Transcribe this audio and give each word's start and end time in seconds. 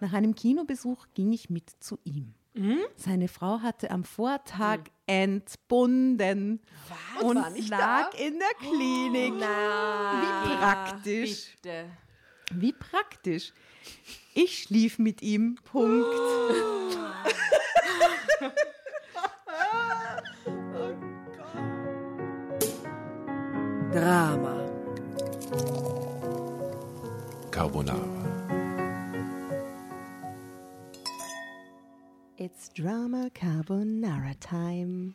Nach 0.00 0.14
einem 0.14 0.34
Kinobesuch 0.34 1.06
ging 1.14 1.32
ich 1.32 1.50
mit 1.50 1.70
zu 1.80 1.98
ihm. 2.04 2.34
Seine 2.96 3.28
Frau 3.28 3.60
hatte 3.60 3.90
am 3.90 4.02
Vortag 4.02 4.80
entbunden 5.06 6.60
und 7.22 7.36
War 7.36 7.50
lag 7.68 8.14
in 8.18 8.38
der 8.38 8.54
Klinik. 8.58 9.34
Wie 9.34 10.56
praktisch. 10.56 11.56
Bitte. 11.62 11.84
Wie 12.52 12.72
praktisch. 12.72 13.52
Ich 14.34 14.64
schlief 14.64 14.98
mit 14.98 15.22
ihm. 15.22 15.56
Punkt. 15.64 16.06
Drama. 23.92 24.66
Carbonara. 27.50 28.19
It's 32.42 32.70
Drama 32.72 33.28
Carbonara 33.34 34.32
Time. 34.40 35.12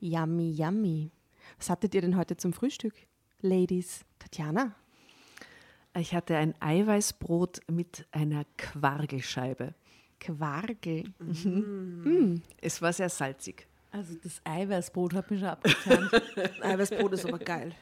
Yummy, 0.00 0.50
yummy. 0.50 1.12
Was 1.58 1.70
hattet 1.70 1.94
ihr 1.94 2.00
denn 2.00 2.16
heute 2.16 2.36
zum 2.36 2.52
Frühstück, 2.52 2.92
Ladies? 3.40 4.00
Tatjana? 4.18 4.74
Ich 5.96 6.12
hatte 6.12 6.36
ein 6.36 6.60
Eiweißbrot 6.60 7.60
mit 7.70 8.08
einer 8.10 8.44
Quargelscheibe. 8.56 9.74
Quargel. 10.18 11.04
Es 12.60 12.82
war 12.82 12.92
sehr 12.92 13.10
salzig. 13.10 13.68
Also 13.92 14.16
das 14.20 14.40
Eiweißbrot 14.42 15.14
hat 15.14 15.30
mich 15.30 15.38
schon 15.38 15.50
abgetan. 15.50 16.10
Eiweißbrot 16.62 17.12
ist 17.12 17.26
aber 17.26 17.38
geil. 17.38 17.76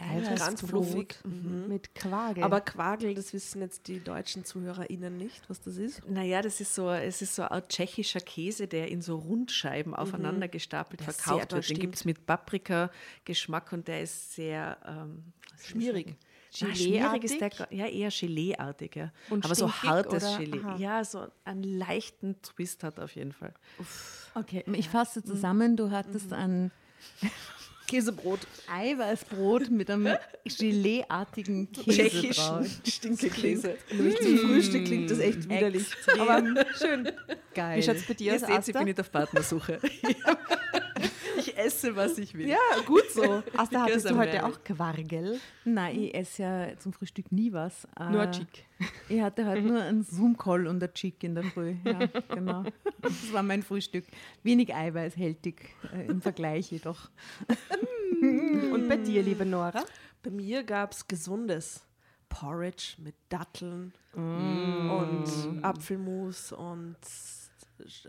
Eiweißbrot 0.00 0.38
Ganz 0.38 0.60
fluffig. 0.60 1.18
Mit 1.24 1.94
Quargel. 1.94 2.44
Aber 2.44 2.60
Quagel, 2.60 3.14
das 3.14 3.32
wissen 3.32 3.60
jetzt 3.62 3.88
die 3.88 4.02
deutschen 4.02 4.44
ZuhörerInnen 4.44 5.16
nicht, 5.16 5.48
was 5.48 5.60
das 5.60 5.76
ist. 5.76 6.08
Naja, 6.08 6.42
das 6.42 6.60
ist 6.60 6.74
so, 6.74 6.90
es 6.90 7.22
ist 7.22 7.34
so 7.34 7.42
ein 7.42 7.62
tschechischer 7.68 8.20
Käse, 8.20 8.68
der 8.68 8.88
in 8.88 9.02
so 9.02 9.16
Rundscheiben 9.16 9.94
aufeinander 9.94 10.48
gestapelt 10.48 11.00
Der 11.00 11.12
verkauft 11.12 11.52
wird. 11.52 11.70
Den 11.70 11.78
gibt 11.78 11.96
es 11.96 12.04
mit 12.04 12.26
Paprika-Geschmack 12.26 13.72
und 13.72 13.88
der 13.88 14.02
ist 14.02 14.34
sehr 14.34 14.78
ähm, 14.86 15.32
Schmierig. 15.60 16.06
sagen? 16.06 16.18
Ah, 16.60 16.74
schmierig 16.74 17.24
ist 17.24 17.40
der, 17.40 17.50
ja 17.70 17.86
eher 17.86 18.10
Gelee-artig, 18.10 18.96
ja. 18.96 19.12
Und 19.28 19.44
Aber 19.44 19.54
so 19.54 19.70
hartes 19.70 20.24
oder? 20.24 20.38
Gelee. 20.38 20.60
Aha. 20.60 20.76
Ja, 20.78 21.04
so 21.04 21.26
einen 21.44 21.62
leichten 21.62 22.40
Twist 22.42 22.84
hat 22.84 22.98
auf 23.00 23.14
jeden 23.14 23.32
Fall. 23.32 23.52
Okay, 24.34 24.64
ich 24.72 24.88
fasse 24.88 25.22
zusammen. 25.22 25.76
Du 25.76 25.90
hattest 25.90 26.32
ein 26.32 26.70
Käsebrot. 27.88 28.40
Eiweißbrot 28.72 29.70
mit 29.70 29.90
einem 29.90 30.16
Geleeartigen 30.58 31.72
Käse 31.72 32.28
drauf. 32.28 32.66
Stinkekäse. 32.86 33.76
Nämlich 33.90 34.18
zum 34.18 34.38
Frühstück 34.38 34.84
klingt 34.84 35.10
das 35.10 35.18
echt 35.18 35.48
widerlich. 35.48 35.86
Aber 36.18 36.42
schön. 36.78 37.10
geil. 37.54 37.78
Wie 37.78 37.82
schaut's 37.82 38.06
bei 38.06 38.14
dir 38.14 38.32
Ihr 38.32 38.42
aus, 38.42 38.46
seht, 38.46 38.68
ich 38.68 38.74
bin 38.74 38.84
nicht 38.84 39.00
auf 39.00 39.10
Partnersuche. 39.10 39.80
ich 41.58 41.64
esse, 41.64 41.96
was 41.96 42.18
ich 42.18 42.34
will. 42.34 42.48
Ja, 42.48 42.56
gut 42.86 43.10
so. 43.10 43.42
Asta, 43.56 43.82
hattest 43.82 44.08
du 44.10 44.16
heute 44.16 44.44
auch 44.44 44.62
Quargel? 44.64 45.40
Nein, 45.64 45.98
ich 45.98 46.14
esse 46.14 46.42
ja 46.42 46.78
zum 46.78 46.92
Frühstück 46.92 47.30
nie 47.32 47.52
was. 47.52 47.86
Äh, 47.98 48.10
Nur 48.10 48.22
ein 48.22 48.32
Chick. 48.32 48.64
Ich 49.08 49.20
hatte 49.20 49.44
heute 49.46 49.62
nur 49.62 49.82
einen 49.82 50.02
Zoom-Call 50.04 50.66
und 50.68 50.82
ein 50.82 50.94
Chick 50.94 51.24
in 51.24 51.34
der 51.34 51.42
Früh. 51.44 51.74
Ja, 51.84 51.98
genau. 52.28 52.64
Das 53.02 53.32
war 53.32 53.42
mein 53.42 53.62
Frühstück. 53.62 54.04
Wenig 54.44 54.72
eiweißhältig 54.74 55.56
äh, 55.92 56.06
im 56.06 56.20
Vergleich 56.22 56.70
jedoch. 56.70 57.10
Und 58.20 58.86
bei 58.88 58.96
dir, 58.98 59.22
liebe 59.22 59.44
Nora? 59.44 59.84
Bei 60.22 60.30
mir 60.30 60.62
gab 60.62 60.92
es 60.92 61.06
gesundes 61.08 61.84
Porridge 62.28 62.96
mit 62.98 63.14
Datteln 63.30 63.92
und 64.12 65.24
Apfelmus 65.62 66.52
und 66.52 66.96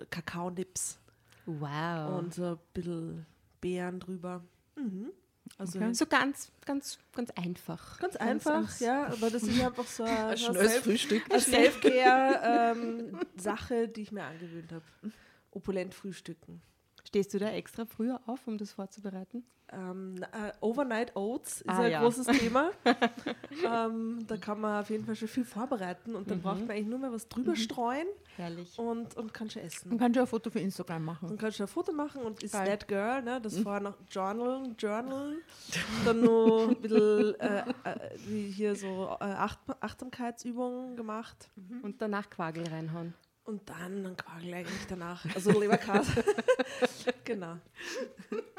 Kakaonips 0.09 0.99
Wow. 1.45 2.19
und 2.19 2.33
so 2.33 2.43
ein 2.45 2.57
bisschen 2.73 3.25
Beeren 3.61 3.99
drüber. 3.99 4.43
Mhm. 4.75 5.11
Also 5.57 5.79
so 5.93 6.05
ganz, 6.05 6.51
ganz, 6.65 6.99
ganz 7.15 7.31
einfach. 7.31 7.97
ganz 7.99 8.15
einfach, 8.17 8.51
ganz- 8.53 8.79
ja, 8.81 9.07
aber 9.07 9.29
das 9.31 9.41
ist 9.43 9.59
einfach 9.59 9.87
so 9.87 10.03
eine, 10.29 10.37
schnelles 10.37 10.71
Self- 10.73 10.83
Frühstück. 10.83 11.23
eine 11.31 11.39
Selfcare-Sache, 11.41 13.87
die 13.87 14.01
ich 14.01 14.11
mir 14.11 14.23
angewöhnt 14.23 14.71
habe. 14.71 14.83
Opulent 15.51 15.93
frühstücken. 15.95 16.61
Stehst 17.03 17.33
du 17.33 17.39
da 17.39 17.49
extra 17.51 17.85
früher 17.85 18.21
auf, 18.27 18.45
um 18.47 18.57
das 18.57 18.71
vorzubereiten? 18.73 19.43
Ähm, 19.71 20.15
äh, 20.23 20.51
Overnight 20.61 21.15
Oats 21.15 21.61
ist 21.61 21.69
Ah, 21.69 21.79
ein 21.81 21.91
ja. 21.91 22.01
großes 22.01 22.25
Thema. 22.27 22.71
ähm, 23.65 24.25
da 24.27 24.37
kann 24.37 24.59
man 24.61 24.81
auf 24.81 24.89
jeden 24.89 25.05
Fall 25.05 25.15
schon 25.15 25.27
viel 25.27 25.45
vorbereiten 25.45 26.15
und 26.15 26.29
dann 26.29 26.41
braucht 26.41 26.59
man 26.61 26.71
eigentlich 26.71 26.87
nur 26.87 26.99
mal 26.99 27.11
was 27.11 27.27
drüber 27.27 27.55
streuen 27.55 28.07
Herrlich. 28.35 28.77
und, 28.79 29.15
und 29.15 29.33
kann 29.33 29.49
schon 29.49 29.61
essen. 29.61 29.89
Man 29.89 29.97
kann 29.99 30.13
schon 30.13 30.21
ein 30.23 30.27
Foto 30.27 30.49
für 30.49 30.59
Instagram 30.59 31.05
machen. 31.05 31.27
Man 31.29 31.37
kann 31.37 31.51
schon 31.51 31.65
ein 31.65 31.69
Foto 31.69 31.91
machen 31.91 32.21
und 32.23 32.41
ist 32.43 32.53
Geil. 32.53 32.67
that 32.67 32.87
girl, 32.87 33.21
ne? 33.21 33.39
das 33.41 33.59
vorher 33.59 33.81
noch 33.81 33.95
journalen, 34.09 34.75
journalen, 34.77 35.37
dann 36.05 36.21
nur 36.21 36.69
ein 36.69 36.75
bisschen 36.75 37.39
äh, 37.39 37.59
äh, 37.59 38.17
hier 38.51 38.75
so 38.75 39.15
äh, 39.19 39.23
Acht 39.25 39.59
Achtsamkeitsübungen 39.79 40.95
gemacht 40.95 41.49
Und 41.83 42.01
danach 42.01 42.29
Quargel 42.29 42.67
reinhauen. 42.67 43.13
Und 43.49 43.69
dann 43.69 44.03
dann 44.03 44.15
Quagel 44.15 44.53
eigentlich 44.53 44.85
danach, 44.87 45.25
also 45.35 45.59
Leberkäse. 45.59 46.23
genau. 47.25 47.57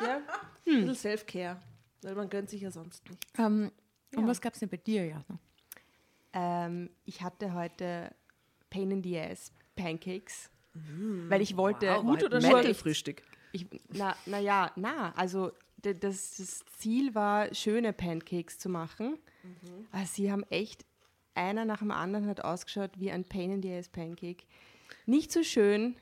Ja, 0.01 0.17
ein 0.17 0.21
bisschen 0.65 0.95
Self-Care, 0.95 1.61
weil 2.03 2.15
man 2.15 2.28
gönnt 2.28 2.51
sich 2.51 2.62
ja 2.62 2.71
sonst 2.71 3.09
nicht. 3.09 3.25
Ähm, 3.39 3.71
Und 4.17 4.27
was 4.27 4.41
gab 4.41 4.55
es 4.55 4.61
denn 4.61 4.69
bei 4.69 4.77
dir, 4.77 5.06
Jasna? 5.06 5.39
Ähm, 6.33 6.91
ich 7.05 7.23
hatte 7.23 7.53
heute 7.55 8.15
Pain 8.69 8.91
in 8.91 9.03
the 9.03 9.19
Ass 9.19 9.53
Pancakes, 9.77 10.50
weil 11.29 11.41
ich 11.41 11.56
wollte 11.56 11.93
Gut 12.03 12.23
oder 12.25 12.41
nur- 12.41 12.61
schlecht? 12.61 12.81
Frühstück. 12.81 13.23
Ich, 13.53 13.67
na, 13.89 14.15
na 14.27 14.39
ja, 14.39 14.71
na, 14.77 15.12
also 15.17 15.50
das, 15.83 16.37
das 16.37 16.65
Ziel 16.79 17.15
war, 17.15 17.53
schöne 17.55 17.93
Pancakes 17.93 18.59
zu 18.59 18.69
machen. 18.69 19.19
Aber 19.91 20.05
sie 20.06 20.31
haben 20.31 20.45
echt, 20.50 20.84
einer 21.34 21.65
nach 21.65 21.79
dem 21.79 21.91
anderen 21.91 22.27
hat 22.27 22.43
ausgeschaut 22.45 22.91
wie 22.99 23.11
ein 23.11 23.25
Pain 23.25 23.50
in 23.50 23.62
the 23.62 23.73
Ass 23.75 23.89
Pancake. 23.89 24.45
Nicht 25.10 25.32
so 25.32 25.43
schön, 25.43 25.97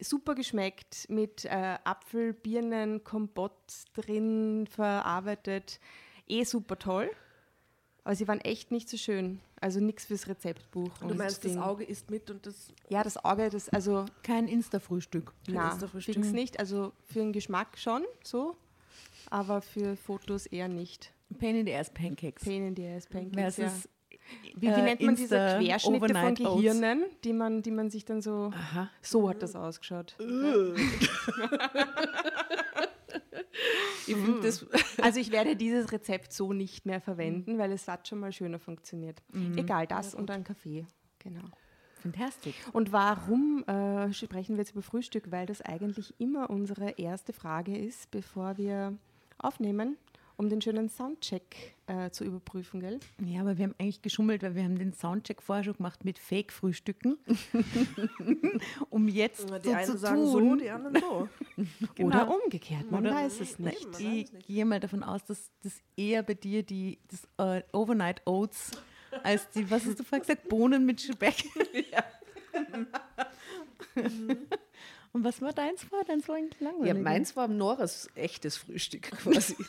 super 0.00 0.34
geschmeckt, 0.34 1.06
mit 1.10 1.44
äh, 1.44 1.76
Apfel, 1.84 2.32
Birnen, 2.32 3.04
Kompott 3.04 3.52
drin 3.92 4.66
verarbeitet. 4.66 5.80
Eh 6.26 6.44
super 6.44 6.78
toll. 6.78 7.10
Aber 8.04 8.14
sie 8.14 8.26
waren 8.26 8.40
echt 8.40 8.70
nicht 8.70 8.88
so 8.88 8.96
schön. 8.96 9.40
Also 9.60 9.80
nichts 9.80 10.06
fürs 10.06 10.28
Rezeptbuch. 10.28 10.88
Du 10.96 11.08
und 11.08 11.18
meinst, 11.18 11.44
das. 11.44 11.58
Auge 11.58 11.84
isst 11.84 12.10
mit 12.10 12.30
und 12.30 12.46
das 12.46 12.72
Ja, 12.88 13.02
das 13.02 13.22
Auge, 13.22 13.50
das, 13.50 13.68
also 13.68 14.06
Kein 14.22 14.48
Insta-Frühstück. 14.48 15.34
na, 15.46 15.72
Insta-Frühstück. 15.72 16.14
fix 16.14 16.32
nicht. 16.32 16.58
Also 16.58 16.94
für 17.04 17.18
den 17.18 17.34
Geschmack 17.34 17.76
schon 17.76 18.02
so, 18.22 18.56
aber 19.28 19.60
für 19.60 19.94
Fotos 19.94 20.46
eher 20.46 20.68
nicht. 20.68 21.12
Pain 21.38 21.56
in 21.56 21.66
the 21.66 21.74
Ass 21.74 21.90
Pancakes. 21.90 22.42
Pain 22.42 22.68
in 22.68 22.76
the 22.76 22.86
Ass 22.88 23.06
Pancakes, 23.06 23.58
ja. 23.58 23.70
Wie, 24.54 24.62
wie 24.62 24.66
äh, 24.66 24.82
nennt 24.82 25.00
man 25.00 25.16
diese 25.16 25.58
Querschnitte 25.60 25.98
von 25.98 26.10
Overnight 26.10 26.40
Oats. 26.40 26.62
Gehirnen, 26.62 27.04
die 27.24 27.32
man, 27.32 27.62
die 27.62 27.70
man 27.70 27.90
sich 27.90 28.04
dann 28.04 28.20
so... 28.20 28.52
So 29.02 29.28
hat 29.28 29.42
das 29.42 29.56
ausgeschaut. 29.56 30.16
Ich 34.06 34.16
finde 34.16 34.42
das, 34.42 34.66
Also 35.02 35.20
ich 35.20 35.30
werde 35.30 35.56
dieses 35.56 35.92
Rezept 35.92 36.32
so 36.32 36.52
nicht 36.52 36.86
mehr 36.86 37.00
verwenden, 37.00 37.58
weil 37.58 37.72
es 37.72 37.88
hat 37.88 38.06
schon 38.06 38.20
mal 38.20 38.32
schöner 38.32 38.58
funktioniert. 38.58 39.22
Egal, 39.56 39.86
das 39.86 40.14
und 40.14 40.30
ein 40.30 40.44
Kaffee. 40.44 40.86
Genau. 41.18 41.44
Fantastic. 42.02 42.54
Und 42.72 42.92
warum 42.92 43.64
äh, 43.66 44.12
sprechen 44.12 44.56
wir 44.56 44.62
jetzt 44.62 44.72
über 44.72 44.82
Frühstück? 44.82 45.30
Weil 45.30 45.46
das 45.46 45.62
eigentlich 45.62 46.14
immer 46.20 46.50
unsere 46.50 46.90
erste 46.98 47.32
Frage 47.32 47.78
ist, 47.78 48.10
bevor 48.10 48.58
wir 48.58 48.98
aufnehmen, 49.38 49.96
um 50.36 50.48
den 50.48 50.60
schönen 50.60 50.88
Soundcheck 50.88 51.74
äh, 51.86 52.10
zu 52.10 52.24
überprüfen, 52.24 52.80
gell? 52.80 52.98
Ja, 53.24 53.40
aber 53.42 53.56
wir 53.58 53.64
haben 53.66 53.74
eigentlich 53.78 54.02
geschummelt, 54.02 54.42
weil 54.42 54.54
wir 54.54 54.64
haben 54.64 54.78
den 54.78 54.92
Soundcheck 54.92 55.42
vorher 55.42 55.64
schon 55.64 55.74
gemacht 55.74 56.04
mit 56.04 56.18
Fake-Frühstücken. 56.18 57.18
um 58.90 59.08
jetzt 59.08 59.48
die 59.48 59.68
so 59.68 59.70
einen 59.72 59.84
zu 59.86 59.96
sagen 59.98 60.26
so, 60.26 60.38
tun. 60.40 60.58
die 60.58 60.70
anderen 60.70 61.00
so. 61.00 61.28
Oder 62.04 62.28
umgekehrt, 62.42 62.90
man 62.90 63.06
Oder- 63.06 63.14
weiß 63.16 63.40
es 63.40 63.58
nicht. 63.58 63.86
weiß 63.92 64.00
Ich 64.00 64.32
nicht. 64.32 64.46
gehe 64.46 64.64
mal 64.64 64.80
davon 64.80 65.02
aus, 65.02 65.24
dass 65.24 65.50
das 65.62 65.74
eher 65.96 66.22
bei 66.22 66.34
dir 66.34 66.62
die 66.62 66.98
das, 67.08 67.28
äh, 67.38 67.62
Overnight 67.72 68.22
Oats 68.26 68.70
als 69.22 69.48
die, 69.50 69.70
was 69.70 69.84
hast 69.86 69.98
du 70.00 70.02
vorher 70.02 70.20
gesagt, 70.20 70.48
Bohnen 70.48 70.84
mit 70.86 71.00
Speck. 71.00 71.44
Und 75.14 75.22
was 75.22 75.40
war 75.40 75.52
deins 75.52 75.84
vor? 75.84 76.02
Deins 76.02 76.26
war 76.26 76.34
eigentlich 76.34 76.60
langweilig. 76.60 76.88
ja, 76.88 77.00
meins 77.00 77.36
war 77.36 77.46
Noras 77.46 78.10
echtes 78.16 78.56
Frühstück 78.56 79.12
quasi. 79.12 79.56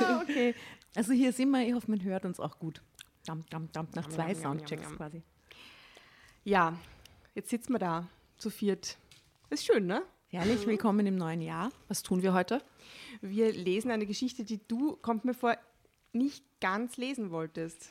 Ah, 0.00 0.22
okay. 0.22 0.54
Also 0.94 1.12
hier 1.12 1.32
sind 1.32 1.50
wir, 1.50 1.66
ich 1.66 1.74
hoffe, 1.74 1.90
man 1.90 2.02
hört 2.02 2.24
uns 2.24 2.38
auch 2.38 2.58
gut. 2.58 2.80
Dam, 3.24 3.44
dam, 3.50 3.70
dam, 3.72 3.88
nach 3.94 4.08
zwei 4.08 4.34
Soundchecks 4.34 4.88
quasi. 4.96 5.22
Ja, 6.44 6.78
jetzt 7.34 7.50
sitzen 7.50 7.72
wir 7.72 7.78
da 7.78 8.08
zu 8.38 8.50
viert. 8.50 8.96
Ist 9.50 9.66
schön, 9.66 9.86
ne? 9.86 10.02
Herrlich, 10.28 10.66
willkommen 10.66 11.06
im 11.06 11.16
neuen 11.16 11.40
Jahr. 11.40 11.70
Was 11.88 12.02
tun 12.02 12.22
wir 12.22 12.32
heute? 12.32 12.62
Wir 13.20 13.52
lesen 13.52 13.90
eine 13.90 14.06
Geschichte, 14.06 14.44
die 14.44 14.60
du, 14.66 14.96
kommt 14.96 15.24
mir 15.24 15.34
vor, 15.34 15.56
nicht 16.12 16.44
ganz 16.60 16.96
lesen 16.96 17.30
wolltest. 17.30 17.90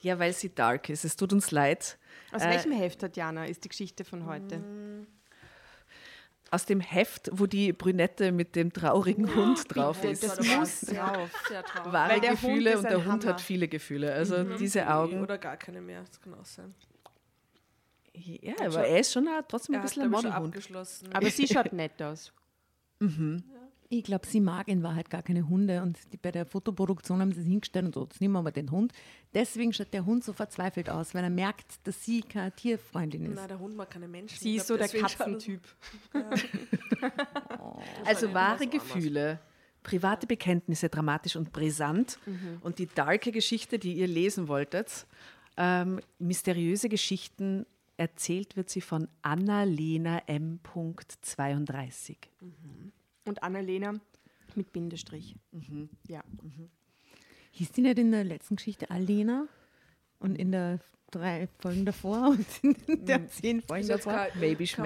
Ja, 0.00 0.18
weil 0.18 0.32
sie 0.32 0.54
dark 0.54 0.88
ist. 0.88 1.04
Es 1.04 1.16
tut 1.16 1.32
uns 1.32 1.50
leid. 1.50 1.98
Aus 2.32 2.42
Äh, 2.42 2.50
welchem 2.50 2.72
Heft, 2.72 3.00
Tatjana, 3.00 3.44
ist 3.46 3.64
die 3.64 3.68
Geschichte 3.68 4.04
von 4.04 4.24
heute? 4.26 4.62
Aus 6.50 6.64
dem 6.64 6.80
Heft, 6.80 7.30
wo 7.32 7.46
die 7.46 7.72
Brünette 7.72 8.32
mit 8.32 8.56
dem 8.56 8.72
traurigen 8.72 9.32
Hund 9.36 9.64
drauf 9.72 10.00
Bitte, 10.00 10.12
ist. 10.12 10.22
das 10.24 10.38
muss 10.46 10.80
drauf. 10.80 11.30
Sehr 11.48 11.62
traurig. 11.62 11.92
Wahre 11.92 12.12
Weil 12.14 12.20
der 12.20 12.30
Hund 12.30 12.40
Gefühle 12.40 12.70
ist 12.72 12.78
und 12.78 12.90
der 12.90 13.04
Hund 13.04 13.26
hat 13.26 13.40
viele 13.40 13.68
Gefühle. 13.68 14.12
Also 14.12 14.42
diese 14.56 14.88
Augen. 14.92 15.22
Oder 15.22 15.38
gar 15.38 15.56
keine 15.56 15.80
mehr, 15.80 16.00
das 16.00 16.20
kann 16.20 16.34
auch 16.34 16.44
sein. 16.44 16.74
Ja, 18.14 18.54
aber 18.66 18.84
er 18.86 18.98
ist 19.00 19.12
schon 19.12 19.28
trotzdem 19.48 19.76
ein 19.76 19.80
hat, 19.82 19.86
bisschen 19.88 20.02
ein 20.02 20.10
Modelhund. 20.10 20.56
Aber 21.12 21.30
sie 21.30 21.46
schaut 21.46 21.72
nett 21.72 22.02
aus. 22.02 22.32
Ich 23.92 24.04
glaube, 24.04 24.24
sie 24.24 24.40
mag 24.40 24.68
in 24.68 24.84
Wahrheit 24.84 25.10
gar 25.10 25.22
keine 25.22 25.48
Hunde 25.48 25.82
und 25.82 25.98
die, 26.12 26.16
bei 26.16 26.30
der 26.30 26.46
Fotoproduktion 26.46 27.20
haben 27.20 27.32
sie 27.32 27.40
es 27.40 27.46
hingestellt 27.46 27.86
und 27.86 27.94
so, 27.94 28.04
jetzt 28.04 28.20
nehmen 28.20 28.34
wir 28.34 28.42
mal 28.42 28.52
den 28.52 28.70
Hund. 28.70 28.92
Deswegen 29.34 29.72
schaut 29.72 29.92
der 29.92 30.06
Hund 30.06 30.22
so 30.22 30.32
verzweifelt 30.32 30.88
aus, 30.88 31.12
weil 31.12 31.24
er 31.24 31.30
merkt, 31.30 31.84
dass 31.88 32.04
sie 32.04 32.22
keine 32.22 32.52
Tierfreundin 32.52 33.26
ist. 33.26 33.34
Nein, 33.34 33.48
der 33.48 33.58
Hund 33.58 33.74
mag 33.74 33.90
keine 33.90 34.06
Menschen. 34.06 34.38
Sie 34.38 34.54
ist 34.54 34.68
so 34.68 34.76
der 34.76 34.94
er 34.94 35.00
Katzentyp. 35.00 35.62
Also 38.04 38.32
wahre 38.32 38.66
Gefühle, 38.66 39.40
private 39.82 40.26
Bekenntnisse, 40.26 40.88
dramatisch 40.88 41.34
und 41.34 41.52
brisant. 41.52 42.18
Und 42.60 42.78
die 42.78 42.86
darke 42.86 43.32
Geschichte, 43.32 43.78
die 43.78 43.94
ihr 43.94 44.06
lesen 44.06 44.46
wolltet, 44.48 45.06
ähm, 45.56 46.00
mysteriöse 46.18 46.88
Geschichten, 46.88 47.66
erzählt 47.96 48.56
wird 48.56 48.70
sie 48.70 48.80
von 48.82 49.08
Annalena 49.22 50.22
M.32. 50.26 52.16
Und 53.26 53.42
Annalena 53.42 53.94
mit 54.54 54.72
Bindestrich. 54.72 55.36
Ja. 56.08 56.22
Hieß 57.52 57.72
die 57.72 57.82
nicht 57.82 57.98
in 57.98 58.10
der 58.12 58.24
letzten 58.24 58.56
Geschichte 58.56 58.90
Alena 58.90 59.46
und 60.18 60.36
in 60.36 60.52
der 60.52 60.80
drei 61.10 61.48
Folgen 61.58 61.84
davor 61.84 62.28
und 62.36 62.46
in 62.88 63.04
der 63.04 63.26
zehn 63.28 63.60
Folgen 63.62 63.88
davor? 63.88 64.12
kein- 64.12 64.38
Maybe 64.40 64.64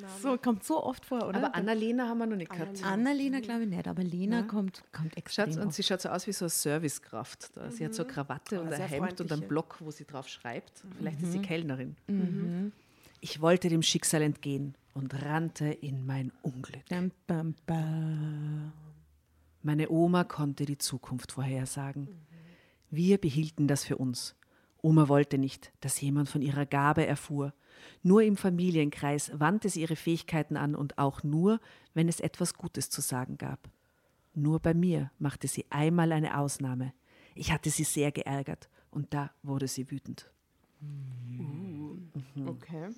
Name. 0.00 0.18
So, 0.22 0.36
kommt 0.36 0.64
so 0.64 0.82
oft 0.82 1.04
vor, 1.06 1.26
oder? 1.26 1.38
Aber 1.38 1.54
Annalena 1.54 2.08
haben 2.08 2.18
wir 2.18 2.26
noch 2.26 2.36
nicht 2.36 2.50
gehabt. 2.52 2.84
Annalena 2.84 3.40
glaube 3.40 3.62
ich 3.64 3.68
nicht, 3.70 3.88
aber 3.88 4.04
Lena 4.04 4.40
Ja. 4.40 4.46
kommt, 4.46 4.82
kommt 4.92 5.16
extrem 5.16 5.46
Schaut, 5.50 5.56
und 5.62 5.66
oft. 5.68 5.76
sie 5.76 5.82
schaut 5.82 6.00
so 6.02 6.08
aus 6.10 6.26
wie 6.26 6.32
so 6.32 6.44
eine 6.44 6.50
Servicekraft. 6.50 7.56
Da. 7.56 7.70
Sie 7.70 7.84
hat 7.84 7.94
so 7.94 8.04
eine 8.04 8.12
Krawatte 8.12 8.60
und 8.60 8.66
Aber 8.68 8.76
ein 8.76 8.82
Hemd 8.88 9.20
und 9.20 9.32
einen. 9.32 9.48
Block, 9.48 9.78
wo 9.80 9.90
sie 9.90 10.04
drauf 10.04 10.28
schreibt. 10.28 10.84
Vielleicht 10.98 11.22
ist 11.22 11.32
sie 11.32 11.40
Kellnerin. 11.40 11.96
Mhm. 12.06 12.72
Ich 13.20 13.40
wollte 13.40 13.68
dem 13.68 13.82
Schicksal 13.82 14.22
entgehen 14.22 14.74
und 14.98 15.22
rannte 15.22 15.66
in 15.66 16.04
mein 16.04 16.32
Unglück. 16.42 16.82
Meine 19.62 19.90
Oma 19.90 20.24
konnte 20.24 20.64
die 20.64 20.78
Zukunft 20.78 21.32
vorhersagen. 21.32 22.08
Wir 22.90 23.18
behielten 23.18 23.68
das 23.68 23.84
für 23.84 23.96
uns. 23.96 24.34
Oma 24.82 25.08
wollte 25.08 25.38
nicht, 25.38 25.72
dass 25.80 26.00
jemand 26.00 26.28
von 26.28 26.42
ihrer 26.42 26.66
Gabe 26.66 27.06
erfuhr. 27.06 27.54
Nur 28.02 28.22
im 28.22 28.36
Familienkreis 28.36 29.30
wandte 29.38 29.68
sie 29.68 29.82
ihre 29.82 29.96
Fähigkeiten 29.96 30.56
an 30.56 30.74
und 30.74 30.98
auch 30.98 31.22
nur, 31.22 31.60
wenn 31.94 32.08
es 32.08 32.18
etwas 32.18 32.54
Gutes 32.54 32.90
zu 32.90 33.00
sagen 33.00 33.38
gab. 33.38 33.70
Nur 34.34 34.58
bei 34.58 34.74
mir 34.74 35.12
machte 35.18 35.46
sie 35.46 35.66
einmal 35.70 36.10
eine 36.10 36.38
Ausnahme. 36.38 36.92
Ich 37.36 37.52
hatte 37.52 37.70
sie 37.70 37.84
sehr 37.84 38.10
geärgert 38.10 38.68
und 38.90 39.14
da 39.14 39.30
wurde 39.42 39.68
sie 39.68 39.90
wütend. 39.92 40.28
Okay. 42.46 42.90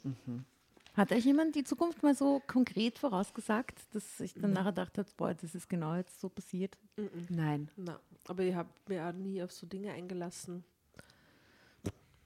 Hat 1.00 1.12
euch 1.12 1.24
jemand 1.24 1.54
die 1.54 1.64
Zukunft 1.64 2.02
mal 2.02 2.14
so 2.14 2.42
konkret 2.46 2.98
vorausgesagt, 2.98 3.78
dass 3.94 4.20
ich 4.20 4.34
dann 4.34 4.52
nachher 4.52 4.72
gedacht 4.72 4.98
habe, 4.98 5.08
boah, 5.16 5.32
das 5.32 5.54
ist 5.54 5.66
genau 5.66 5.94
jetzt 5.94 6.20
so 6.20 6.28
passiert? 6.28 6.76
Nein. 7.30 7.70
Na, 7.74 7.98
aber 8.28 8.42
ich 8.42 8.54
habe 8.54 8.68
mir 8.86 9.06
auch 9.06 9.12
nie 9.14 9.42
auf 9.42 9.50
so 9.50 9.66
Dinge 9.66 9.92
eingelassen. 9.92 10.62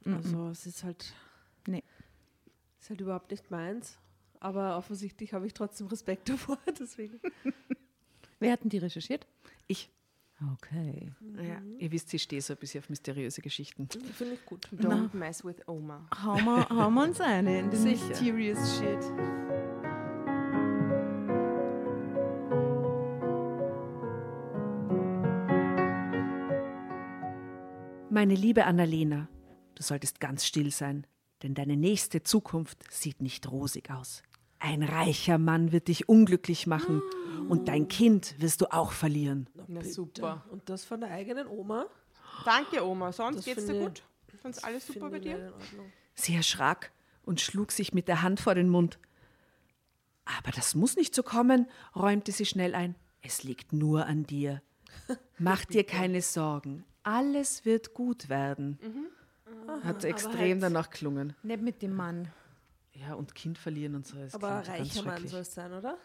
Also 0.04 0.48
es 0.48 0.66
ist 0.66 0.82
halt, 0.82 1.14
Nee. 1.68 1.84
ist 2.80 2.90
halt 2.90 3.00
überhaupt 3.00 3.30
nicht 3.30 3.48
meins. 3.48 3.96
Aber 4.40 4.76
offensichtlich 4.76 5.32
habe 5.34 5.46
ich 5.46 5.54
trotzdem 5.54 5.86
Respekt 5.86 6.28
davor, 6.28 6.58
deswegen. 6.76 7.20
Wer 8.40 8.50
hat 8.50 8.64
denn 8.64 8.70
die 8.70 8.78
recherchiert? 8.78 9.24
Ich. 9.68 9.88
Okay. 10.52 11.12
Ja, 11.36 11.60
ihr 11.78 11.92
wisst, 11.92 12.12
ich 12.14 12.22
stehe 12.22 12.42
so 12.42 12.52
ein 12.54 12.58
bisschen 12.58 12.82
auf 12.82 12.90
mysteriöse 12.90 13.40
Geschichten. 13.40 13.88
Finde 13.88 14.34
ich 14.34 14.44
gut. 14.44 14.68
Don't 14.72 15.14
mess 15.14 15.44
with 15.44 15.56
Oma. 15.66 16.06
Hauen 16.22 16.44
wir, 16.44 16.68
hauen 16.68 16.94
wir 16.94 17.02
uns 17.04 17.20
eine 17.20 17.58
in 17.60 17.70
den 17.70 17.80
Sicher. 17.80 18.08
Mysterious 18.08 18.78
Shit. 18.78 19.00
Meine 28.10 28.36
liebe 28.36 28.64
Annalena, 28.64 29.28
du 29.74 29.82
solltest 29.82 30.20
ganz 30.20 30.46
still 30.46 30.70
sein, 30.70 31.04
denn 31.42 31.54
deine 31.54 31.76
nächste 31.76 32.22
Zukunft 32.22 32.78
sieht 32.92 33.20
nicht 33.20 33.50
rosig 33.50 33.90
aus. 33.90 34.22
Ein 34.58 34.82
reicher 34.82 35.38
Mann 35.38 35.72
wird 35.72 35.88
dich 35.88 36.08
unglücklich 36.08 36.66
machen 36.66 37.02
und 37.48 37.68
dein 37.68 37.88
Kind 37.88 38.34
wirst 38.40 38.60
du 38.62 38.72
auch 38.72 38.92
verlieren. 38.92 39.48
Na 39.68 39.82
super. 39.84 40.44
Und 40.50 40.68
das 40.70 40.84
von 40.84 41.00
der 41.00 41.10
eigenen 41.10 41.46
Oma? 41.46 41.86
Danke, 42.44 42.84
Oma. 42.86 43.12
Sonst 43.12 43.38
Das 43.38 43.44
geht's 43.44 43.66
dir 43.66 43.74
ich- 43.74 43.82
gut? 43.84 44.02
Sonst 44.42 44.64
alles 44.64 44.86
super 44.86 45.10
bei 45.10 45.18
dir? 45.18 45.52
Sie 46.14 46.34
erschrak 46.34 46.92
und 47.24 47.40
schlug 47.40 47.72
sich 47.72 47.92
mit 47.94 48.08
der 48.08 48.22
Hand 48.22 48.40
vor 48.40 48.54
den 48.54 48.68
Mund. 48.68 48.98
Aber 50.24 50.50
das 50.52 50.74
muss 50.74 50.96
nicht 50.96 51.14
so 51.14 51.22
kommen, 51.22 51.66
räumte 51.94 52.32
sie 52.32 52.46
schnell 52.46 52.74
ein. 52.74 52.94
Es 53.22 53.42
liegt 53.42 53.72
nur 53.72 54.06
an 54.06 54.24
dir. 54.24 54.62
Mach 55.38 55.64
dir 55.64 55.84
keine 55.84 56.22
Sorgen. 56.22 56.84
Alles 57.02 57.64
wird 57.64 57.92
gut 57.94 58.28
werden. 58.30 58.78
Hat 59.82 60.04
extrem 60.04 60.52
halt- 60.52 60.62
danach 60.62 60.90
klungen. 60.90 61.34
Nicht 61.42 61.62
mit 61.62 61.82
dem 61.82 61.94
Mann. 61.94 62.28
Ja, 62.94 63.14
und 63.14 63.34
Kind 63.34 63.58
verlieren 63.58 63.94
und 63.96 64.06
so. 64.06 64.16
Das 64.16 64.34
Aber 64.34 64.56
ein 64.56 64.64
reicher 64.64 65.02
Mann 65.02 65.12
schrecklich. 65.14 65.30
soll 65.30 65.40
es 65.40 65.54
sein, 65.54 65.72
oder? 65.72 65.98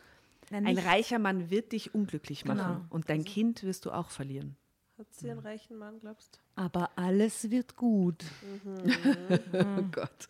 Nein, 0.50 0.65
Ein 0.65 0.77
reicher 0.80 1.19
Mann 1.19 1.50
wird 1.51 1.71
dich 1.71 1.94
unglücklich 1.94 2.45
machen 2.45 2.57
Genau. 2.59 2.86
und 2.89 3.09
dein 3.09 3.24
Kind 3.24 3.62
wirst 3.63 3.86
du 3.86 3.91
auch 3.91 4.09
verlieren. 4.09 4.56
Hat 4.97 5.13
sie 5.13 5.30
einen 5.30 5.39
reichen 5.39 5.77
Mann, 5.77 6.00
glaubst 6.00 6.36
du? 6.36 6.62
aber 6.62 6.89
alles 6.97 7.50
wird 7.51 7.75
gut. 7.75 8.25
Oh 9.53 9.83
Gott. 9.91 10.27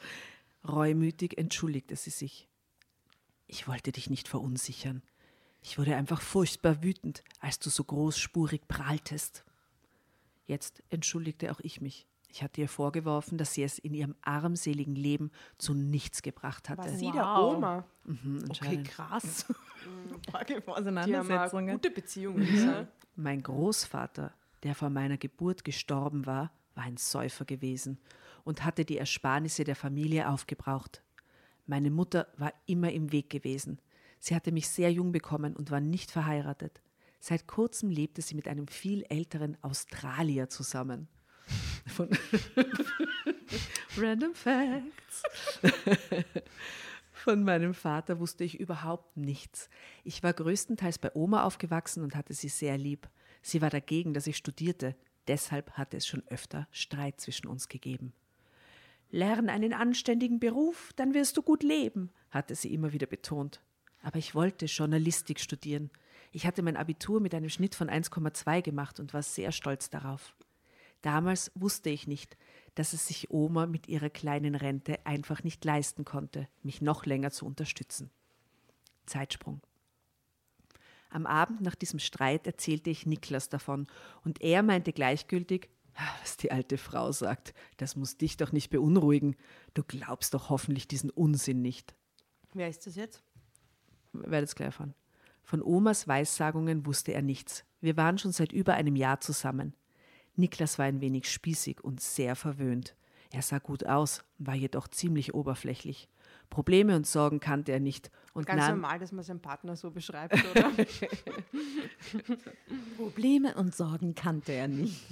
Reumütig 0.67 1.37
entschuldigte 1.37 1.95
sie 1.95 2.09
sich. 2.09 2.47
Ich 3.47 3.67
wollte 3.67 3.91
dich 3.91 4.09
nicht 4.09 4.27
verunsichern. 4.27 5.01
Ich 5.63 5.77
wurde 5.79 5.95
einfach 5.95 6.21
furchtbar 6.21 6.83
wütend, 6.83 7.23
als 7.39 7.59
du 7.59 7.69
so 7.69 7.83
großspurig 7.83 8.67
prahltest. 8.67 9.43
Jetzt 10.45 10.83
entschuldigte 10.89 11.51
auch 11.51 11.59
ich 11.61 11.81
mich. 11.81 12.05
Ich 12.31 12.43
hatte 12.43 12.61
ihr 12.61 12.69
vorgeworfen, 12.69 13.37
dass 13.37 13.53
sie 13.53 13.63
es 13.63 13.79
in 13.79 13.93
ihrem 13.93 14.15
armseligen 14.21 14.95
Leben 14.95 15.31
zu 15.57 15.73
nichts 15.73 16.21
gebracht 16.21 16.69
hatte. 16.69 16.83
War 16.83 16.89
sie 16.89 17.11
der 17.11 17.23
Wow. 17.23 17.55
Oma? 17.57 17.85
Mhm, 18.05 18.45
Okay, 18.49 18.83
krass. 18.83 19.45
Die 20.47 20.53
eine 20.55 20.67
Auseinandersetzungen. 20.67 21.73
gute 21.75 21.89
Beziehung. 21.89 22.35
würde 22.37 22.51
ich 22.51 22.61
sagen. 22.61 22.87
Mein 23.15 23.41
Großvater, 23.41 24.33
der 24.63 24.75
vor 24.75 24.89
meiner 24.89 25.17
Geburt 25.17 25.63
gestorben 25.63 26.25
war, 26.25 26.51
war 26.75 26.83
ein 26.83 26.97
Säufer 26.97 27.45
gewesen 27.45 27.97
und 28.43 28.63
hatte 28.63 28.85
die 28.85 28.97
Ersparnisse 28.97 29.63
der 29.63 29.75
Familie 29.75 30.29
aufgebraucht. 30.29 31.01
Meine 31.65 31.89
Mutter 31.91 32.27
war 32.37 32.53
immer 32.67 32.91
im 32.91 33.11
Weg 33.11 33.29
gewesen. 33.29 33.81
Sie 34.19 34.35
hatte 34.35 34.51
mich 34.51 34.67
sehr 34.69 34.91
jung 34.91 35.11
bekommen 35.11 35.55
und 35.55 35.71
war 35.71 35.79
nicht 35.81 36.11
verheiratet. 36.11 36.81
Seit 37.19 37.47
kurzem 37.47 37.89
lebte 37.89 38.21
sie 38.21 38.35
mit 38.35 38.47
einem 38.47 38.67
viel 38.67 39.03
älteren 39.09 39.57
Australier 39.63 40.47
zusammen. 40.49 41.07
Von 41.87 42.09
Random 43.97 44.33
Facts. 44.33 45.23
Von 47.11 47.43
meinem 47.43 47.73
Vater 47.73 48.19
wusste 48.19 48.45
ich 48.45 48.59
überhaupt 48.59 49.17
nichts. 49.17 49.69
Ich 50.03 50.23
war 50.23 50.31
größtenteils 50.31 50.99
bei 50.99 51.13
Oma 51.13 51.43
aufgewachsen 51.43 52.01
und 52.01 52.15
hatte 52.15 52.33
sie 52.33 52.47
sehr 52.47 52.77
lieb. 52.77 53.09
Sie 53.41 53.61
war 53.61 53.69
dagegen, 53.69 54.13
dass 54.13 54.27
ich 54.27 54.37
studierte. 54.37 54.95
Deshalb 55.27 55.71
hatte 55.71 55.97
es 55.97 56.07
schon 56.07 56.23
öfter 56.27 56.67
Streit 56.71 57.19
zwischen 57.19 57.47
uns 57.47 57.67
gegeben. 57.67 58.13
Lern 59.11 59.49
einen 59.49 59.73
anständigen 59.73 60.39
Beruf, 60.39 60.91
dann 60.95 61.13
wirst 61.13 61.35
du 61.35 61.41
gut 61.41 61.63
leben, 61.63 62.11
hatte 62.29 62.55
sie 62.55 62.73
immer 62.73 62.93
wieder 62.93 63.07
betont. 63.07 63.61
Aber 64.01 64.17
ich 64.17 64.33
wollte 64.33 64.67
Journalistik 64.67 65.39
studieren. 65.39 65.89
Ich 66.31 66.45
hatte 66.45 66.61
mein 66.61 66.77
Abitur 66.77 67.19
mit 67.19 67.33
einem 67.33 67.49
Schnitt 67.49 67.75
von 67.75 67.89
1,2 67.89 68.61
gemacht 68.61 68.99
und 68.99 69.13
war 69.13 69.23
sehr 69.23 69.51
stolz 69.51 69.89
darauf. 69.89 70.35
Damals 71.01 71.51
wusste 71.55 71.89
ich 71.89 72.07
nicht, 72.07 72.37
dass 72.75 72.93
es 72.93 73.07
sich 73.07 73.31
Oma 73.31 73.65
mit 73.65 73.87
ihrer 73.87 74.09
kleinen 74.09 74.55
Rente 74.55 75.05
einfach 75.05 75.43
nicht 75.43 75.63
leisten 75.63 76.05
konnte, 76.05 76.47
mich 76.61 76.81
noch 76.81 77.05
länger 77.05 77.31
zu 77.31 77.45
unterstützen. 77.45 78.09
Zeitsprung. 79.05 79.61
Am 81.09 81.25
Abend 81.25 81.61
nach 81.61 81.75
diesem 81.75 81.99
Streit 81.99 82.45
erzählte 82.45 82.89
ich 82.89 83.05
Niklas 83.05 83.49
davon 83.49 83.87
und 84.23 84.41
er 84.41 84.61
meinte 84.61 84.93
gleichgültig, 84.93 85.69
"Ah, 85.95 86.13
was 86.21 86.37
die 86.37 86.51
alte 86.51 86.77
Frau 86.77 87.11
sagt, 87.11 87.53
das 87.77 87.95
muss 87.95 88.17
dich 88.17 88.37
doch 88.37 88.51
nicht 88.51 88.69
beunruhigen. 88.69 89.35
Du 89.73 89.83
glaubst 89.83 90.33
doch 90.33 90.49
hoffentlich 90.49 90.87
diesen 90.87 91.09
Unsinn 91.09 91.61
nicht. 91.61 91.95
Wer 92.53 92.69
ist 92.69 92.85
das 92.85 92.95
jetzt? 92.95 93.23
Werdet 94.13 94.49
es 94.49 94.55
gleich 94.55 94.67
erfahren. 94.67 94.93
Von 95.43 95.63
Omas 95.63 96.07
Weissagungen 96.07 96.85
wusste 96.85 97.13
er 97.13 97.23
nichts. 97.23 97.65
Wir 97.81 97.97
waren 97.97 98.19
schon 98.19 98.31
seit 98.31 98.51
über 98.51 98.75
einem 98.75 98.95
Jahr 98.95 99.19
zusammen. 99.19 99.73
Niklas 100.39 100.79
war 100.79 100.85
ein 100.85 101.01
wenig 101.01 101.31
spießig 101.31 101.83
und 101.83 102.01
sehr 102.01 102.35
verwöhnt. 102.35 102.95
Er 103.31 103.43
sah 103.43 103.59
gut 103.59 103.85
aus, 103.85 104.23
war 104.39 104.55
jedoch 104.55 104.87
ziemlich 104.87 105.35
oberflächlich. 105.35 106.09
Probleme 106.49 106.95
und 106.95 107.05
Sorgen 107.05 107.39
kannte 107.39 107.71
er 107.71 107.79
nicht 107.79 108.09
und 108.33 108.47
Ganz 108.47 108.61
nahm, 108.61 108.81
normal, 108.81 108.97
dass 108.97 109.11
man 109.11 109.23
seinen 109.23 109.41
Partner 109.41 109.75
so 109.75 109.91
beschreibt, 109.91 110.33
oder? 110.33 110.71
Probleme 112.97 113.53
und 113.55 113.75
Sorgen 113.75 114.15
kannte 114.15 114.53
er 114.53 114.67
nicht. 114.67 115.05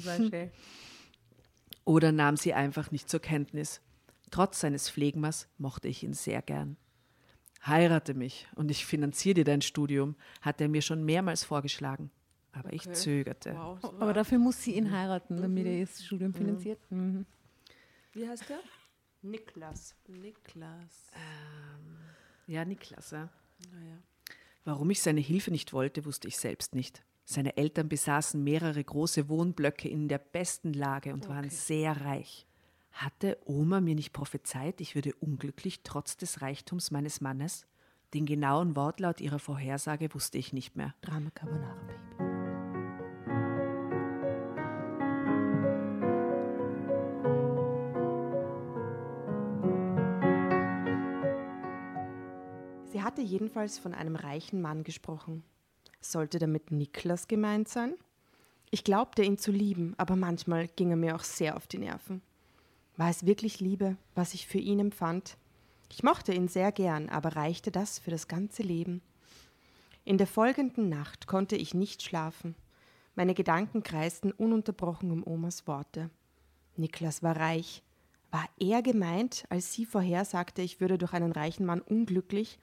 oder 1.86 2.12
nahm 2.12 2.38
sie 2.38 2.54
einfach 2.54 2.92
nicht 2.92 3.10
zur 3.10 3.20
Kenntnis. 3.20 3.82
Trotz 4.30 4.60
seines 4.60 4.90
Phlegmas 4.90 5.48
mochte 5.58 5.88
ich 5.88 6.04
ihn 6.04 6.14
sehr 6.14 6.42
gern. 6.42 6.76
Heirate 7.66 8.14
mich 8.14 8.48
und 8.56 8.70
ich 8.72 8.86
finanziere 8.86 9.36
dir 9.36 9.46
dein 9.46 9.62
Studium, 9.62 10.16
hat 10.42 10.60
er 10.60 10.70
mir 10.70 10.82
schon 10.82 11.04
mehrmals 11.04 11.44
vorgeschlagen. 11.44 12.12
Aber 12.60 12.74
ich 12.74 12.92
zögerte. 12.94 13.54
Wow. 13.56 13.84
Aber 14.00 14.14
dafür 14.14 14.38
muss 14.40 14.62
sie 14.62 14.76
ihn 14.76 14.92
heiraten, 14.92 15.38
damit 15.38 15.66
er 15.66 15.80
das 15.82 16.04
Studium 16.04 16.34
finanziert. 16.34 16.80
Mhm. 16.90 17.26
Wie 18.14 18.28
heißt 18.28 18.50
der? 18.50 18.60
Niklas. 19.22 19.96
Niklas. 20.08 21.12
Ja, 22.48 22.66
Niklas. 22.66 23.12
Ja. 23.12 23.30
Naja. 23.72 23.98
Warum 24.64 24.90
ich 24.90 25.02
seine 25.02 25.22
Hilfe 25.22 25.52
nicht 25.52 25.74
wollte, 25.74 26.06
wusste 26.06 26.28
ich 26.28 26.38
selbst 26.38 26.76
nicht. 26.76 27.04
Seine 27.26 27.58
Eltern 27.58 27.90
besaßen 27.90 28.42
mehrere 28.44 28.84
große 28.84 29.28
Wohnblöcke 29.28 29.90
in 29.90 30.08
der 30.08 30.18
besten 30.18 30.74
Lage 30.74 31.14
und 31.14 31.28
waren 31.28 31.50
sehr 31.50 32.02
reich. 32.02 32.48
Hatte 32.92 33.38
Oma 33.46 33.82
mir 33.82 33.96
nicht 33.96 34.14
prophezeit, 34.14 34.82
ich 34.82 34.96
würde 34.96 35.14
unglücklich 35.20 35.82
trotz 35.84 36.18
des 36.18 36.42
Reichtums 36.42 36.90
meines 36.90 37.22
Mannes? 37.22 37.68
Den 38.14 38.26
genauen 38.26 38.76
Wortlaut 38.76 39.20
ihrer 39.20 39.40
Vorhersage 39.40 40.14
wusste 40.14 40.38
ich 40.38 40.54
nicht 40.54 40.76
mehr. 40.76 40.96
Drama 41.02 41.30
Carbonara 41.32 41.76
Baby. 41.86 42.27
Hatte 53.18 53.28
jedenfalls 53.28 53.80
von 53.80 53.96
einem 53.96 54.16
reichen 54.16 54.62
Mann 54.62 54.84
gesprochen. 54.84 55.44
Sollte 56.02 56.38
damit 56.38 56.70
Niklas 56.70 57.28
gemeint 57.28 57.68
sein? 57.68 57.96
Ich 58.70 58.84
glaubte 58.84 59.24
ihn 59.24 59.40
zu 59.40 59.52
lieben, 59.52 59.96
aber 59.98 60.16
manchmal 60.16 60.68
ging 60.68 60.92
er 60.92 60.98
mir 60.98 61.16
auch 61.16 61.24
sehr 61.24 61.58
auf 61.58 61.66
die 61.66 61.80
Nerven. 61.80 62.22
War 62.96 63.10
es 63.10 63.26
wirklich 63.26 63.60
Liebe, 63.60 63.98
was 64.14 64.36
ich 64.36 64.46
für 64.46 64.60
ihn 64.60 64.80
empfand? 64.80 65.36
Ich 65.90 66.04
mochte 66.04 66.32
ihn 66.32 66.48
sehr 66.48 66.72
gern, 66.72 67.10
aber 67.10 67.36
reichte 67.36 67.72
das 67.72 67.98
für 67.98 68.12
das 68.12 68.28
ganze 68.28 68.62
Leben? 68.62 69.02
In 70.06 70.20
der 70.20 70.28
folgenden 70.28 70.88
Nacht 70.88 71.26
konnte 71.26 71.56
ich 71.56 71.74
nicht 71.74 72.04
schlafen. 72.04 72.54
Meine 73.16 73.34
Gedanken 73.34 73.82
kreisten 73.82 74.32
ununterbrochen 74.32 75.10
um 75.10 75.26
Omas 75.26 75.66
Worte. 75.66 76.12
Niklas 76.76 77.24
war 77.24 77.36
reich. 77.36 77.82
War 78.30 78.48
er 78.60 78.84
gemeint, 78.84 79.46
als 79.50 79.74
sie 79.74 79.88
vorhersagte, 79.88 80.62
ich 80.62 80.80
würde 80.80 81.00
durch 81.00 81.14
einen 81.14 81.32
reichen 81.32 81.66
Mann 81.66 81.82
unglücklich? 81.82 82.60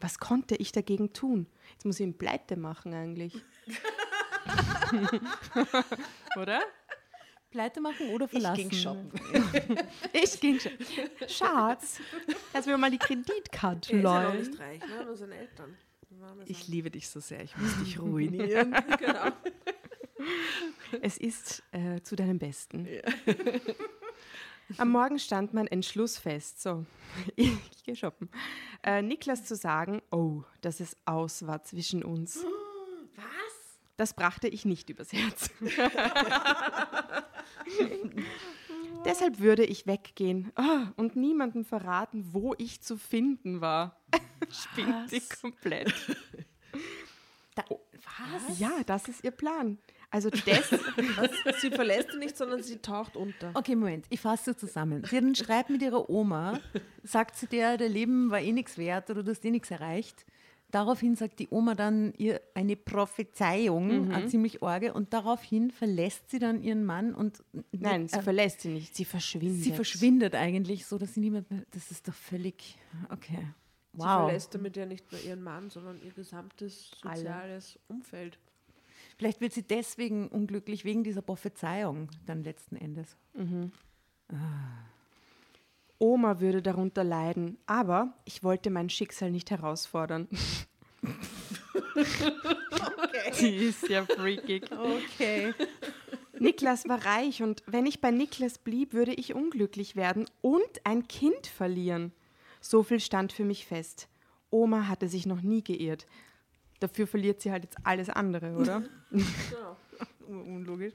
Was 0.00 0.18
konnte 0.18 0.56
ich 0.56 0.72
dagegen 0.72 1.12
tun? 1.12 1.46
Jetzt 1.72 1.84
muss 1.84 2.00
ich 2.00 2.06
ihn 2.06 2.18
pleite 2.18 2.56
machen 2.56 2.92
eigentlich. 2.94 3.34
Oder? 6.36 6.60
Pleite 7.50 7.80
machen 7.80 8.10
oder 8.10 8.26
verlassen? 8.26 8.68
Ich 10.12 10.40
ging 10.40 10.58
schon. 10.58 10.72
Schatz, 11.28 12.00
lass 12.52 12.66
mir 12.66 12.76
mal 12.76 12.90
die 12.90 12.98
Kreditkarte 12.98 13.92
Er 13.92 13.98
ist 13.98 14.04
ja 14.04 14.34
nicht 14.34 14.58
reich, 14.58 14.80
ne? 14.80 15.04
Nur 15.04 15.16
seine 15.16 15.36
Eltern. 15.36 15.76
Wir 16.10 16.44
Ich 16.46 16.66
liebe 16.66 16.90
dich 16.90 17.08
so 17.08 17.20
sehr, 17.20 17.42
ich 17.42 17.56
muss 17.56 17.78
dich 17.78 18.00
ruinieren. 18.00 18.72
genau. 18.98 19.30
Es 21.00 21.16
ist 21.16 21.62
äh, 21.70 22.00
zu 22.02 22.16
deinem 22.16 22.40
Besten. 22.40 22.88
Am 24.78 24.90
Morgen 24.90 25.18
stand 25.18 25.52
mein 25.54 25.66
Entschluss 25.66 26.18
fest. 26.18 26.62
So, 26.62 26.86
ich, 27.36 27.84
gehe 27.84 27.96
shoppen. 27.96 28.28
Äh, 28.82 29.02
Niklas 29.02 29.44
zu 29.44 29.56
sagen, 29.56 30.02
oh, 30.10 30.42
dass 30.60 30.80
es 30.80 30.96
aus 31.04 31.46
war 31.46 31.62
zwischen 31.62 32.02
uns. 32.02 32.44
Was? 33.16 33.24
Das 33.96 34.14
brachte 34.14 34.48
ich 34.48 34.64
nicht 34.64 34.90
übers 34.90 35.12
Herz. 35.12 35.50
Deshalb 39.04 39.38
würde 39.38 39.64
ich 39.64 39.86
weggehen 39.86 40.50
ah, 40.56 40.92
und 40.96 41.14
niemandem 41.14 41.64
verraten, 41.64 42.30
wo 42.32 42.54
ich 42.58 42.80
zu 42.80 42.96
finden 42.96 43.60
war. 43.60 44.00
Spinnt 44.50 45.10
sie 45.10 45.20
komplett. 45.40 45.94
was? 47.54 48.58
Ja, 48.58 48.82
das 48.84 49.06
ist 49.08 49.22
ihr 49.22 49.30
Plan. 49.30 49.78
Also 50.14 50.30
das, 50.46 50.70
Sie 51.60 51.70
verlässt 51.72 52.12
ihn 52.12 52.20
nicht, 52.20 52.36
sondern 52.36 52.62
sie 52.62 52.76
taucht 52.76 53.16
unter. 53.16 53.50
Okay, 53.54 53.74
Moment, 53.74 54.06
ich 54.10 54.20
fasse 54.20 54.56
zusammen. 54.56 55.02
Sie 55.10 55.16
hat 55.16 55.24
einen 55.24 55.34
Streit 55.34 55.70
mit 55.70 55.82
ihrer 55.82 56.08
Oma, 56.08 56.60
sagt 57.02 57.34
sie 57.34 57.48
der, 57.48 57.76
der 57.78 57.88
Leben 57.88 58.30
war 58.30 58.40
eh 58.40 58.52
nichts 58.52 58.78
wert 58.78 59.10
oder 59.10 59.24
du 59.24 59.32
hast 59.32 59.44
eh 59.44 59.50
nichts 59.50 59.72
erreicht. 59.72 60.24
Daraufhin 60.70 61.16
sagt 61.16 61.40
die 61.40 61.48
Oma 61.50 61.74
dann 61.74 62.12
ihr 62.16 62.40
eine 62.54 62.76
Prophezeiung, 62.76 64.12
eine 64.12 64.26
ziemlich 64.26 64.62
orge, 64.62 64.92
und 64.92 65.12
daraufhin 65.12 65.72
verlässt 65.72 66.30
sie 66.30 66.38
dann 66.38 66.62
ihren 66.62 66.84
Mann 66.84 67.12
und 67.12 67.42
nein, 67.72 68.06
sie 68.06 68.16
äh, 68.18 68.22
verlässt 68.22 68.60
sie 68.60 68.68
nicht, 68.68 68.94
sie 68.94 69.04
verschwindet. 69.04 69.64
sie 69.64 69.72
verschwindet 69.72 70.36
eigentlich 70.36 70.86
so, 70.86 70.96
dass 70.96 71.14
sie 71.14 71.20
niemand 71.20 71.50
mehr. 71.50 71.64
Das 71.72 71.90
ist 71.90 72.06
doch 72.06 72.14
völlig. 72.14 72.78
Okay. 73.10 73.38
Sie 73.94 73.98
Wow. 73.98 74.26
verlässt 74.26 74.54
damit 74.54 74.76
ja 74.76 74.86
nicht 74.86 75.10
nur 75.10 75.20
ihren 75.22 75.42
Mann, 75.42 75.70
sondern 75.70 76.00
ihr 76.02 76.12
gesamtes 76.12 76.92
soziales 77.02 77.78
Umfeld. 77.88 78.38
Vielleicht 79.16 79.40
wird 79.40 79.52
sie 79.52 79.62
deswegen 79.62 80.28
unglücklich, 80.28 80.84
wegen 80.84 81.04
dieser 81.04 81.22
Prophezeiung 81.22 82.10
dann 82.26 82.42
letzten 82.42 82.76
Endes. 82.76 83.16
Oma 85.98 86.40
würde 86.40 86.62
darunter 86.62 87.04
leiden, 87.04 87.58
aber 87.66 88.14
ich 88.24 88.42
wollte 88.42 88.70
mein 88.70 88.90
Schicksal 88.90 89.30
nicht 89.30 89.50
herausfordern. 89.50 90.28
Die 93.40 93.54
ist 93.56 93.88
ja 93.88 94.04
freakig. 94.04 94.70
Okay. 94.72 95.54
Niklas 96.38 96.88
war 96.88 97.04
reich 97.04 97.42
und 97.42 97.62
wenn 97.66 97.86
ich 97.86 98.00
bei 98.00 98.10
Niklas 98.10 98.58
blieb, 98.58 98.92
würde 98.92 99.14
ich 99.14 99.34
unglücklich 99.34 99.96
werden 99.96 100.26
und 100.42 100.84
ein 100.84 101.06
Kind 101.06 101.46
verlieren. 101.46 102.12
So 102.60 102.82
viel 102.82 103.00
stand 103.00 103.32
für 103.32 103.44
mich 103.44 103.66
fest. 103.66 104.08
Oma 104.50 104.88
hatte 104.88 105.08
sich 105.08 105.26
noch 105.26 105.42
nie 105.42 105.62
geirrt. 105.62 106.06
Dafür 106.84 107.06
verliert 107.06 107.40
sie 107.40 107.50
halt 107.50 107.64
jetzt 107.64 107.78
alles 107.82 108.10
andere, 108.10 108.56
oder? 108.56 108.82
Unlogisch. 110.28 110.92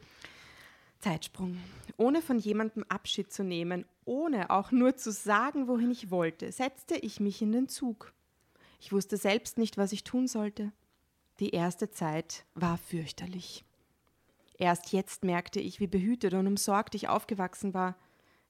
Zeitsprung. 1.00 1.58
Ohne 1.98 2.22
von 2.22 2.38
jemandem 2.38 2.84
Abschied 2.90 3.34
zu 3.34 3.44
nehmen, 3.44 3.86
ohne 4.06 4.52
auch 4.52 4.70
nur 4.72 4.98
zu 4.98 5.12
sagen, 5.12 5.68
wohin 5.68 5.90
ich 5.90 6.12
wollte, 6.12 6.52
setzte 6.52 6.96
ich 6.96 7.20
mich 7.20 7.42
in 7.42 7.52
den 7.52 7.70
Zug. 7.70 8.14
Ich 8.80 8.92
wusste 8.92 9.18
selbst 9.18 9.58
nicht, 9.58 9.80
was 9.80 9.92
ich 9.92 10.04
tun 10.04 10.28
sollte. 10.28 10.72
Die 11.40 11.56
erste 11.56 11.90
Zeit 11.90 12.46
war 12.54 12.78
fürchterlich. 12.78 13.66
Erst 14.60 14.94
jetzt 14.94 15.24
merkte 15.24 15.60
ich, 15.60 15.80
wie 15.80 15.88
behütet 15.88 16.36
und 16.36 16.46
umsorgt 16.46 16.94
ich 16.94 17.08
aufgewachsen 17.08 17.74
war. 17.74 17.98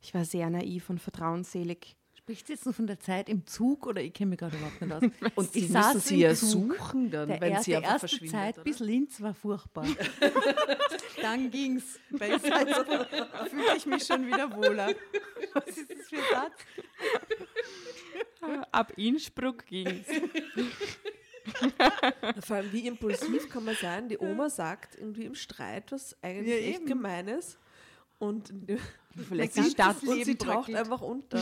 Ich 0.02 0.14
war 0.14 0.26
sehr 0.26 0.50
naiv 0.50 0.90
und 0.90 1.00
vertrauensselig. 1.00 1.96
Spricht 2.30 2.46
sie 2.46 2.54
jetzt 2.54 2.66
nur 2.66 2.76
von 2.76 2.86
der 2.86 3.00
Zeit 3.00 3.28
im 3.28 3.48
Zug 3.48 3.88
oder 3.88 4.04
ich 4.04 4.14
kenne 4.14 4.30
mich 4.30 4.38
gerade 4.38 4.56
überhaupt 4.56 4.80
nicht 4.80 4.94
aus? 4.94 5.32
Und 5.36 5.52
Sie 5.52 5.62
sie 5.62 5.68
saß 5.68 5.96
müssen 5.96 6.08
sie 6.08 6.14
im 6.16 6.22
ja 6.22 6.36
Zug. 6.36 6.76
suchen 6.78 7.10
dann, 7.10 7.28
Der 7.28 7.42
wenn 7.42 7.52
erste, 7.54 7.66
sie 7.66 7.76
einfach 7.78 7.90
erste 7.94 8.08
verschwindet. 8.08 8.32
Zeit 8.40 8.56
oder? 8.58 8.64
bis 8.66 8.80
Linz 8.80 9.20
war 9.22 9.34
furchtbar. 9.34 9.88
Dann 11.24 11.50
ging's. 11.50 12.00
Bei 12.12 12.38
Salzburg 12.38 13.08
fühle 13.50 13.76
ich 13.78 13.86
mich 13.88 14.04
schon 14.06 14.28
wieder 14.28 14.56
wohler. 14.56 14.94
Was 15.56 15.76
ist 15.76 15.90
das 15.90 16.08
für 16.08 16.18
ein 16.18 16.22
Satz? 16.32 16.60
Ab 18.72 18.94
Innsbruck 18.96 19.66
ging's. 19.66 20.06
Vor 22.46 22.58
allem, 22.58 22.72
wie 22.72 22.86
impulsiv 22.86 23.50
kann 23.50 23.66
man 23.66 23.74
sein? 23.76 24.08
Die 24.08 24.20
Oma 24.20 24.52
sagt 24.52 25.00
irgendwie 25.00 25.26
im 25.26 25.34
Streit 25.34 25.92
was 25.92 26.16
eigentlich 26.22 26.48
Ja, 26.64 26.70
echt. 26.74 26.86
Gemeines 26.86 27.58
und, 28.20 28.54
Vielleicht 29.28 29.54
Stadt. 29.54 29.76
ganzes 29.78 30.08
und 30.10 30.24
sie 30.26 30.36
taucht 30.36 30.72
einfach 30.76 31.02
unter. 31.02 31.42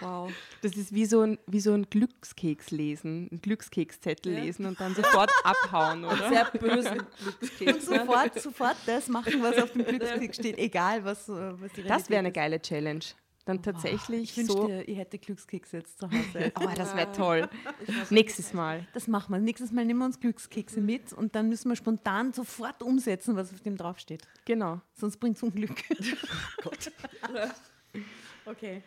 Wow. 0.00 0.32
Das 0.62 0.76
ist 0.76 0.94
wie 0.94 1.04
so 1.06 1.20
ein, 1.22 1.38
wie 1.46 1.60
so 1.60 1.72
ein 1.72 1.88
Glückskeks 1.88 2.70
lesen, 2.70 3.28
ein 3.32 3.40
Glückskekszettel 3.40 4.32
Ja. 4.34 4.40
lesen 4.44 4.66
und 4.66 4.80
dann 4.80 4.94
sofort 4.94 5.30
abhauen, 5.44 6.04
oder? 6.04 6.28
Sehr 6.28 6.44
bösen 6.52 7.02
Glückskeks. 7.38 7.88
ne? 7.88 7.98
Sofort, 8.00 8.40
sofort 8.40 8.76
das 8.86 9.08
machen, 9.08 9.42
was 9.42 9.58
auf 9.62 9.72
dem 9.72 9.84
Glückskeks 9.84 10.36
steht, 10.36 10.58
egal 10.58 11.04
was, 11.04 11.28
äh, 11.28 11.32
was 11.60 11.72
die 11.72 11.82
Das 11.82 12.08
wäre 12.10 12.20
eine 12.20 12.32
geile 12.32 12.60
Challenge. 12.60 13.04
Dann 13.44 13.60
tatsächlich 13.60 14.30
Ich 14.30 14.36
wünschte, 14.36 14.52
so. 14.54 14.68
ich 14.86 14.96
hätte 14.96 15.18
Glückskekse 15.18 15.78
jetzt 15.78 15.98
zu 15.98 16.06
Hause. 16.08 16.52
Oh, 16.60 16.68
das 16.76 16.94
wäre 16.94 17.10
toll. 17.10 17.48
Nächstes 18.10 18.52
Mal. 18.52 18.86
Das 18.94 19.08
machen 19.08 19.32
wir. 19.34 19.40
Nächstes 19.40 19.72
Mal 19.72 19.84
nehmen 19.84 19.98
wir 19.98 20.04
uns 20.06 20.20
Glückskekse 20.20 20.80
mit 20.80 21.12
und 21.12 21.34
dann 21.34 21.48
müssen 21.48 21.68
wir 21.68 21.74
spontan 21.74 22.32
sofort 22.32 22.84
umsetzen, 22.84 23.34
was 23.34 23.52
auf 23.52 23.60
dem 23.60 23.76
draufsteht. 23.76 24.22
Genau. 24.44 24.80
Sonst 24.94 25.16
bringt 25.16 25.38
es 25.38 25.42
Unglück. 25.42 25.74
Okay. 28.44 28.82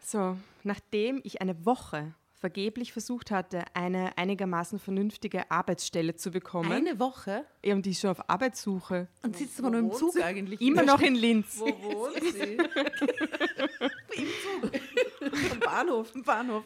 So, 0.00 0.36
nachdem 0.64 1.20
ich 1.24 1.40
eine 1.40 1.64
Woche 1.66 2.14
vergeblich 2.32 2.92
versucht 2.92 3.30
hatte, 3.32 3.64
eine 3.74 4.16
einigermaßen 4.16 4.78
vernünftige 4.78 5.50
Arbeitsstelle 5.50 6.14
zu 6.14 6.30
bekommen. 6.30 6.70
Eine 6.70 6.98
Woche 7.00 7.44
Ja, 7.64 7.74
und 7.74 7.84
die 7.84 7.90
ist 7.90 8.00
schon 8.00 8.10
auf 8.10 8.30
Arbeitssuche. 8.30 9.08
und 9.22 9.36
sitzt 9.36 9.58
aber 9.58 9.70
nur 9.70 9.80
im 9.80 9.92
Zug 9.92 10.12
sie? 10.12 10.22
eigentlich. 10.22 10.60
Immer 10.60 10.84
noch 10.84 11.00
in 11.00 11.16
Linz. 11.16 11.58
Wo 11.58 11.66
wohnt 11.66 12.22
sie? 12.32 12.58
Am 15.50 15.60
Bahnhof. 15.60 16.14
im 16.14 16.22
Bahnhof. 16.22 16.64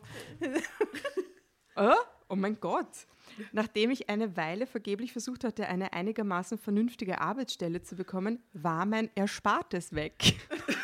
Oh, 1.77 1.95
oh 2.29 2.37
mein 2.37 2.61
Gott. 2.61 3.07
Nachdem 3.53 3.91
ich 3.91 4.11
eine 4.11 4.37
Weile 4.37 4.67
vergeblich 4.67 5.13
versucht 5.13 5.43
hatte, 5.43 5.67
eine 5.69 5.95
einigermaßen 5.95 6.59
vernünftige 6.59 7.23
Arbeitsstelle 7.23 7.81
zu 7.83 7.97
bekommen, 7.97 8.43
war 8.53 8.85
mein 8.85 9.09
Erspartes 9.15 9.95
weg. 9.95 10.35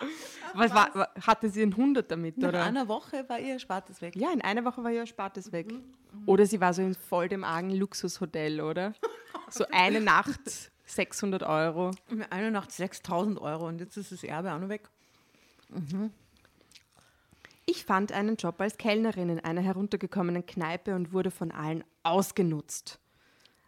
Was 0.54 0.72
war, 0.72 0.94
wa- 0.94 1.08
hatte 1.26 1.48
sie 1.50 1.62
ein 1.62 1.76
Hundert 1.76 2.10
damit, 2.10 2.38
Nach 2.38 2.48
oder? 2.50 2.62
einer 2.62 2.86
Woche 2.88 3.28
war 3.28 3.40
ihr 3.40 3.58
Spartes 3.58 4.00
weg. 4.00 4.14
Ja, 4.16 4.32
in 4.32 4.40
einer 4.40 4.64
Woche 4.64 4.84
war 4.84 4.90
ihr 4.92 5.00
Erspartes 5.00 5.50
weg. 5.50 5.72
Oder 6.26 6.46
sie 6.46 6.60
war 6.60 6.72
so 6.72 6.82
in 6.82 6.94
voll 6.94 7.28
dem 7.28 7.42
argen 7.44 7.70
Luxushotel, 7.70 8.60
oder? 8.60 8.94
So 9.50 9.66
eine 9.70 10.00
Nacht 10.00 10.70
600 10.86 11.42
Euro. 11.42 11.90
Mit 12.08 12.32
einer 12.32 12.50
Nacht 12.50 12.72
6000 12.72 13.38
Euro 13.40 13.68
und 13.68 13.78
jetzt 13.78 13.96
ist 13.96 14.10
das 14.10 14.24
Erbe 14.24 14.52
auch 14.52 14.58
noch 14.58 14.68
weg. 14.70 14.88
Ich 17.66 17.84
fand 17.84 18.12
einen 18.12 18.36
Job 18.36 18.60
als 18.60 18.76
Kellnerin 18.78 19.28
in 19.28 19.40
einer 19.40 19.60
heruntergekommenen 19.60 20.46
Kneipe 20.46 20.94
und 20.94 21.12
wurde 21.12 21.30
von 21.30 21.50
allen 21.50 21.84
ausgenutzt. 22.02 22.98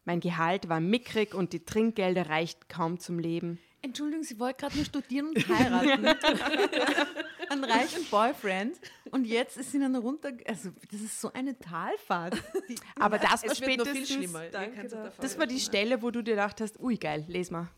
Mein 0.05 0.21
Gehalt 0.21 0.69
war 0.69 0.81
mickrig 0.81 1.35
und 1.35 1.53
die 1.53 1.65
Trinkgelder 1.65 2.29
reichten 2.29 2.67
kaum 2.69 2.99
zum 2.99 3.19
Leben. 3.19 3.59
Entschuldigung, 3.87 4.23
sie 4.25 4.39
wollte 4.39 4.61
gerade 4.61 4.77
nur 4.77 4.85
studieren 4.85 5.29
und 5.29 5.49
heiraten. 5.49 6.07
Einen 7.49 7.65
reichen 7.65 8.05
Boyfriend. 8.11 8.79
Und 9.11 9.25
jetzt 9.27 9.57
ist 9.57 9.73
sie 9.73 9.79
dann 9.79 9.95
runter. 9.97 10.33
Also, 10.47 10.71
das 10.91 11.01
ist 11.01 11.21
so 11.21 11.33
eine 11.33 11.59
Talfahrt. 11.59 12.35
Die, 12.69 12.75
Aber 13.01 13.19
das 13.19 13.43
war 13.43 13.53
Es 13.53 13.61
wird 13.61 13.79
noch 13.79 13.87
viel 13.87 14.07
spätestens, 14.07 14.97
das 15.19 15.39
war 15.39 15.47
die 15.47 15.61
Stelle, 15.61 16.03
wo 16.03 16.11
du 16.11 16.23
dir 16.23 16.33
gedacht 16.33 16.61
hast, 16.61 16.79
ui 16.81 16.97
geil, 16.97 17.25
les 17.29 17.51
mal. 17.51 17.69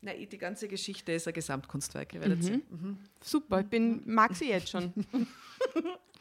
Na, 0.00 0.12
die 0.12 0.38
ganze 0.38 0.68
Geschichte 0.68 1.12
ist 1.12 1.26
ein 1.26 1.34
Gesamtkunstwerk, 1.34 2.14
ihr 2.14 2.20
werdet 2.20 2.42
sehen. 2.42 2.98
Super, 3.20 3.60
ich 3.60 3.66
bin, 3.66 4.02
mag 4.06 4.34
sie 4.34 4.48
jetzt 4.48 4.70
schon. 4.70 4.92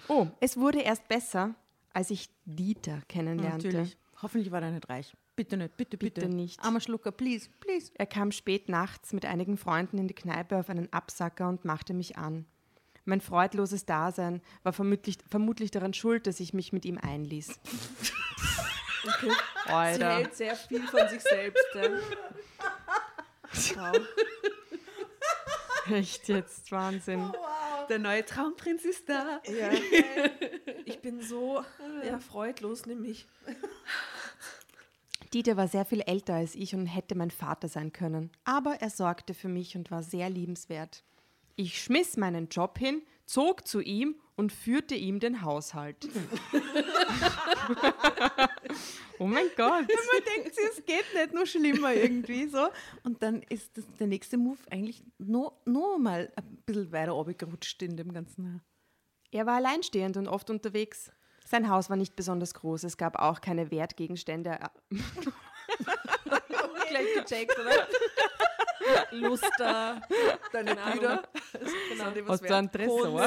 Oh, 0.08 0.28
es 0.40 0.58
wurde 0.58 0.80
erst 0.82 1.08
besser, 1.08 1.54
als 1.94 2.10
ich 2.10 2.30
Dieter 2.46 3.02
kennenlernte. 3.08 3.68
natürlich. 3.68 3.98
Hoffentlich 4.22 4.52
war 4.52 4.62
der 4.62 4.72
nicht 4.72 4.90
reich. 4.90 5.16
Bitte 5.38 5.56
nicht, 5.56 5.78
bitte, 5.78 5.98
bitte. 5.98 6.22
Bitte 6.22 6.36
nicht. 6.36 6.60
Armer 6.64 6.82
Schlucker, 6.82 7.12
please, 7.12 7.48
please. 7.60 7.92
Er 7.94 8.08
kam 8.08 8.32
spät 8.32 8.70
nachts 8.70 9.14
mit 9.14 9.24
einigen 9.24 9.56
Freunden 9.58 10.00
in 10.00 10.08
die 10.08 10.16
Kneipe 10.16 10.58
auf 10.58 10.68
einen 10.68 10.92
Absacker 10.92 11.48
und 11.48 11.64
machte 11.64 11.94
mich 11.94 12.18
an. 12.18 12.48
Mein 13.06 13.22
freudloses 13.22 13.86
Dasein 13.86 14.42
war 14.64 14.74
vermutlich, 14.74 15.20
vermutlich 15.30 15.70
daran 15.70 15.94
schuld, 15.94 16.26
dass 16.26 16.40
ich 16.40 16.56
mich 16.56 16.74
mit 16.74 16.86
ihm 16.86 16.98
einließ. 16.98 17.60
Sie 19.22 19.72
Alter. 19.72 20.16
hält 20.18 20.36
sehr 20.36 20.56
viel 20.56 20.82
von 20.88 21.08
sich 21.08 21.22
selbst. 21.22 21.64
Wow. 23.76 23.96
Echt 25.92 26.28
jetzt 26.28 26.72
Wahnsinn. 26.72 27.32
Der 27.90 28.00
neue 28.00 28.26
Traumprinz 28.26 28.84
ist 28.84 29.08
da. 29.08 29.40
Ja. 29.46 29.70
Ich 30.84 31.00
bin 31.00 31.22
so 31.22 31.64
ja, 32.04 32.20
freudlos, 32.20 32.88
mich. 32.88 33.28
Dieter 35.34 35.58
war 35.58 35.68
sehr 35.68 35.86
viel 35.86 36.02
älter 36.02 36.36
als 36.36 36.56
ich 36.56 36.74
und 36.76 36.86
hätte 36.86 37.16
mein 37.16 37.32
Vater 37.32 37.68
sein 37.68 37.92
können. 37.92 38.32
Aber 38.44 38.76
er 38.82 38.90
sorgte 38.90 39.34
für 39.34 39.50
mich 39.50 39.76
und 39.76 39.92
war 39.92 40.04
sehr 40.04 40.30
liebenswert. 40.30 41.04
Ich 41.56 41.82
schmiss 41.82 42.18
meinen 42.18 42.50
Job 42.50 42.78
hin, 42.78 43.02
zog 43.26 43.68
zu 43.68 43.82
ihm 43.82 44.16
und 44.36 44.54
führte 44.54 44.96
ihm 44.96 45.20
den 45.20 45.42
Haushalt. 45.42 46.08
oh 49.20 49.26
mein 49.26 49.48
Gott. 49.58 49.88
Man 49.88 50.24
denkt 50.36 50.56
sich, 50.56 50.66
es 50.72 50.86
geht 50.86 51.06
nicht 51.14 51.34
nur 51.34 51.48
schlimmer 51.48 51.94
irgendwie 51.94 52.48
so. 52.48 52.70
Und 53.04 53.24
dann 53.24 53.42
ist 53.50 53.76
das, 53.78 53.86
der 54.00 54.08
nächste 54.08 54.38
Move 54.38 54.60
eigentlich 54.70 55.04
noch, 55.18 55.54
noch 55.66 55.98
mal 55.98 56.32
ein 56.36 56.58
bisschen 56.66 56.92
weiter 56.92 57.14
runtergerutscht 57.14 57.82
in 57.82 57.98
dem 57.98 58.14
ganzen. 58.14 58.62
Er 59.32 59.46
war 59.48 59.56
alleinstehend 59.56 60.16
und 60.18 60.28
oft 60.28 60.50
unterwegs. 60.50 61.12
Sein 61.50 61.70
Haus 61.70 61.90
war 61.90 61.96
nicht 61.96 62.18
besonders 62.18 62.54
groß. 62.54 62.84
Es 62.84 62.98
gab 62.98 63.18
auch 63.20 63.40
keine 63.40 63.72
Wertgegenstände. 63.72 64.60
Gleich 66.90 67.14
gecheckt, 67.16 67.58
oder? 67.58 67.88
Luster, 69.12 70.02
deine 70.52 70.76
Brüder. 70.76 71.24
Genau, 71.90 72.12
die 72.12 72.26
Hast 72.28 72.50
du 72.50 72.54
einen 72.56 72.70
Tresor? 72.70 73.14
Wo 73.14 73.18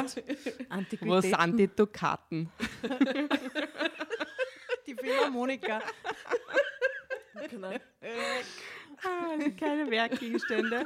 Antiquitäten. 0.68 1.22
sind 1.22 1.56
die 1.58 1.68
Dukaten? 1.68 2.50
Die 4.86 4.94
Philharmoniker. 4.94 5.80
Genau. 7.48 7.70
Ah, 7.70 9.38
keine 9.58 9.90
Wertgegenstände. 9.90 10.84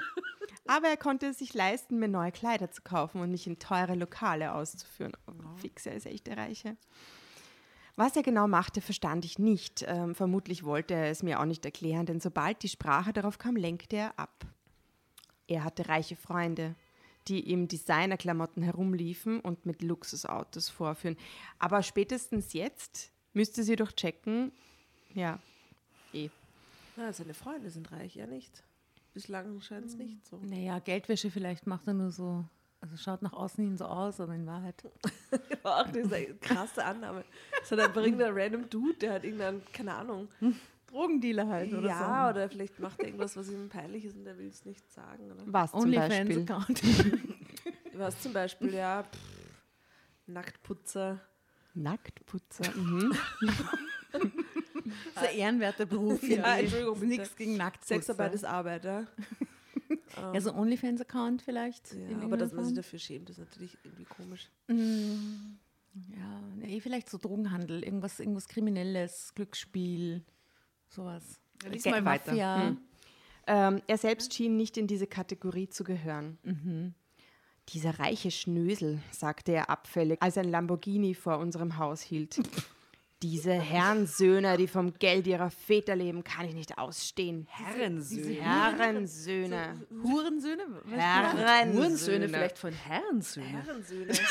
Aber 0.66 0.88
er 0.88 0.97
konnte 0.97 1.27
es 1.29 1.38
sich 1.38 1.55
leisten, 1.55 1.99
mir 1.99 2.09
neue 2.09 2.33
Kleider 2.33 2.70
zu 2.70 2.83
kaufen 2.83 3.20
und 3.20 3.31
mich 3.31 3.47
in 3.47 3.59
teure 3.59 3.94
Lokale 3.94 4.53
auszuführen. 4.53 5.12
Oh, 5.27 5.33
fix, 5.57 5.87
er 5.87 5.94
ist 5.94 6.07
echt 6.07 6.27
der 6.27 6.37
Reiche. 6.37 6.77
Was 7.96 8.16
er 8.16 8.22
genau 8.22 8.48
machte, 8.48 8.80
verstand 8.80 9.24
ich 9.24 9.38
nicht. 9.38 9.85
Ähm, 9.87 10.14
vermutlich 10.14 10.64
wollte 10.64 10.94
er 10.94 11.11
es 11.11 11.22
mir 11.22 11.40
auch 11.40 11.44
nicht 11.44 11.64
erklären, 11.64 12.07
denn 12.07 12.20
sobald 12.20 12.62
die 12.62 12.68
Sprache 12.68 13.12
darauf 13.12 13.38
kam, 13.38 13.57
lenkte 13.57 13.96
er 13.96 14.18
ab. 14.18 14.46
Er 15.46 15.62
hatte 15.62 15.88
reiche 15.88 16.16
Freunde, 16.16 16.74
die 17.28 17.50
im 17.52 17.68
Designerklamotten 17.68 18.62
herumliefen 18.62 19.40
und 19.40 19.64
mit 19.64 19.83
Luxusautos 19.83 20.68
vorführen. 20.68 21.16
Aber 21.59 21.83
spätestens 21.83 22.52
jetzt 22.52 23.12
müsste 23.33 23.62
sie 23.62 23.76
doch 23.76 23.92
checken, 23.92 24.50
ja, 25.14 25.38
eh. 26.12 26.30
Na, 26.96 27.12
seine 27.12 27.35
Freunde 27.35 27.70
sind 27.70 27.90
reich, 27.92 28.16
ja 28.16 28.26
nicht. 28.26 28.62
Bislang 29.12 29.61
scheint 29.61 29.87
es 29.87 29.96
nicht 29.96 30.26
so. 30.26 30.38
Naja, 30.38 30.80
Geldwäsche 30.80 31.30
vielleicht 31.30 31.66
macht 31.66 31.87
er 31.87 31.94
nur 31.94 32.11
so. 32.11 32.44
Also 32.85 32.99
schaut 32.99 33.23
nach 33.23 33.33
außen 33.33 33.64
hin 33.64 33.79
so 33.79 33.87
aus, 33.87 34.20
aber 34.20 34.35
in 34.35 34.47
Wahrheit. 34.47 34.75
War 35.62 35.81
auch 35.81 35.90
diese 35.90 36.35
krasse 36.35 36.85
Annahme. 36.85 37.25
Das 37.59 37.73
hat 37.73 37.79
einfach 37.79 38.03
irgendein 38.03 38.33
random 38.35 38.68
Dude, 38.68 38.99
der 38.99 39.14
hat 39.14 39.25
irgendeinen, 39.25 39.62
keine 39.73 39.94
Ahnung. 39.94 40.29
Drogendealer 40.88 41.49
halt 41.49 41.73
oder 41.73 41.88
ja, 41.88 42.29
oder 42.29 42.47
vielleicht 42.51 42.79
macht 42.81 43.01
er 43.01 43.07
irgendwas, 43.07 43.38
was 43.38 43.49
ihm 43.49 43.70
peinlich 43.70 44.05
ist 44.05 44.16
und 44.18 44.27
er 44.27 44.37
will 44.37 44.49
es 44.49 44.66
nicht 44.66 44.92
sagen. 44.92 45.33
Oder? 45.33 45.42
Was 45.47 45.73
so. 45.73 45.79
zum 45.79 45.87
Onlyfans 45.87 46.11
Beispiel? 46.11 46.42
Account. 46.42 46.83
Was 47.97 48.20
zum 48.20 48.33
Beispiel, 48.33 48.75
ja, 48.75 49.05
pff, 49.05 49.18
Nacktputzer. 50.27 51.20
Nacktputzer. 51.75 52.77
Mhm. 52.77 53.16
Das 54.12 54.23
ist 54.23 55.31
ein 55.31 55.37
ehrenwerter 55.37 55.87
Beruf. 55.87 56.23
Ja. 56.25 56.59
Entschuldigung. 56.59 57.01
Nichts 57.09 57.37
gegen 57.37 57.57
Nacktputzer. 57.57 57.94
Sexarbeit 57.94 58.35
ist 58.35 58.44
Arbeit, 58.44 58.85
ja. 58.85 59.07
Ja, 60.16 60.40
so 60.40 60.55
Onlyfans-Account 60.55 61.42
vielleicht. 61.42 61.92
ja 61.94 62.18
aber 62.20 62.37
dass 62.37 62.53
man 62.53 62.64
sich 62.64 62.74
dafür 62.74 62.98
schämt, 62.98 63.31
ist 63.31 63.38
natürlich 63.38 63.77
irgendwie 63.85 64.05
komisch. 64.05 64.50
Form. 64.66 65.59
Ja, 66.16 66.40
nee, 66.57 66.81
vielleicht 66.81 67.09
so 67.09 67.18
Drogenhandel, 67.18 67.85
irgendwas, 67.85 68.18
irgendwas 68.18 68.48
Kriminelles, 68.48 69.33
Glücksspiel, 69.35 70.24
sowas. 70.88 71.40
Ja, 71.62 71.68
lies 71.70 71.85
mal 71.85 72.05
weiter. 72.05 72.33
Mafia. 72.33 72.68
Hm. 72.68 72.79
Ähm, 73.46 73.83
er 73.87 73.98
selbst 73.98 74.35
schien 74.35 74.57
nicht 74.57 74.77
in 74.77 74.87
diese 74.87 75.07
Kategorie 75.07 75.68
zu 75.68 75.85
gehören. 75.85 76.38
Dieser 77.68 77.98
reiche 77.98 78.31
Schnösel, 78.31 79.00
sagte 79.11 79.53
er 79.53 79.70
abfällig, 79.70 80.20
als 80.20 80.37
ein 80.37 80.48
Lamborghini 80.48 81.14
vor 81.14 81.38
unserem 81.38 81.79
Haus 81.79 82.00
hielt. 82.00 82.40
Diese 83.24 83.52
Herrensöhne, 83.54 84.58
die 84.58 84.68
vom 84.68 84.92
Geld 84.98 85.26
ihrer 85.26 85.48
Väter 85.50 85.96
leben, 85.96 86.22
kann 86.24 86.46
ich 86.46 86.54
nicht 86.54 86.76
ausstehen. 86.76 87.46
Herrensöhne. 87.48 88.34
Herrensöhne. 88.42 89.87
Hurensöhne? 90.02 90.62
Was? 90.84 90.98
Herrensöhne. 90.98 91.72
Hurensöhne 91.74 92.28
vielleicht 92.28 92.58
von 92.58 92.72
Herrensöhne. 92.74 93.46
Herrensöhne. 93.46 94.12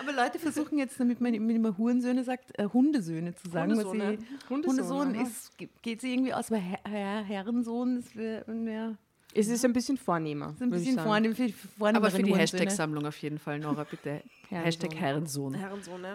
Aber 0.00 0.12
Leute 0.12 0.38
versuchen 0.40 0.78
jetzt, 0.78 0.98
damit 0.98 1.20
man 1.20 1.34
man 1.62 1.76
Hurensöhne 1.78 2.24
sagt, 2.24 2.58
äh, 2.58 2.66
Hundesöhne 2.72 3.34
zu 3.34 3.48
sagen. 3.50 3.70
was 3.76 3.84
Hundesohne. 3.84 4.18
sie- 4.18 4.48
Hundesohn, 4.48 5.14
ist, 5.14 5.56
ge- 5.58 5.68
geht 5.82 6.00
sie 6.00 6.12
irgendwie 6.14 6.32
aus, 6.34 6.50
aber 6.50 6.58
Herr, 6.60 6.78
Herr, 6.90 7.22
Herrensohn 7.22 7.98
ist 7.98 8.16
wär, 8.16 8.42
wär, 8.48 8.96
Es 9.34 9.48
ist 9.48 9.64
ein 9.64 9.72
bisschen 9.72 9.96
vornehmer. 9.96 10.50
ist 10.54 10.62
ein 10.62 10.70
bisschen 10.70 10.98
vornehm, 10.98 11.34
für, 11.36 11.48
vornehmeren 11.50 11.96
Aber 11.96 12.10
für 12.10 12.22
die. 12.22 12.34
Hashtag-Sammlung 12.34 13.06
auf 13.06 13.16
jeden 13.18 13.38
Fall, 13.38 13.58
Nora, 13.60 13.84
bitte. 13.84 14.22
Hashtag 14.48 14.94
Herrensohn. 14.96 15.54
Herrensohn, 15.54 16.02
ja. 16.02 16.14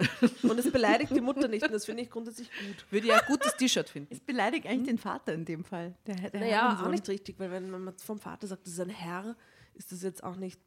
Und 0.50 0.60
es 0.60 0.70
beleidigt 0.72 1.16
die 1.16 1.22
Mutter 1.22 1.48
nicht 1.48 1.64
und 1.64 1.72
das 1.74 1.86
finde 1.86 2.04
ich 2.04 2.10
grundsätzlich 2.10 2.50
gut. 2.50 2.86
Würde 2.92 3.08
ja 3.08 3.16
ein 3.16 3.26
gutes 3.28 3.56
T-Shirt 3.56 3.88
finden. 3.90 4.14
Es 4.14 4.20
beleidigt 4.20 4.68
eigentlich 4.68 4.88
den 4.88 4.98
Vater 4.98 5.34
in 5.34 5.46
dem 5.46 5.64
Fall. 5.64 5.96
Der, 6.06 6.16
der 6.16 6.40
Naja, 6.42 6.62
Herrensohn. 6.64 6.86
auch 6.88 6.92
nicht 6.92 7.08
richtig, 7.08 7.40
weil 7.40 7.52
wenn 7.52 7.70
man 7.70 7.94
vom 7.98 8.20
Vater 8.20 8.48
sagt, 8.48 8.66
das 8.66 8.74
ist 8.74 8.80
ein 8.82 8.90
Herr, 8.90 9.36
ist 9.76 9.92
das 9.94 10.02
jetzt 10.04 10.24
auch 10.24 10.36
nicht. 10.36 10.60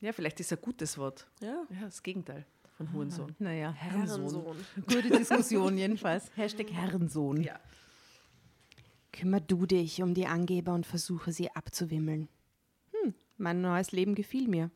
Ja, 0.00 0.12
vielleicht 0.12 0.40
ist 0.40 0.50
ein 0.52 0.58
gutes 0.62 0.96
Wort. 0.96 1.26
Ja, 1.42 1.64
Ja, 1.70 1.82
das 1.84 2.02
Gegenteil 2.02 2.46
von 2.78 2.90
Hurensohn. 2.94 3.34
Naja, 3.38 3.70
Herrensohn. 3.72 4.22
Herrensohn. 4.30 4.56
Gute 4.88 5.10
Diskussion 5.10 5.76
jedenfalls. 5.76 6.30
Hashtag 6.36 6.70
Herrensohn. 6.72 7.42
Ja. 7.42 7.60
Kümmer 9.12 9.40
du 9.40 9.66
dich 9.66 10.02
um 10.02 10.14
die 10.14 10.26
Angeber 10.26 10.72
und 10.74 10.86
versuche 10.86 11.32
sie 11.32 11.50
abzuwimmeln. 11.50 12.28
Hm, 12.92 13.14
mein 13.38 13.60
neues 13.60 13.92
Leben 13.92 14.14
gefiel 14.14 14.48
mir. 14.48 14.70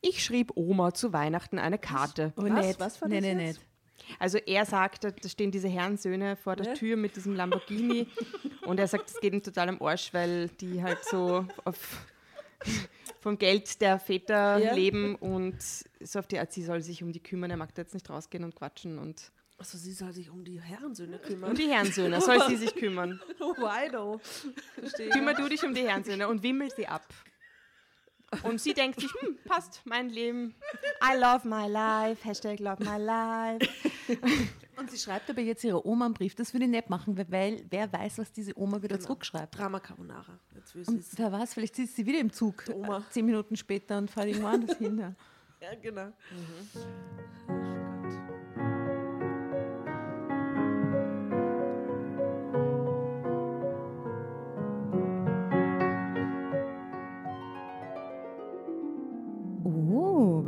Ich 0.00 0.24
schrieb 0.24 0.52
Oma 0.56 0.94
zu 0.94 1.12
Weihnachten 1.12 1.58
eine 1.58 1.78
Karte. 1.78 2.32
Oh, 2.36 2.42
Was? 2.42 2.66
nicht. 2.66 2.80
Was 2.80 3.00
war 3.02 3.08
das 3.08 3.20
nee, 3.20 3.34
nicht. 3.34 3.60
Also 4.18 4.38
er 4.38 4.66
sagt, 4.66 5.04
da 5.04 5.28
stehen 5.28 5.50
diese 5.52 5.68
Herrensöhne 5.68 6.34
vor 6.36 6.56
der. 6.56 6.74
Tür 6.74 6.96
mit 6.96 7.14
diesem 7.14 7.34
Lamborghini 7.34 8.08
und 8.66 8.80
er 8.80 8.88
sagt, 8.88 9.10
es 9.10 9.20
geht 9.20 9.32
ihm 9.32 9.42
total 9.42 9.68
am 9.68 9.80
Arsch, 9.80 10.12
weil 10.12 10.48
die 10.48 10.82
halt 10.82 11.04
so 11.04 11.46
auf, 11.64 12.04
vom 13.20 13.38
Geld 13.38 13.80
der 13.80 13.98
Väter 14.00 14.58
Ja. 14.58 14.74
leben 14.74 15.14
und 15.14 15.56
so 16.00 16.18
auf 16.18 16.26
die 16.26 16.38
Art, 16.38 16.52
sie 16.52 16.64
soll 16.64 16.82
sich 16.82 17.02
um 17.04 17.12
die 17.12 17.22
kümmern, 17.22 17.50
er 17.50 17.56
mag 17.56 17.72
da 17.74 17.82
jetzt 17.82 17.94
nicht 17.94 18.10
rausgehen 18.10 18.42
und 18.42 18.56
quatschen 18.56 18.98
und 18.98 19.30
Also 19.62 19.78
sie 19.78 19.92
soll 19.92 20.12
sich 20.12 20.28
um 20.28 20.44
die 20.44 20.60
Herrensöhne 20.60 21.20
kümmern. 21.20 21.50
um 21.50 21.56
die 21.56 21.68
Herrensöhne 21.68 22.20
soll 22.20 22.48
sie 22.48 22.56
sich 22.56 22.74
kümmern. 22.74 23.20
Verstehe. 24.74 25.08
Kümmer 25.10 25.34
du 25.34 25.48
dich 25.48 25.62
um 25.62 25.72
die 25.72 25.82
Herrensöhne 25.86 26.26
und 26.26 26.42
wimmel 26.42 26.68
sie 26.74 26.88
ab. 26.88 27.06
Und 28.42 28.60
sie 28.60 28.74
denkt 28.74 29.00
sich, 29.00 29.08
hm, 29.20 29.38
passt, 29.44 29.82
mein 29.84 30.08
Leben. 30.08 30.56
I 31.00 31.16
love 31.16 31.46
my 31.46 31.68
life, 31.68 32.28
Hashtag 32.28 32.58
love 32.58 32.82
my 32.82 32.98
life. 33.00 33.68
Und 34.76 34.90
sie 34.90 34.98
schreibt 34.98 35.30
aber 35.30 35.42
jetzt 35.42 35.62
ihrer 35.62 35.86
Oma 35.86 36.06
einen 36.06 36.14
Brief. 36.14 36.34
Das 36.34 36.52
würde 36.54 36.64
ich 36.64 36.70
nicht 36.70 36.90
machen, 36.90 37.16
weil- 37.30 37.64
wer 37.70 37.92
weiß, 37.92 38.18
was 38.18 38.32
diese 38.32 38.58
Oma 38.58 38.82
wieder 38.82 38.98
zurückschreibt. 38.98 39.56
Drama 39.56 39.78
Carbonara. 39.78 40.40
Jetzt 40.56 40.74
will 40.74 40.82
Und 40.88 41.04
sie 41.04 41.18
wer 41.18 41.30
weiß, 41.30 41.54
vielleicht 41.54 41.76
sitzt 41.76 41.94
sie 41.94 42.04
wieder 42.04 42.18
im 42.18 42.32
Zug 42.32 42.66
äh, 42.68 43.00
zehn 43.10 43.26
Minuten 43.26 43.54
später 43.54 43.98
und 43.98 44.10
fährt 44.10 44.26
irgendwo 44.26 44.48
anders 44.48 44.76
hin. 44.78 44.98
Ja. 44.98 45.14
Ja, 45.62 45.76
genau. 45.80 46.08
Oh, 47.46 47.61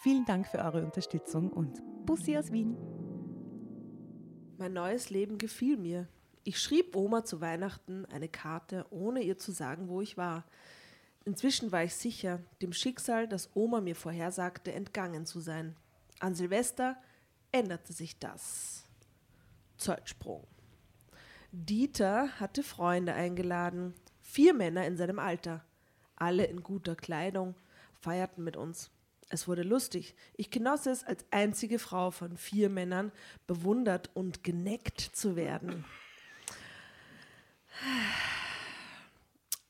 vielen 0.00 0.24
Dank 0.24 0.46
für 0.46 0.58
eure 0.58 0.82
Unterstützung 0.82 1.52
und 1.52 1.82
Bussi 2.06 2.36
aus 2.36 2.50
Wien. 2.50 2.74
Mein 4.56 4.72
neues 4.72 5.10
Leben 5.10 5.36
gefiel 5.36 5.76
mir. 5.76 6.08
Ich 6.42 6.58
schrieb 6.58 6.96
Oma 6.96 7.24
zu 7.24 7.42
Weihnachten 7.42 8.06
eine 8.06 8.28
Karte, 8.28 8.86
ohne 8.88 9.20
ihr 9.20 9.36
zu 9.36 9.52
sagen, 9.52 9.88
wo 9.88 10.00
ich 10.00 10.16
war. 10.16 10.46
Inzwischen 11.26 11.70
war 11.70 11.84
ich 11.84 11.94
sicher, 11.94 12.40
dem 12.62 12.72
Schicksal, 12.72 13.28
das 13.28 13.50
Oma 13.54 13.82
mir 13.82 13.94
vorhersagte, 13.94 14.72
entgangen 14.72 15.26
zu 15.26 15.40
sein. 15.40 15.76
An 16.18 16.34
Silvester 16.34 16.96
änderte 17.52 17.92
sich 17.92 18.18
das. 18.18 18.84
Zeitsprung. 19.76 20.46
Dieter 21.52 22.40
hatte 22.40 22.62
Freunde 22.62 23.12
eingeladen, 23.12 23.92
vier 24.22 24.54
Männer 24.54 24.86
in 24.86 24.96
seinem 24.96 25.18
Alter. 25.18 25.62
Alle 26.16 26.44
in 26.44 26.62
guter 26.62 26.96
Kleidung, 26.96 27.54
feierten 28.00 28.44
mit 28.44 28.56
uns. 28.56 28.90
Es 29.32 29.46
wurde 29.46 29.62
lustig. 29.62 30.16
Ich 30.36 30.50
genoss 30.50 30.86
es, 30.86 31.04
als 31.04 31.24
einzige 31.30 31.78
Frau 31.78 32.10
von 32.10 32.36
vier 32.36 32.68
Männern 32.68 33.12
bewundert 33.46 34.10
und 34.14 34.42
geneckt 34.42 35.00
zu 35.00 35.36
werden. 35.36 35.84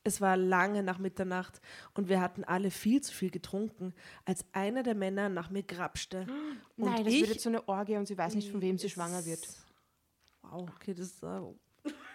Es 0.03 0.23
war 0.23 0.39
lange 0.39 0.83
nach 0.83 0.99
Mitternacht 0.99 1.61
und 1.93 2.09
wir 2.09 2.23
hatten 2.23 2.43
alle 2.43 2.71
viel 2.71 3.03
zu 3.03 3.13
viel 3.13 3.31
getrunken, 3.31 3.93
als 4.25 4.47
einer 4.53 4.83
der 4.83 4.95
Männer 4.95 5.29
nach 5.29 5.51
mir 5.51 5.63
grapschte. 5.63 6.27
Und 6.79 6.87
Nein, 6.87 7.05
das 7.05 7.13
ich, 7.13 7.21
wird 7.21 7.33
jetzt 7.35 7.43
so 7.43 7.51
eine 7.51 7.69
Orgie 7.69 7.97
und 7.97 8.07
sie 8.07 8.17
weiß 8.17 8.35
nicht, 8.35 8.51
von 8.51 8.63
wem 8.63 8.79
sie 8.79 8.89
schwanger 8.89 9.27
wird. 9.27 9.47
Wow, 10.41 10.71
okay, 10.75 10.95
das 10.95 11.09
ist. 11.09 11.23
Äh, 11.23 11.41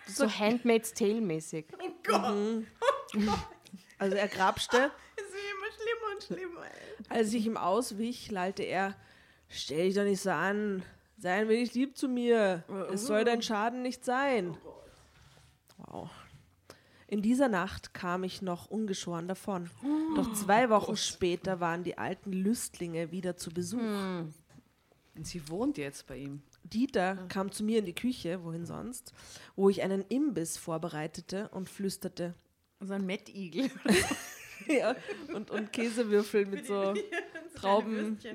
So 0.08 0.27
Handmaid's 0.27 0.93
Tale 0.93 1.21
mäßig. 1.21 1.67
also 3.99 4.15
er 4.17 4.27
grapschte. 4.29 4.91
Und 6.15 6.23
schlimmer. 6.23 6.62
Als 7.10 7.34
ich 7.34 7.45
ihm 7.45 7.58
auswich, 7.58 8.32
lallte 8.32 8.63
er: 8.63 8.95
Stell 9.49 9.86
dich 9.86 9.95
doch 9.95 10.04
nicht 10.04 10.21
so 10.21 10.32
an. 10.32 10.84
Sei 11.17 11.34
ein 11.34 11.49
wenig 11.49 11.73
lieb 11.73 11.97
zu 11.97 12.08
mir. 12.08 12.63
Es 12.91 13.06
soll 13.06 13.23
dein 13.23 13.41
Schaden 13.41 13.82
nicht 13.82 14.04
sein. 14.04 14.58
Wow. 15.78 16.10
In 17.08 17.21
dieser 17.21 17.47
Nacht 17.47 17.93
kam 17.93 18.23
ich 18.23 18.41
noch 18.41 18.69
ungeschoren 18.69 19.28
davon. 19.28 19.69
Doch 20.15 20.34
zwei 20.34 20.69
Wochen 20.69 20.97
später 20.97 21.60
waren 21.60 21.84
die 21.84 21.97
alten 21.97 22.34
Lüstlinge 22.34 23.12
wieder 23.12 23.38
zu 23.38 23.51
Besuch. 23.51 23.80
Und 23.80 25.25
sie 25.25 25.47
wohnt 25.49 25.78
jetzt 25.78 26.08
bei 26.08 26.17
ihm. 26.17 26.41
Dieter 26.63 27.15
kam 27.30 27.51
zu 27.51 27.63
mir 27.63 27.80
in 27.80 27.86
die 27.86 27.93
Küche, 27.93 28.43
wohin 28.43 28.65
sonst, 28.65 29.13
wo 29.56 29.69
ich 29.69 29.84
einen 29.84 30.01
Imbiss 30.10 30.58
vorbereitete 30.58 31.49
und 31.49 31.69
flüsterte. 31.69 32.34
So 32.82 32.93
ein 32.93 33.06
Mettigel. 33.06 33.69
ja, 34.80 34.95
und, 35.34 35.51
und 35.51 35.71
Käsewürfel 35.73 36.45
mit 36.45 36.65
so 36.65 36.93
Trauben. 37.56 37.97
Und 37.97 38.21
so, 38.21 38.30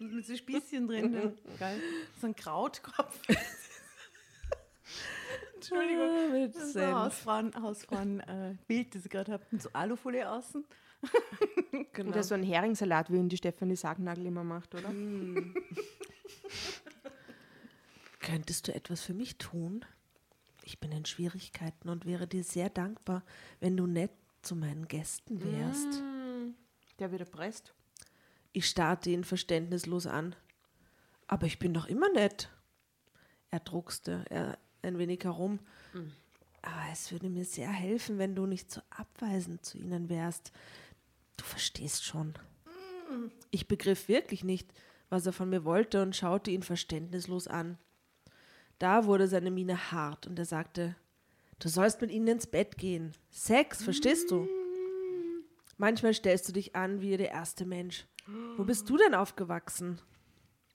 und 0.00 0.14
mit 0.14 0.26
so 0.26 0.36
Spießchen 0.36 0.86
drin. 0.86 1.14
ja. 1.14 1.32
Geil. 1.58 1.80
So 2.20 2.26
ein 2.28 2.36
Krautkopf. 2.36 3.20
Entschuldigung. 5.54 6.08
Ah, 6.08 6.28
mit 6.32 6.54
Das 6.54 6.62
ist 6.62 6.76
ein 6.76 6.82
Senf. 6.82 6.94
Hausfrauen, 6.94 7.54
Hausfrauen 7.62 8.20
äh, 8.20 8.54
Bild, 8.66 8.94
das 8.94 9.04
ich 9.04 9.10
gerade 9.10 9.32
habe. 9.32 9.44
Mit 9.50 9.62
so 9.62 9.70
Alufolie 9.72 10.30
außen. 10.30 10.64
Genau. 11.92 12.10
Oder 12.10 12.22
so 12.22 12.34
ein 12.34 12.42
Heringssalat, 12.42 13.10
wie 13.10 13.16
ihn 13.16 13.28
die 13.28 13.36
Stefanie 13.36 13.76
Sargnagel 13.76 14.26
immer 14.26 14.44
macht, 14.44 14.74
oder? 14.74 14.92
Könntest 18.20 18.68
du 18.68 18.74
etwas 18.74 19.02
für 19.02 19.14
mich 19.14 19.36
tun? 19.38 19.84
Ich 20.64 20.80
bin 20.80 20.90
in 20.92 21.04
Schwierigkeiten 21.04 21.88
und 21.88 22.06
wäre 22.06 22.26
dir 22.26 22.42
sehr 22.42 22.70
dankbar, 22.70 23.22
wenn 23.60 23.76
du 23.76 23.86
nett 23.86 24.10
zu 24.46 24.54
meinen 24.56 24.86
Gästen 24.86 25.42
wärst. 25.42 26.02
Der 26.98 27.10
wird 27.10 27.20
erpresst. 27.20 27.74
Ich 28.52 28.66
starrte 28.66 29.10
ihn 29.10 29.24
verständnislos 29.24 30.06
an. 30.06 30.36
Aber 31.26 31.46
ich 31.46 31.58
bin 31.58 31.74
doch 31.74 31.86
immer 31.86 32.08
nett. 32.10 32.48
Er 33.50 33.60
druckste 33.60 34.24
er 34.30 34.58
ein 34.82 34.98
wenig 34.98 35.24
herum. 35.24 35.58
Aber 36.62 36.82
es 36.92 37.10
würde 37.10 37.28
mir 37.28 37.44
sehr 37.44 37.70
helfen, 37.70 38.18
wenn 38.18 38.34
du 38.36 38.46
nicht 38.46 38.70
so 38.70 38.80
abweisend 38.90 39.64
zu 39.64 39.78
ihnen 39.78 40.08
wärst. 40.08 40.52
Du 41.36 41.44
verstehst 41.44 42.04
schon. 42.04 42.34
Ich 43.50 43.68
begriff 43.68 44.08
wirklich 44.08 44.44
nicht, 44.44 44.72
was 45.08 45.26
er 45.26 45.32
von 45.32 45.50
mir 45.50 45.64
wollte 45.64 46.02
und 46.02 46.16
schaute 46.16 46.50
ihn 46.50 46.62
verständnislos 46.62 47.48
an. 47.48 47.78
Da 48.78 49.06
wurde 49.06 49.26
seine 49.26 49.50
Miene 49.50 49.90
hart 49.92 50.26
und 50.26 50.38
er 50.38 50.44
sagte, 50.44 50.96
du 51.58 51.68
sollst 51.68 52.00
mit 52.00 52.10
ihnen 52.10 52.28
ins 52.28 52.46
Bett 52.46 52.78
gehen. 52.78 53.12
Sex, 53.30 53.82
verstehst 53.82 54.30
du? 54.30 54.48
Manchmal 55.78 56.14
stellst 56.14 56.48
du 56.48 56.52
dich 56.52 56.74
an 56.74 57.00
wie 57.00 57.16
der 57.16 57.30
erste 57.30 57.66
Mensch. 57.66 58.06
Wo 58.56 58.64
bist 58.64 58.88
du 58.88 58.96
denn 58.96 59.14
aufgewachsen? 59.14 60.00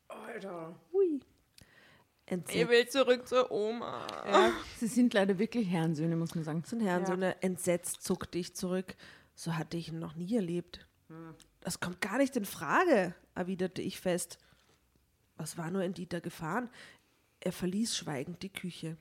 Alter. 0.08 0.76
Hui. 0.94 1.20
Entsetzt 2.26 2.70
will 2.70 2.88
zurück 2.88 3.28
zur 3.28 3.52
Oma. 3.52 4.08
Sie 4.78 4.88
sind 4.88 5.14
leider 5.14 5.38
wirklich 5.38 5.68
Herrensöhne, 5.68 6.16
muss 6.16 6.34
man 6.34 6.44
sagen. 6.44 6.64
sind 6.66 6.82
Herren, 6.82 7.06
so 7.06 7.14
eine 7.14 7.42
entsetzt 7.42 8.04
zuckte 8.04 8.38
ich 8.38 8.56
zurück. 8.56 8.96
So 9.36 9.58
hatte 9.58 9.76
ich 9.76 9.90
ihn 9.90 10.00
noch 10.00 10.16
nie 10.16 10.36
erlebt. 10.36 10.88
Das 11.60 11.80
kommt 11.80 12.00
gar 12.00 12.18
nicht 12.18 12.38
in 12.38 12.46
Frage, 12.46 13.14
erwiderte 13.36 13.82
ich 13.82 14.00
fest. 14.00 14.38
Was 15.36 15.58
war 15.58 15.72
nur 15.72 15.84
in 15.84 15.94
Dieter 15.94 16.22
gefahren? 16.22 16.70
Er 17.42 17.52
verließ 17.52 17.98
schweigend 17.98 18.44
die 18.44 18.54
Küche. 18.54 18.96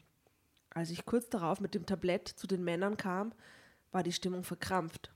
Als 0.71 0.91
ich 0.91 1.05
kurz 1.05 1.29
darauf 1.29 1.61
mit 1.61 1.75
dem 1.75 1.87
Tablett 1.87 2.29
zu 2.29 2.47
den 2.47 2.63
Männern 2.65 2.97
kam, 2.97 3.33
war 3.93 4.03
die 4.03 4.13
Stimmung 4.13 4.45
verkrampft. 4.45 5.11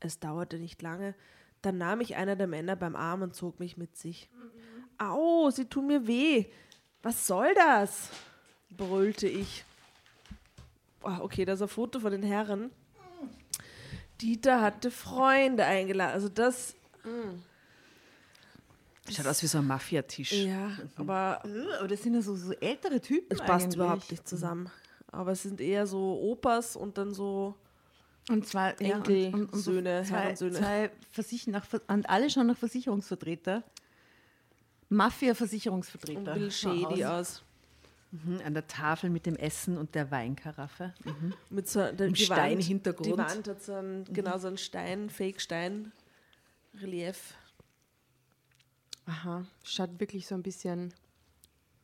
Es 0.00 0.18
dauerte 0.18 0.58
nicht 0.58 0.80
lange, 0.82 1.14
dann 1.60 1.78
nahm 1.78 2.00
ich 2.00 2.16
einer 2.16 2.34
der 2.34 2.46
Männer 2.48 2.74
beim 2.76 2.96
Arm 2.96 3.22
und 3.22 3.34
zog 3.34 3.60
mich 3.60 3.76
mit 3.76 3.96
sich. 3.96 4.28
Au, 4.98 5.50
sie 5.50 5.66
tun 5.66 5.86
mir 5.86 6.06
weh. 6.06 6.46
Was 7.02 7.26
soll 7.26 7.52
das? 7.54 8.10
brüllte 8.70 9.28
ich. 9.28 9.64
Boah, 11.00 11.20
okay, 11.22 11.44
das 11.44 11.56
ist 11.58 11.62
ein 11.62 11.68
Foto 11.68 12.00
von 12.00 12.12
den 12.12 12.22
Herren. 12.22 12.70
Dieter 14.20 14.60
hatte 14.60 14.90
Freunde 14.90 15.64
eingeladen. 15.64 16.14
Also 16.14 16.28
das, 16.28 16.74
Schaut 19.10 19.26
aus 19.26 19.42
wie 19.42 19.46
so 19.48 19.58
ein 19.58 19.66
Mafiatisch. 19.66 20.32
ja, 20.32 20.70
aber 20.96 21.42
Äh, 21.44 21.74
Aber 21.78 21.88
das 21.88 22.02
sind 22.02 22.14
ja 22.14 22.22
so, 22.22 22.36
so 22.36 22.52
ältere 22.52 23.00
Typen. 23.00 23.26
es 23.30 23.38
passt 23.40 23.64
eigentlich. 23.64 23.74
überhaupt 23.76 24.10
nicht 24.10 24.28
zusammen. 24.28 24.70
Aber 25.08 25.32
es 25.32 25.42
sind 25.42 25.60
eher 25.60 25.86
so 25.86 26.18
Opas 26.20 26.76
und 26.76 26.96
dann 26.98 27.12
so 27.12 27.54
Und 28.30 28.46
zwar 28.46 28.80
ja, 28.80 28.96
und- 28.96 29.08
Enkel, 29.08 29.34
und, 29.34 29.52
und 29.52 29.56
so 29.56 29.72
Söhne, 29.72 30.04
zwei, 30.06 30.16
Herrensöhne. 30.18 30.52
zwei 30.58 30.90
Versich 31.10 31.46
nach, 31.48 31.66
und 31.88 32.08
alle 32.08 32.30
schon 32.30 32.46
nach 32.46 32.56
Versicherungsvertreter. 32.56 33.64
Mafia-Versicherungsvertreter. 34.88 36.32
ein 36.34 36.40
bisschen 36.40 36.80
shady 36.86 37.04
aus. 37.04 37.42
Mhm, 38.12 38.40
an 38.44 38.54
der 38.54 38.66
Tafel 38.68 39.10
mit 39.10 39.26
dem 39.26 39.36
Essen 39.36 39.76
und 39.78 39.94
der 39.94 40.10
Weinkaraffe. 40.10 40.92
Mhm. 41.04 41.32
Mit 41.50 41.68
so 41.68 41.90
die 41.92 42.14
Steinhintergrund. 42.14 43.06
Die 43.06 43.16
Wand 43.18 43.48
hat 43.48 43.62
so 43.62 43.72
ein, 43.72 44.04
genau 44.12 44.36
so 44.38 44.48
ein 44.48 44.58
Stein, 44.58 45.08
Fake-Stein-Relief. 45.10 47.34
Aha, 49.06 49.44
schaut 49.64 49.98
wirklich 50.00 50.26
so 50.26 50.34
ein 50.34 50.42
bisschen 50.42 50.92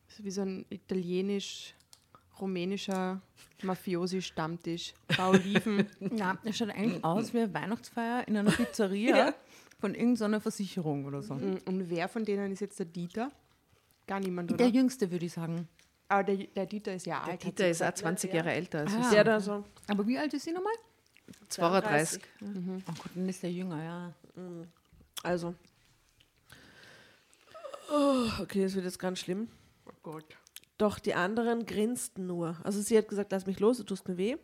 so 0.07 0.23
wie 0.23 0.31
so 0.31 0.41
ein 0.41 0.65
italienisch-rumänischer 0.69 3.21
Mafiosi-Stammtisch. 3.63 4.93
Bauliven. 5.17 5.87
Ja, 6.17 6.37
das 6.43 6.57
schaut 6.57 6.69
eigentlich 6.69 7.03
aus 7.03 7.33
wie 7.33 7.39
eine 7.39 7.53
Weihnachtsfeier 7.53 8.25
in 8.27 8.37
einer 8.37 8.51
Pizzeria 8.51 9.33
von 9.79 9.93
irgendeiner 9.95 10.39
Versicherung 10.41 11.05
oder 11.05 11.21
so. 11.21 11.35
Mm, 11.35 11.57
Und 11.65 11.89
wer 11.89 12.07
von 12.07 12.23
denen 12.25 12.51
ist 12.51 12.61
jetzt 12.61 12.79
der 12.79 12.85
Dieter? 12.87 13.31
Gar 14.07 14.19
niemand, 14.21 14.51
oder? 14.51 14.57
Der 14.57 14.69
Jüngste, 14.69 15.11
würde 15.11 15.25
ich 15.25 15.33
sagen. 15.33 15.67
Aber 16.07 16.23
der, 16.23 16.37
der 16.47 16.65
Dieter 16.65 16.95
ist 16.95 17.05
ja 17.05 17.21
alt. 17.21 17.33
hat 17.33 17.43
Dieter 17.43 17.69
ist 17.69 17.83
auch 17.83 17.91
gesagt. 17.91 17.97
20 17.99 18.33
Jahre 18.33 18.51
älter 18.53 18.79
als 18.79 18.93
Ah. 18.95 19.09
Der 19.11 19.23
da 19.23 19.39
so 19.39 19.63
Aber 19.87 20.07
wie 20.07 20.17
alt 20.17 20.33
ist 20.33 20.45
sie 20.45 20.51
nochmal? 20.51 20.73
32. 21.49 22.19
Oh 22.41 22.45
Gott, 22.87 22.95
dann 23.13 23.29
ist 23.29 23.43
der 23.43 23.51
jünger, 23.51 23.83
ja. 23.83 24.11
Also. 25.21 25.53
Oh, 27.91 28.27
okay, 28.41 28.63
das 28.63 28.75
wird 28.75 28.85
jetzt 28.85 28.99
ganz 28.99 29.19
schlimm. 29.19 29.49
Oh 29.85 29.91
Gott. 30.03 30.37
Doch 30.77 30.99
die 30.99 31.13
anderen 31.13 31.65
grinsten 31.65 32.27
nur. 32.27 32.57
Also 32.63 32.81
sie 32.81 32.97
hat 32.97 33.07
gesagt, 33.07 33.31
lass 33.31 33.45
mich 33.45 33.59
los, 33.59 33.77
du 33.77 33.83
tust 33.83 34.07
mir 34.07 34.17
weh. 34.17 34.37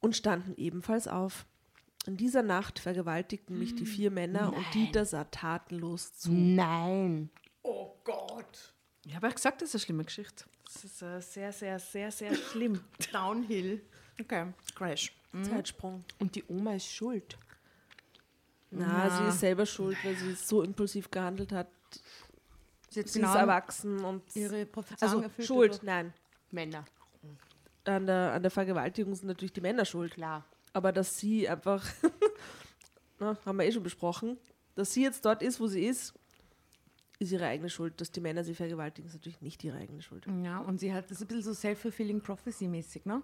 Und 0.00 0.16
standen 0.16 0.54
ebenfalls 0.56 1.06
auf. 1.08 1.46
In 2.06 2.16
dieser 2.16 2.42
Nacht 2.42 2.78
vergewaltigten 2.78 3.58
mich 3.58 3.74
die 3.74 3.84
vier 3.84 4.10
Männer 4.10 4.54
und 4.54 4.64
Dieter 4.72 5.04
sah 5.04 5.24
tatenlos 5.24 6.14
zu. 6.14 6.32
Nein. 6.32 7.28
Ich 9.04 9.14
habe 9.14 9.26
ja 9.26 9.32
gesagt, 9.32 9.60
das 9.60 9.70
ist 9.70 9.74
eine 9.74 9.80
schlimme 9.80 10.04
Geschichte. 10.04 10.44
Das 10.64 10.84
ist 10.84 11.02
äh, 11.02 11.20
sehr, 11.20 11.52
sehr, 11.52 11.78
sehr, 11.78 12.10
sehr 12.10 12.34
schlimm. 12.34 12.80
Downhill. 13.12 13.82
Okay, 14.18 14.46
Crash. 14.74 15.12
Zeitsprung. 15.42 16.04
Und 16.18 16.34
die 16.34 16.44
Oma 16.48 16.74
ist 16.74 16.90
schuld. 16.90 17.38
Na, 18.70 19.10
sie 19.10 19.28
ist 19.28 19.40
selber 19.40 19.66
schuld, 19.66 19.96
weil 20.04 20.16
sie 20.16 20.34
so 20.34 20.62
impulsiv 20.62 21.10
gehandelt 21.10 21.52
hat. 21.52 21.68
Sie 22.90 23.02
Sie 23.02 23.20
ist 23.20 23.34
erwachsen 23.34 24.04
und 24.04 24.22
ihre 24.34 24.66
Prophezeiung 24.66 25.12
also 25.12 25.22
erfüllt. 25.22 25.46
schuld, 25.46 25.74
oder? 25.76 25.84
nein. 25.84 26.12
Männer. 26.50 26.84
An 27.84 28.06
der, 28.06 28.32
an 28.32 28.42
der 28.42 28.50
Vergewaltigung 28.50 29.14
sind 29.14 29.28
natürlich 29.28 29.52
die 29.52 29.60
Männer 29.60 29.84
schuld. 29.84 30.14
Klar. 30.14 30.44
Aber 30.72 30.92
dass 30.92 31.16
sie 31.16 31.48
einfach, 31.48 31.86
na, 33.20 33.36
haben 33.46 33.58
wir 33.58 33.64
eh 33.64 33.72
schon 33.72 33.82
besprochen, 33.84 34.38
dass 34.74 34.92
sie 34.92 35.02
jetzt 35.02 35.24
dort 35.24 35.42
ist, 35.42 35.60
wo 35.60 35.66
sie 35.68 35.86
ist, 35.86 36.14
ist 37.20 37.32
ihre 37.32 37.46
eigene 37.46 37.70
Schuld. 37.70 38.00
Dass 38.00 38.10
die 38.10 38.20
Männer 38.20 38.42
sie 38.44 38.54
vergewaltigen, 38.54 39.08
ist 39.08 39.14
natürlich 39.14 39.40
nicht 39.40 39.62
ihre 39.62 39.78
eigene 39.78 40.02
Schuld. 40.02 40.26
Ja, 40.42 40.58
und 40.58 40.80
sie 40.80 40.92
hat 40.92 41.04
das 41.04 41.12
ist 41.12 41.22
ein 41.22 41.28
bisschen 41.28 41.42
so 41.42 41.54
self-fulfilling 41.54 42.20
prophecy-mäßig, 42.20 43.04
ne? 43.06 43.22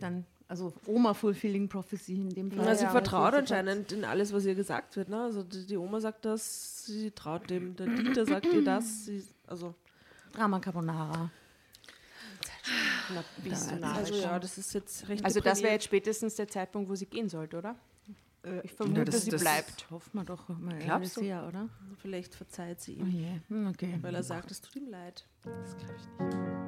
Dann, 0.00 0.24
also 0.48 0.72
Oma-fulfilling 0.86 1.68
prophecy 1.68 2.14
in 2.14 2.28
dem 2.30 2.50
Fall. 2.52 2.64
Na, 2.64 2.74
sie 2.74 2.84
ja, 2.84 2.90
vertraut 2.90 3.34
anscheinend 3.34 3.92
in 3.92 4.04
alles, 4.04 4.32
was 4.32 4.44
ihr 4.44 4.54
gesagt 4.54 4.96
wird. 4.96 5.08
Ne? 5.08 5.22
Also 5.22 5.42
die, 5.42 5.66
die 5.66 5.76
Oma 5.76 6.00
sagt 6.00 6.24
das, 6.24 6.84
sie 6.86 7.10
traut 7.10 7.48
dem, 7.50 7.74
der 7.76 7.86
Dieter 7.86 8.26
sagt 8.26 8.46
ihr 8.46 8.62
das. 8.64 9.06
Sie, 9.06 9.24
also, 9.46 9.74
Drama 10.32 10.58
Carbonara. 10.60 11.30
Du 13.42 13.50
Also, 13.50 13.74
also 13.82 14.14
ja, 14.14 14.38
das 14.38 14.56
ist 14.58 14.72
jetzt 14.72 15.08
recht 15.08 15.24
Also 15.24 15.40
das 15.40 15.62
wäre 15.62 15.72
jetzt 15.74 15.84
spätestens 15.84 16.34
der 16.36 16.48
Zeitpunkt, 16.48 16.88
wo 16.90 16.94
sie 16.94 17.06
gehen 17.06 17.28
sollte, 17.28 17.58
oder? 17.58 17.76
Ich 18.62 18.72
vermute, 18.72 19.00
Ja, 19.00 19.04
das- 19.06 19.22
sie 19.24 19.30
das- 19.30 19.40
bleibt. 19.40 19.90
Hoffen 19.90 20.18
wir 20.18 20.24
doch 20.24 20.48
mal 20.48 20.78
Glaubst 20.78 21.16
du? 21.16 21.20
sehr, 21.20 21.46
oder? 21.48 21.68
Vielleicht 22.00 22.34
verzeiht 22.34 22.80
sie 22.80 22.98
Oh 23.00 23.04
ihm, 23.04 23.10
je, 23.10 23.40
hm, 23.48 23.66
okay. 23.68 23.98
weil 24.02 24.14
er 24.14 24.22
sagt, 24.22 24.50
es 24.50 24.60
tut 24.60 24.76
ihm 24.76 24.90
leid. 24.90 25.24
Das 25.44 25.76
glaube 25.78 25.94
ich 25.96 26.20
nicht. 26.26 26.63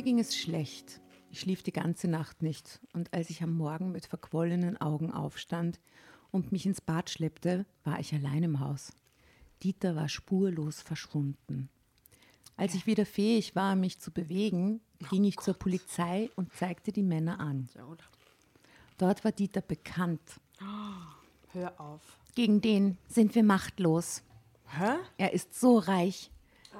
Mir 0.00 0.04
ging 0.04 0.18
es 0.18 0.34
schlecht. 0.34 0.98
Ich 1.30 1.40
schlief 1.40 1.62
die 1.62 1.74
ganze 1.74 2.08
Nacht 2.08 2.40
nicht. 2.40 2.80
Und 2.94 3.12
als 3.12 3.28
ich 3.28 3.42
am 3.42 3.52
Morgen 3.52 3.92
mit 3.92 4.06
verquollenen 4.06 4.80
Augen 4.80 5.12
aufstand 5.12 5.78
und 6.30 6.52
mich 6.52 6.64
ins 6.64 6.80
Bad 6.80 7.10
schleppte, 7.10 7.66
war 7.84 8.00
ich 8.00 8.14
allein 8.14 8.42
im 8.42 8.60
Haus. 8.60 8.94
Dieter 9.62 9.96
war 9.96 10.08
spurlos 10.08 10.80
verschwunden. 10.80 11.68
Als 12.56 12.72
ich 12.72 12.86
wieder 12.86 13.04
fähig 13.04 13.54
war, 13.54 13.76
mich 13.76 14.00
zu 14.00 14.10
bewegen, 14.10 14.80
ging 15.10 15.24
ich 15.24 15.36
zur 15.36 15.52
Polizei 15.52 16.30
und 16.34 16.50
zeigte 16.54 16.92
die 16.92 17.02
Männer 17.02 17.38
an. 17.38 17.68
Dort 18.96 19.22
war 19.22 19.32
Dieter 19.32 19.60
bekannt. 19.60 20.40
Hör 21.52 21.78
auf. 21.78 22.00
Gegen 22.34 22.62
den 22.62 22.96
sind 23.06 23.34
wir 23.34 23.44
machtlos. 23.44 24.22
Hä? 24.64 24.94
Er 25.18 25.34
ist 25.34 25.60
so 25.60 25.76
reich, 25.76 26.30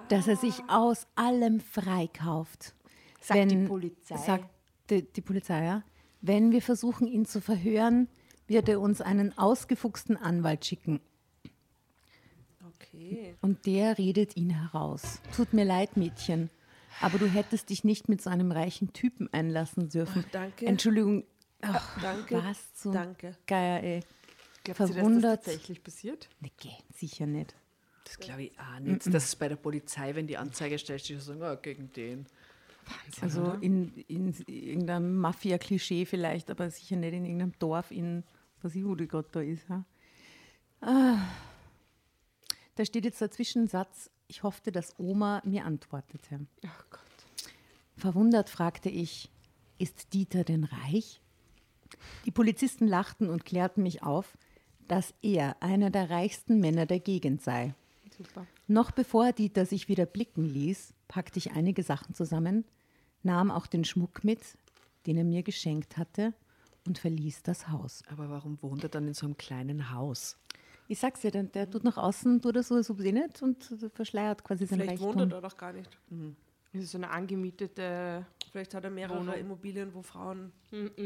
dass 0.09 0.27
er 0.27 0.37
sich 0.37 0.63
aus 0.69 1.07
allem 1.17 1.61
freikauft. 1.61 2.75
Sagt 3.21 3.51
die 3.51 3.67
Polizei. 3.67 4.17
Sagt 4.17 4.51
die, 4.89 5.03
die 5.03 5.21
Polizei, 5.21 5.65
ja. 5.65 5.83
Wenn 6.21 6.53
wir 6.53 6.63
versuchen, 6.63 7.07
ihn 7.07 7.27
zu 7.27 7.41
verhören, 7.41 8.09
wird 8.47 8.69
er 8.69 8.81
uns 8.81 9.01
einen 9.01 9.37
ausgefuchsten 9.39 10.17
Anwalt 10.17 10.65
schicken. 10.65 11.01
Okay. 12.77 13.37
Und 13.41 13.67
der 13.67 13.97
redet 13.99 14.37
ihn 14.37 14.51
heraus. 14.51 15.21
Tut 15.35 15.53
mir 15.53 15.65
leid, 15.65 15.97
Mädchen, 15.97 16.51
aber 17.01 17.19
du 17.19 17.27
hättest 17.27 17.71
dich 17.71 17.85
nicht 17.85 18.09
mit 18.09 18.21
so 18.21 18.31
einem 18.31 18.53
reichen 18.53 18.93
Typen 18.93 19.33
einlassen 19.33 19.89
dürfen. 19.89 20.25
Ach, 20.27 20.33
danke. 20.33 20.67
Entschuldigung. 20.67 21.25
Ach, 21.63 22.01
Danke. 22.01 22.43
Was 22.43 22.75
zum 22.75 22.93
Danke. 22.93 23.37
Geier, 23.47 23.83
ey. 23.83 24.01
Glaubt 24.65 24.69
ihr, 24.69 24.75
dass 24.75 24.77
das 24.79 24.91
Verwundert. 24.97 25.45
tatsächlich 25.45 25.83
passiert? 25.83 26.29
Nee, 26.41 26.51
sicher 26.95 27.27
nicht. 27.27 27.55
Das 28.05 28.19
glaube 28.19 28.45
ich 28.45 28.53
auch 28.59 28.81
nicht. 28.81 29.07
Dass 29.13 29.25
es 29.25 29.37
bei 29.37 29.49
der 29.49 29.57
Polizei, 29.57 30.15
wenn 30.15 30.27
die 30.27 30.37
Anzeige 30.37 30.79
stellt, 30.79 31.07
die 31.09 31.17
sagen, 31.17 31.43
ah, 31.43 31.55
gegen 31.55 31.93
den. 31.93 32.27
Also 33.21 33.53
in, 33.61 33.93
in 34.09 34.35
irgendeinem 34.47 35.17
Mafia-Klischee 35.17 36.07
vielleicht, 36.07 36.51
aber 36.51 36.71
sicher 36.71 36.97
nicht 36.97 37.13
in 37.13 37.25
irgendeinem 37.25 37.59
Dorf 37.59 37.91
in, 37.91 38.25
was 38.63 38.75
ich, 38.75 38.85
die 38.99 39.09
gerade 39.09 39.29
da 39.33 39.41
ist. 39.41 39.69
Ha? 39.69 39.85
Ah. 40.81 41.19
Da 42.77 42.85
steht 42.85 43.05
jetzt 43.05 43.21
der 43.21 43.31
Zwischensatz, 43.31 44.11
ich 44.27 44.43
hoffte, 44.43 44.73
dass 44.73 44.99
Oma 44.99 45.43
mir 45.45 45.65
antwortete. 45.65 46.47
Ach 46.67 46.85
Gott. 46.89 47.01
Verwundert 47.97 48.49
fragte 48.49 48.89
ich, 48.89 49.29
ist 49.79 50.15
Dieter 50.15 50.45
denn 50.45 50.65
reich? 50.65 51.21
Die 52.25 52.31
Polizisten 52.31 52.87
lachten 52.87 53.29
und 53.29 53.45
klärten 53.45 53.83
mich 53.83 54.03
auf, 54.03 54.39
dass 54.89 55.15
er 55.23 55.63
einer 55.63 55.91
der 55.91 56.11
reichsten 56.11 56.61
Männer 56.61 56.87
der 56.87 57.01
Gegend 57.01 57.43
sei. 57.43 57.75
Super. 58.17 58.47
Noch 58.67 58.91
bevor 58.91 59.33
Dieter 59.33 59.67
sich 59.67 59.89
wieder 59.89 60.07
blicken 60.07 60.45
ließ, 60.45 60.95
packte 61.09 61.39
ich 61.39 61.53
einige 61.53 61.83
Sachen 61.83 62.15
zusammen, 62.15 62.65
nahm 63.23 63.51
auch 63.51 63.67
den 63.67 63.85
Schmuck 63.85 64.25
mit, 64.25 64.41
den 65.07 65.17
er 65.17 65.25
mir 65.25 65.43
geschenkt 65.43 65.97
hatte, 65.97 66.35
und 66.87 66.99
verließ 66.99 67.43
das 67.43 67.69
Haus. 67.69 68.03
Aber 68.11 68.31
warum 68.31 68.61
wohnt 68.63 68.83
er 68.83 68.89
dann 68.89 69.07
in 69.07 69.15
so 69.15 69.27
einem 69.27 69.37
kleinen 69.37 69.93
Haus? 69.93 70.39
Ich 70.89 70.99
sag's 70.99 71.21
dir, 71.21 71.31
der, 71.31 71.45
der 71.45 71.71
tut 71.71 71.85
nach 71.85 71.97
außen, 71.97 72.41
tut 72.41 72.57
er 72.57 72.63
so, 72.63 72.81
so 72.83 72.99
eh 72.99 73.13
nicht 73.13 73.43
und 73.43 73.63
verschleiert 73.95 74.43
quasi 74.43 74.67
sein 74.67 74.81
Vielleicht 74.81 75.01
wohnt 75.01 75.17
Reichtum. 75.17 75.31
er 75.31 75.41
dort 75.41 75.53
auch 75.53 75.57
gar 75.57 75.73
nicht. 75.73 75.99
Das 76.73 76.83
ist 76.83 76.91
so 76.93 76.99
eine 76.99 77.11
angemietete. 77.11 78.27
Vielleicht 78.51 78.75
hat 78.75 78.85
er 78.85 78.91
mehrere 78.91 79.21
Wohnung. 79.21 79.35
Immobilien, 79.35 79.95
wo 79.95 80.03
Frauen 80.03 80.53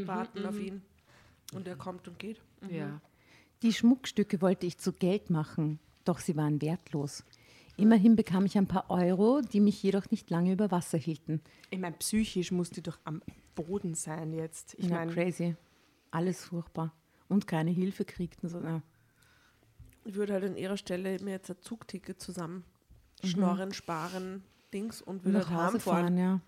warten 0.07 0.47
auf 0.47 0.59
ihn. 0.59 0.83
Und 1.53 1.69
er 1.69 1.77
kommt 1.77 2.09
und 2.09 2.19
geht. 2.19 2.41
Ja. 2.71 3.01
Die 3.63 3.73
Schmuckstücke 3.73 4.41
wollte 4.41 4.67
ich 4.67 4.79
zu 4.79 4.93
Geld 4.93 5.29
machen, 5.31 5.79
doch 6.05 6.19
sie 6.19 6.37
waren 6.37 6.63
wertlos. 6.63 7.25
Immerhin 7.77 8.17
bekam 8.17 8.47
ich 8.47 8.57
ein 8.57 8.69
paar 8.69 8.91
Euro, 8.91 9.41
die 9.41 9.61
mich 9.61 9.83
jedoch 9.83 10.11
nicht 10.11 10.31
lange 10.31 10.53
über 10.53 10.71
Wasser 10.71 10.99
hielten. 10.99 11.41
Ich 11.71 11.79
meine, 11.79 11.97
psychisch 11.97 12.53
muss 12.53 12.71
die 12.71 12.83
doch 12.83 12.99
am 13.05 13.23
Boden 13.55 13.95
sein 13.95 14.33
jetzt. 14.33 14.75
Ich 14.79 14.87
ja, 14.87 14.97
meine, 14.97 15.13
crazy. 15.13 15.57
Alles 16.11 16.45
furchtbar. 16.45 16.93
Und 17.29 17.47
keine 17.47 17.71
Hilfe 17.71 18.05
kriegten. 18.05 18.49
So, 18.49 18.61
ja. 18.61 18.83
Ich 20.05 20.15
würde 20.15 20.35
halt 20.35 20.45
an 20.45 20.57
ihrer 20.57 20.77
Stelle 20.77 21.19
mir 21.21 21.33
jetzt 21.33 21.51
ein 21.51 21.57
Zugticket 21.61 22.21
zusammen 22.21 22.65
schnorren, 23.23 23.73
sparen, 23.73 24.43
Dings 24.73 25.01
und 25.03 25.25
würde 25.25 25.39
Nach 25.39 25.51
halt 25.51 25.59
Hause 25.59 25.73
heimfahren. 25.75 26.03
fahren, 26.03 26.19
ja. 26.19 26.41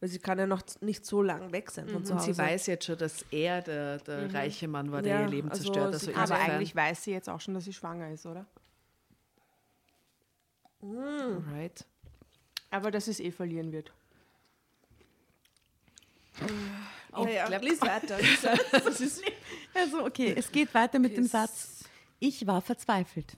Weil 0.00 0.08
sie 0.08 0.18
kann 0.18 0.38
ja 0.38 0.46
noch 0.46 0.62
nicht 0.80 1.06
so 1.06 1.22
lang 1.22 1.52
weg 1.52 1.70
sein 1.70 1.88
von 1.88 2.04
zu 2.04 2.14
Und 2.14 2.22
sie 2.22 2.36
weiß 2.36 2.66
jetzt 2.66 2.84
schon, 2.84 2.98
dass 2.98 3.24
er 3.30 3.62
der, 3.62 3.98
der 3.98 4.34
reiche 4.34 4.68
Mann 4.68 4.90
war, 4.90 5.00
der 5.00 5.14
Ja, 5.14 5.22
ihr 5.22 5.28
Leben 5.28 5.50
also 5.50 5.62
zerstört. 5.62 5.94
Also 5.94 6.12
Aber 6.14 6.34
eigentlich 6.34 6.74
weiß 6.74 7.04
sie 7.04 7.12
jetzt 7.12 7.30
auch 7.30 7.40
schon, 7.40 7.54
dass 7.54 7.64
sie 7.64 7.72
schwanger 7.72 8.10
ist, 8.10 8.26
oder? 8.26 8.46
Right. 11.52 11.84
Aber 12.70 12.90
dass 12.90 13.08
es 13.08 13.20
eh 13.20 13.30
verlieren 13.30 13.72
wird. 13.72 13.92
Oh, 17.12 17.26
ja, 17.26 17.46
glaub- 17.46 17.62
lies 17.62 17.80
weiter. 17.80 18.18
Das 18.72 19.00
ist, 19.00 19.22
Also, 19.74 20.04
okay, 20.04 20.34
es 20.36 20.50
geht 20.50 20.74
weiter 20.74 20.98
mit 20.98 21.16
dem 21.16 21.26
Satz. 21.26 21.84
Ich 22.18 22.46
war 22.46 22.60
verzweifelt. 22.60 23.36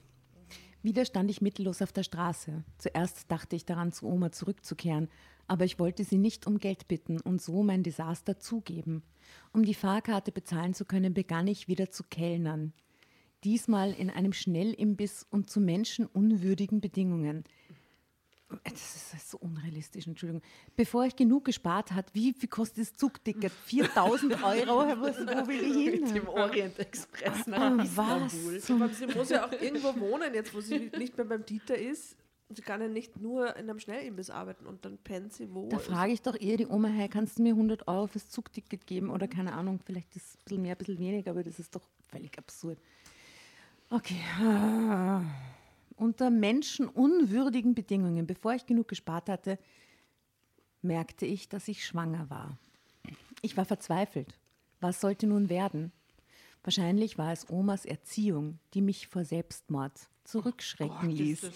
Wieder 0.83 1.05
stand 1.05 1.29
ich 1.29 1.41
mittellos 1.41 1.81
auf 1.81 1.91
der 1.91 2.03
Straße. 2.03 2.63
Zuerst 2.77 3.31
dachte 3.31 3.55
ich 3.55 3.65
daran, 3.65 3.91
zu 3.91 4.07
Oma 4.07 4.31
zurückzukehren, 4.31 5.09
aber 5.47 5.65
ich 5.65 5.79
wollte 5.79 6.03
sie 6.03 6.17
nicht 6.17 6.47
um 6.47 6.59
Geld 6.59 6.87
bitten 6.87 7.19
und 7.21 7.41
so 7.41 7.63
mein 7.63 7.83
Desaster 7.83 8.39
zugeben. 8.39 9.03
Um 9.53 9.63
die 9.63 9.73
Fahrkarte 9.73 10.31
bezahlen 10.31 10.73
zu 10.73 10.85
können, 10.85 11.13
begann 11.13 11.47
ich 11.47 11.67
wieder 11.67 11.91
zu 11.91 12.03
kellnern. 12.03 12.73
Diesmal 13.43 13.93
in 13.93 14.09
einem 14.09 14.33
Schnellimbiss 14.33 15.25
und 15.29 15.49
zu 15.49 15.59
menschenunwürdigen 15.59 16.81
Bedingungen. 16.81 17.43
Das 18.63 19.13
ist 19.13 19.29
so 19.29 19.37
unrealistisch, 19.39 20.07
Entschuldigung. 20.07 20.41
Bevor 20.77 21.05
ich 21.05 21.17
genug 21.17 21.43
gespart 21.45 21.91
hat, 21.91 22.15
wie 22.15 22.31
viel 22.31 22.47
kostet 22.47 22.79
das 22.87 22.95
Zugticket? 22.95 23.51
4000 23.65 24.41
Euro? 24.41 24.87
Wo 25.01 25.47
will 25.47 25.59
ich 25.61 25.91
hin? 25.93 26.01
Mit 26.05 26.15
dem 26.15 26.29
Orient 26.29 26.79
Express 26.79 27.45
nach 27.45 27.77
Ah, 27.77 27.83
Istanbul. 27.83 28.55
was? 28.89 28.97
Sie 28.99 29.05
muss 29.07 29.29
ja 29.29 29.45
auch 29.45 29.51
irgendwo 29.51 29.99
wohnen, 29.99 30.33
jetzt 30.33 30.53
wo 30.55 30.61
sie 30.61 30.89
nicht 30.97 31.17
mehr 31.17 31.25
beim 31.25 31.45
Dieter 31.45 31.77
ist. 31.77 32.15
Sie 32.49 32.61
kann 32.61 32.79
ja 32.79 32.87
nicht 32.87 33.19
nur 33.19 33.49
in 33.57 33.69
einem 33.69 33.79
Schnellimbiss 33.79 34.29
arbeiten 34.29 34.65
und 34.65 34.85
dann 34.85 34.97
pennt 34.97 35.33
sie 35.33 35.53
wo. 35.53 35.67
Da 35.67 35.79
frage 35.79 36.13
ich 36.13 36.21
doch 36.21 36.39
eher 36.39 36.55
die 36.55 36.67
Oma, 36.67 36.87
hey, 36.87 37.09
kannst 37.09 37.39
du 37.39 37.43
mir 37.43 37.49
100 37.51 37.89
Euro 37.89 38.07
fürs 38.07 38.29
Zugticket 38.29 38.87
geben? 38.87 39.09
Oder 39.09 39.27
keine 39.27 39.51
Ahnung, 39.51 39.81
vielleicht 39.85 40.15
ist 40.15 40.25
es 40.25 40.35
ein 40.37 40.43
bisschen 40.45 40.61
mehr, 40.61 40.75
ein 40.75 40.77
bisschen 40.77 40.97
weniger, 40.99 41.31
aber 41.31 41.43
das 41.43 41.59
ist 41.59 41.75
doch 41.75 41.83
völlig 42.07 42.37
absurd. 42.37 42.79
Okay. 43.89 44.21
Ah. 44.39 45.21
Unter 45.95 46.29
menschenunwürdigen 46.29 47.73
Bedingungen, 47.73 48.27
bevor 48.27 48.53
ich 48.53 48.65
genug 48.65 48.87
gespart 48.87 49.29
hatte, 49.29 49.57
merkte 50.81 51.25
ich, 51.25 51.49
dass 51.49 51.67
ich 51.67 51.85
schwanger 51.85 52.29
war. 52.29 52.57
Ich 53.41 53.57
war 53.57 53.65
verzweifelt. 53.65 54.37
Was 54.79 55.01
sollte 55.01 55.25
nun 55.25 55.49
werden? 55.49 55.91
Wahrscheinlich 56.63 57.17
war 57.17 57.31
es 57.31 57.49
Omas 57.49 57.85
Erziehung, 57.85 58.59
die 58.73 58.81
mich 58.81 59.07
vor 59.07 59.23
Selbstmord 59.23 60.09
zurückschrecken 60.27 61.09
ließ. 61.09 61.49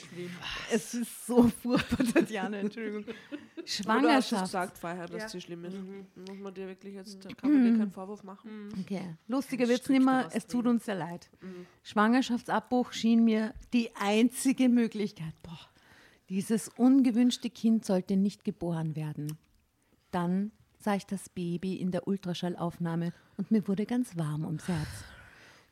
Es 0.72 0.94
ist 0.94 1.26
so 1.28 1.44
furchtbar, 1.62 2.06
Tatjana, 2.06 2.58
Entschuldigung. 2.58 3.04
Schwangerschaft. 3.66 4.46
gesagt 4.46 4.78
vorher, 4.78 5.08
dass 5.08 5.32
sie 5.32 5.42
schlimm 5.42 5.66
ist. 5.66 5.78
Muss 6.16 6.40
man 6.40 6.54
dir 6.54 6.68
wirklich 6.68 6.96
jetzt, 6.96 7.24
da 7.26 7.30
kann 7.34 7.52
man 7.52 7.64
dir 7.64 7.78
keinen 7.78 7.92
Vorwurf 7.92 8.24
machen. 8.24 8.70
Okay. 8.80 9.18
Lustiger 9.28 9.68
wird 9.68 9.82
es 9.82 9.90
nicht 9.90 10.06
mehr. 10.06 10.30
Es 10.34 10.48
tut 10.48 10.66
uns 10.68 10.86
sehr 10.86 10.96
leid. 10.96 11.30
Schwangerschaftsabbruch 11.84 12.94
schien 12.94 13.26
mir 13.26 13.54
die 13.74 13.90
einzige 13.96 14.70
Möglichkeit. 14.70 15.34
Boah, 15.44 15.60
dieses 16.30 16.70
ungewünschte 16.70 17.50
Kind 17.50 17.86
sollte 17.86 18.16
nicht 18.16 18.46
geboren 18.46 18.96
werden. 18.96 19.38
Dann 20.12 20.52
sah 20.80 20.96
ich 20.96 21.06
das 21.06 21.28
Baby 21.28 21.76
in 21.76 21.92
der 21.92 22.08
Ultraschallaufnahme 22.08 23.12
und 23.36 23.52
mir 23.52 23.68
wurde 23.68 23.86
ganz 23.86 24.18
warm 24.18 24.46
ums 24.46 24.68
Herz. 24.68 25.04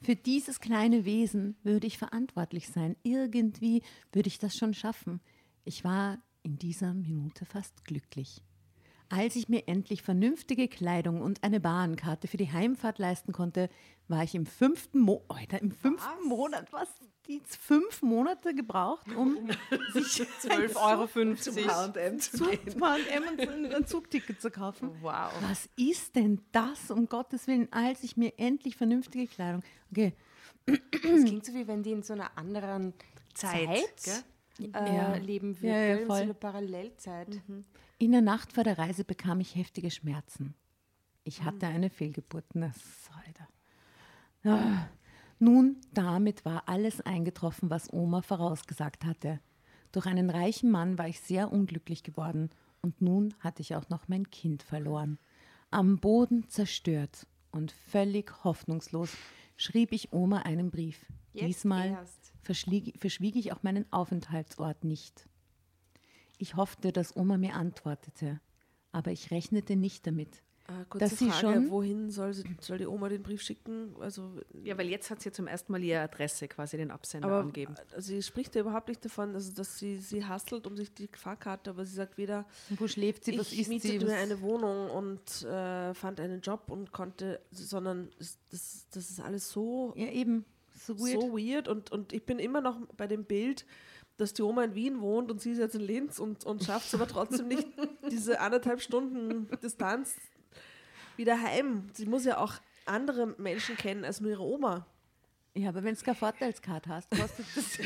Für 0.02 0.16
dieses 0.16 0.60
kleine 0.62 1.04
Wesen 1.04 1.58
würde 1.64 1.88
ich 1.88 1.98
verantwortlich 1.98 2.70
sein. 2.70 2.96
Irgendwie 3.04 3.84
würde 4.12 4.28
ich 4.28 4.40
das 4.40 4.56
schon 4.56 4.74
schaffen. 4.74 5.20
Ich 5.66 5.84
war 5.84 6.20
in 6.42 6.58
dieser 6.58 6.94
Minute 6.94 7.46
fast 7.46 7.84
glücklich. 7.84 8.42
Als 9.10 9.36
ich 9.36 9.50
mir 9.50 9.68
endlich 9.68 10.02
vernünftige 10.04 10.68
Kleidung 10.68 11.22
und 11.22 11.44
eine 11.44 11.60
Bahnkarte 11.60 12.28
für 12.28 12.38
die 12.38 12.52
Heimfahrt 12.52 13.00
leisten 13.00 13.34
konnte, 13.34 13.70
war 14.08 14.24
ich 14.24 14.36
im 14.36 14.46
fünften 14.46 15.00
Mo 15.00 15.26
Alter, 15.28 15.62
im 15.62 15.72
fünften 15.72 16.28
Monat, 16.28 16.72
was? 16.72 16.88
Die 17.30 17.42
fünf 17.46 18.02
Monate 18.02 18.56
gebraucht, 18.56 19.06
um 19.16 19.38
sich 19.94 20.04
12,50 20.06 20.76
Euro. 20.76 21.08
H&M 21.70 22.20
zu 22.20 22.46
H&M 22.46 23.24
und 23.68 23.76
ein- 23.76 23.86
Zugticket 23.86 24.42
zu 24.42 24.50
kaufen. 24.50 24.90
Wow. 25.02 25.32
Was 25.42 25.70
ist 25.76 26.16
denn 26.16 26.42
das, 26.52 26.90
um 26.90 27.08
Gottes 27.08 27.46
Willen, 27.46 27.72
als 27.72 28.04
ich 28.04 28.18
mir 28.18 28.34
endlich 28.40 28.76
vernünftige 28.76 29.28
Kleidung... 29.28 29.62
Okay, 29.92 30.14
Das 30.66 31.24
klingt 31.24 31.46
so, 31.46 31.54
wie 31.54 31.68
wenn 31.68 31.84
die 31.84 31.92
in 31.92 32.02
so 32.04 32.14
einer 32.14 32.36
anderen 32.36 32.94
Zeit, 33.36 34.00
Zeit, 34.00 34.24
äh, 34.60 34.96
Ja. 34.96 35.14
leben 35.18 35.54
Ja, 35.54 35.62
würde, 35.62 35.88
ja, 35.88 35.96
in 35.98 36.08
so 36.08 36.14
einer 36.14 36.34
Parallelzeit. 36.34 37.42
In 38.00 38.12
der 38.12 38.22
Nacht 38.22 38.54
vor 38.54 38.64
der 38.64 38.80
Reise 38.80 39.04
bekam 39.04 39.40
ich 39.40 39.56
heftige 39.56 39.92
Schmerzen. 39.92 40.56
Ich 41.24 41.44
hatte 41.44 41.68
eine 41.68 41.92
Fehlgeburt. 41.92 42.46
Na. 42.56 42.72
Ah. 44.46 44.88
Nun, 45.40 45.78
damit 45.94 46.44
war 46.44 46.68
alles 46.68 47.00
eingetroffen, 47.02 47.70
was 47.70 47.92
Oma 47.94 48.22
vorausgesagt 48.22 49.06
hatte. 49.06 49.40
Durch 49.94 50.06
einen 50.06 50.30
reichen 50.30 50.70
Mann 50.70 50.98
war 50.98 51.08
ich 51.08 51.22
sehr 51.22 51.52
unglücklich 51.52 52.04
geworden 52.04 52.50
und 52.82 53.02
nun 53.02 53.34
hatte 53.40 53.62
ich 53.62 53.76
auch 53.76 53.88
noch 53.90 54.08
mein 54.08 54.30
Kind 54.30 54.64
verloren. 54.64 55.18
Am 55.72 55.98
Boden 55.98 56.48
zerstört 56.50 57.26
und 57.52 57.72
völlig 57.72 58.44
hoffnungslos 58.44 59.16
schrieb 59.56 59.94
ich 59.94 60.12
Oma 60.12 60.40
einen 60.40 60.72
Brief. 60.72 61.06
Jetzt 61.34 61.46
Diesmal 61.46 62.06
verschwieg 62.44 63.36
ich 63.36 63.54
auch 63.54 63.64
meinen 63.64 63.92
Aufenthaltsort 63.94 64.84
nicht. 64.84 65.28
Ich 66.38 66.56
hoffte, 66.56 66.92
dass 66.92 67.16
Oma 67.16 67.38
mir 67.38 67.56
antwortete, 67.56 68.42
aber 68.92 69.12
ich 69.12 69.32
rechnete 69.32 69.76
nicht 69.76 70.06
damit. 70.06 70.44
Kurze 70.90 71.06
Dass 71.06 71.18
sie 71.20 71.30
Frage, 71.30 71.56
schon- 71.56 71.70
wohin 71.72 72.10
soll, 72.12 72.34
sie, 72.34 72.44
soll 72.62 72.78
die 72.78 72.88
Oma 72.88 73.10
den 73.10 73.24
Brief 73.24 73.42
schicken? 73.42 73.96
Also, 74.00 74.32
Ja, 74.64 74.78
weil 74.78 74.88
jetzt 74.90 75.10
hat 75.10 75.22
sie 75.22 75.32
zum 75.32 75.48
ersten 75.48 75.72
Mal 75.72 75.84
ihre 75.84 76.02
Adresse, 76.02 76.48
quasi 76.48 76.78
den 76.78 76.92
Absender 76.92 77.28
aber 77.28 77.40
angeben. 77.40 77.76
äh, 77.96 78.02
sie 78.02 78.22
spricht 78.24 78.56
ja 78.56 78.62
überhaupt 78.62 78.88
nicht 78.88 79.04
davon, 79.04 79.34
also, 79.36 79.52
dass 79.54 79.78
sie, 79.80 79.98
sie 79.98 80.28
hustelt 80.28 80.68
um 80.68 80.78
sich 80.78 80.94
die 80.94 81.08
Fahrkarte, 81.08 81.70
aber 81.72 81.86
sie 81.86 81.96
sagt 81.96 82.18
weder, 82.18 82.46
Wo 82.78 82.88
schläft 82.88 83.24
sie? 83.26 83.38
Was 83.38 83.52
ich 83.52 83.60
isst 83.60 83.66
sie? 83.70 83.74
mietete 83.76 84.06
Was 84.06 84.12
mir 84.14 84.18
eine 84.20 84.42
Wohnung 84.42 84.90
und 84.92 85.44
äh, 85.44 85.94
fand 85.94 86.20
einen 86.20 86.42
Job 86.42 86.64
und 86.70 86.92
konnte, 86.92 87.40
sondern 87.52 88.10
das, 88.20 88.38
das 88.92 89.10
ist 89.10 89.20
alles 89.20 89.50
so 89.52 89.94
ja, 89.96 90.08
eben. 90.12 90.46
So 90.82 90.98
weird. 90.98 91.22
so 91.22 91.38
weird 91.38 91.68
und, 91.68 91.92
und 91.92 92.14
ich 92.14 92.26
bin 92.26 92.40
immer 92.40 92.62
noch 92.62 92.80
bei 92.96 93.06
dem 93.06 93.26
Bild, 93.26 93.66
dass 94.16 94.34
die 94.34 94.42
Oma 94.42 94.64
in 94.64 94.76
Wien 94.76 95.02
wohnt 95.02 95.30
und 95.30 95.42
sie 95.42 95.52
ist 95.52 95.58
jetzt 95.58 95.76
in 95.76 95.82
Linz 95.82 96.20
und, 96.20 96.46
und 96.46 96.64
schafft 96.64 96.88
es 96.88 96.94
aber 96.96 97.08
trotzdem 97.08 97.48
nicht, 97.50 97.68
diese 98.12 98.40
anderthalb 98.40 98.82
Stunden 98.82 99.48
Distanz 99.62 100.16
wieder 101.20 101.40
heim. 101.40 101.90
Sie 101.94 102.08
muss 102.08 102.26
ja 102.26 102.38
auch 102.38 102.54
andere 102.86 103.28
Menschen 103.38 103.78
kennen 103.78 104.04
als 104.04 104.20
nur 104.22 104.32
ihre 104.32 104.42
Oma. 104.42 104.88
Ja, 105.54 105.70
aber 105.70 105.84
wenn 105.84 105.94
du 105.94 106.02
keine 106.02 106.16
Vorteilskarte 106.16 106.90
hast, 106.90 107.12
kostet 107.12 107.46
das 107.56 107.78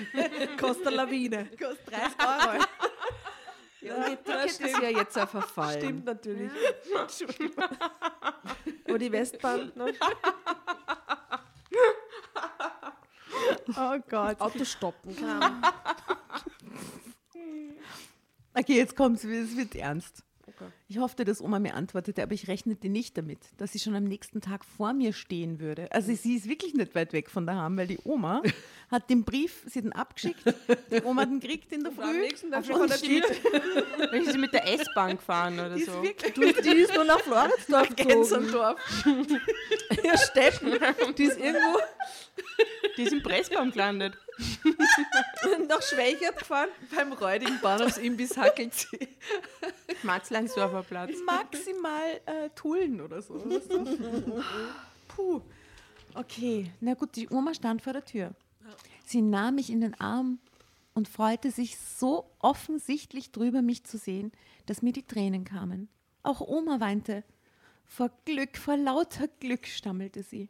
Kostet 0.58 0.88
eine 0.88 0.96
Lawine. 0.96 1.50
kostet 1.60 1.92
30 1.92 2.16
Euro. 2.20 2.64
Ja, 3.82 3.96
und 4.08 4.20
das 4.26 4.60
ist 4.60 4.80
ja 4.82 4.90
jetzt 4.90 5.18
ein 5.18 5.28
Verfall. 5.28 5.78
Stimmt 5.78 6.06
natürlich. 6.06 6.52
aber 8.88 9.00
die 9.00 9.12
Westbahn, 9.12 9.72
ne? 9.76 9.94
Oh 13.76 13.98
Gott. 14.10 14.40
Auto 14.40 14.64
stoppen 14.64 15.16
kann. 15.16 15.62
Okay, 18.54 18.78
jetzt 18.78 18.96
kommt's, 18.96 19.24
es 19.24 19.58
wird 19.58 19.76
ernst. 19.76 20.24
Okay. 20.56 20.70
Ich 20.88 20.98
hoffte, 21.00 21.26
dass 21.26 21.42
Oma 21.42 21.60
mir 21.60 21.74
antwortete, 21.74 22.22
aber 22.22 22.34
ich 22.34 22.48
rechnete 22.48 22.90
nicht 22.90 23.18
damit, 23.18 23.40
dass 23.58 23.72
sie 23.74 23.80
schon 23.80 23.96
am 23.96 24.04
nächsten 24.04 24.40
Tag 24.42 24.64
vor 24.66 24.94
mir 24.94 25.12
stehen 25.14 25.60
würde. 25.60 25.92
Also 25.92 26.14
sie 26.14 26.36
ist 26.36 26.48
wirklich 26.48 26.74
nicht 26.76 26.94
weit 26.96 27.12
weg 27.14 27.30
von 27.30 27.48
daheim, 27.48 27.76
weil 27.78 27.88
die 27.88 28.00
Oma 28.04 28.42
hat 28.92 29.10
den 29.10 29.24
Brief, 29.24 29.64
sie 29.68 29.80
hat 29.80 29.86
ihn 29.86 29.94
abgeschickt, 29.94 30.44
die 30.92 31.02
Oma 31.04 31.24
hat 31.24 31.30
ihn 31.30 31.40
gekriegt 31.40 31.72
in 31.72 31.84
der 31.84 31.92
Und 31.94 32.00
am 32.00 32.10
Früh. 32.10 32.20
nächsten 32.22 32.52
Tag 32.52 32.66
schon 32.66 32.76
und 32.76 32.80
von 32.82 32.88
der 32.90 32.98
steht- 32.98 33.42
Wenn 34.12 34.26
sie 34.26 34.38
mit 34.38 34.54
der 34.54 34.68
S-Bahn 34.74 35.18
gefahren 35.18 35.54
oder 35.60 35.76
Die 35.76 35.82
ist 35.82 35.92
so. 35.92 36.04
wirklich 36.04 36.34
Du, 36.34 36.42
die 36.42 36.70
ist 36.82 36.94
nur 36.94 37.06
nach 37.06 37.20
Floridsdorf. 37.22 37.96
Gensendorf. 37.96 38.80
Ja, 40.04 40.18
Steffen. 40.18 40.74
Die 41.18 41.24
ist 41.24 41.38
irgendwo 41.40 41.80
Die 42.98 43.04
ist 43.04 43.14
im 43.14 43.24
Pressbaum 43.24 43.72
gelandet. 43.72 44.18
nach 45.70 45.82
Schwächert 45.82 46.38
gefahren. 46.40 46.70
Beim 46.96 47.14
räudigen 47.14 47.60
Bahnhofsimbiss 47.62 48.36
hackelt 48.38 48.74
sie. 48.74 49.08
Matzleinsdorfer 50.04 50.84
Platz. 50.84 51.12
maximal 51.26 52.22
äh, 52.26 52.50
Tullen 52.56 53.02
oder 53.02 53.22
so. 53.22 53.36
weißt 53.36 53.72
du? 53.72 54.44
Puh. 55.08 55.42
Okay, 56.16 56.72
na 56.80 56.94
gut, 56.94 57.16
die 57.16 57.30
Oma 57.30 57.54
stand 57.54 57.82
vor 57.82 57.94
der 57.94 58.06
Tür. 58.06 58.36
Sie 59.06 59.22
nahm 59.22 59.56
mich 59.56 59.70
in 59.70 59.82
den 59.82 60.00
Arm 60.00 60.40
und 60.94 61.08
freute 61.08 61.52
sich 61.52 61.78
so 61.78 62.30
offensichtlich 62.40 63.32
drüber, 63.32 63.62
mich 63.62 63.84
zu 63.84 63.98
sehen, 63.98 64.32
dass 64.66 64.82
mir 64.82 64.94
die 64.94 65.06
Tränen 65.06 65.44
kamen. 65.44 65.90
Auch 66.22 66.42
Oma 66.42 66.80
weinte. 66.80 67.24
Vor 67.86 68.10
Glück, 68.26 68.58
vor 68.58 68.78
lauter 68.78 69.28
Glück, 69.40 69.68
stammelte 69.68 70.24
sie. 70.24 70.50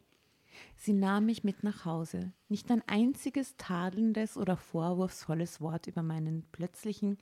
Sie 0.76 0.92
nahm 0.92 1.26
mich 1.26 1.42
mit 1.44 1.64
nach 1.64 1.84
Hause. 1.84 2.32
Nicht 2.48 2.70
ein 2.70 2.82
einziges 2.86 3.56
tadelndes 3.56 4.36
oder 4.36 4.56
vorwurfsvolles 4.56 5.60
Wort 5.60 5.86
über 5.86 6.02
meinen 6.02 6.44
plötzlichen, 6.52 7.18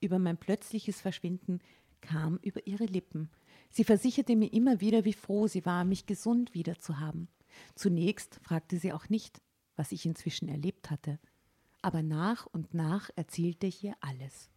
über 0.00 0.18
mein 0.18 0.36
plötzliches 0.36 1.00
Verschwinden 1.00 1.60
kam 2.00 2.38
über 2.42 2.66
ihre 2.66 2.86
Lippen. 2.86 3.30
Sie 3.70 3.84
versicherte 3.84 4.36
mir 4.36 4.52
immer 4.52 4.80
wieder, 4.80 5.04
wie 5.04 5.12
froh 5.12 5.46
sie 5.46 5.64
war, 5.64 5.84
mich 5.84 6.06
gesund 6.06 6.54
wiederzuhaben. 6.54 7.28
Zunächst 7.74 8.40
fragte 8.42 8.78
sie 8.78 8.92
auch 8.92 9.08
nicht, 9.08 9.40
was 9.76 9.92
ich 9.92 10.06
inzwischen 10.06 10.48
erlebt 10.48 10.90
hatte. 10.90 11.18
Aber 11.82 12.02
nach 12.02 12.46
und 12.46 12.74
nach 12.74 13.10
erzählte 13.16 13.66
ich 13.66 13.82
ihr 13.84 13.94
alles. 14.00 14.50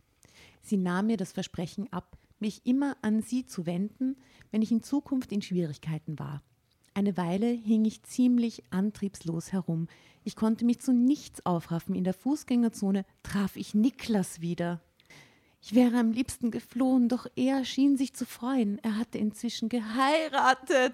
Sie 0.62 0.78
nahm 0.78 1.08
mir 1.08 1.18
das 1.18 1.32
Versprechen 1.32 1.91
ab, 1.91 2.18
mich 2.39 2.66
immer 2.66 2.98
an 3.02 3.22
sie 3.22 3.46
zu 3.46 3.66
wenden, 3.66 4.18
wenn 4.52 4.62
ich 4.62 4.72
in 4.72 4.84
Zukunft 4.84 5.32
in 5.32 5.41
Schwierigkeiten 5.41 6.20
war. 6.20 6.41
Eine 6.94 7.18
Weile 7.18 7.48
hing 7.48 7.86
ich 7.86 8.04
ziemlich 8.04 8.64
antriebslos 8.72 9.52
herum. 9.52 9.88
Ich 10.24 10.36
konnte 10.36 10.66
mich 10.66 10.80
zu 10.80 10.94
nichts 10.94 11.46
aufraffen. 11.46 11.96
In 11.96 12.04
der 12.04 12.14
Fußgängerzone 12.14 13.06
traf 13.24 13.56
ich 13.56 13.74
Niklas 13.74 14.41
wieder. 14.41 14.82
Ich 15.66 15.74
wäre 15.74 15.97
am 15.97 16.11
liebsten 16.11 16.51
geflohen, 16.51 17.07
doch 17.07 17.26
er 17.38 17.64
schien 17.64 17.95
sich 17.95 18.14
zu 18.14 18.26
freuen. 18.26 18.80
Er 18.84 18.97
hatte 18.97 19.18
inzwischen 19.18 19.70
geheiratet. 19.70 20.93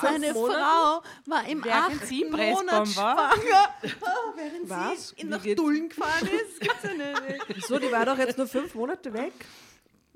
Seine 0.00 0.32
Frau 0.32 1.02
war 1.26 1.46
im 1.46 1.62
Während 1.62 2.00
achten 2.02 2.30
Monat 2.30 2.88
schwanger. 2.88 3.68
Oh, 4.00 4.32
während 4.34 4.70
Was? 4.70 5.08
sie 5.10 5.16
Wie 5.18 5.24
nach? 5.26 5.44
Dullen 5.44 5.90
gefahren 5.90 6.26
ist. 6.26 6.58
Gibt's 6.60 6.82
ja 6.84 6.94
nicht. 6.94 7.44
Wieso, 7.54 7.78
die 7.78 7.92
war 7.92 8.06
doch 8.06 8.16
jetzt 8.16 8.38
nur 8.38 8.46
fünf 8.46 8.74
Monate 8.74 9.12
weg. 9.12 9.32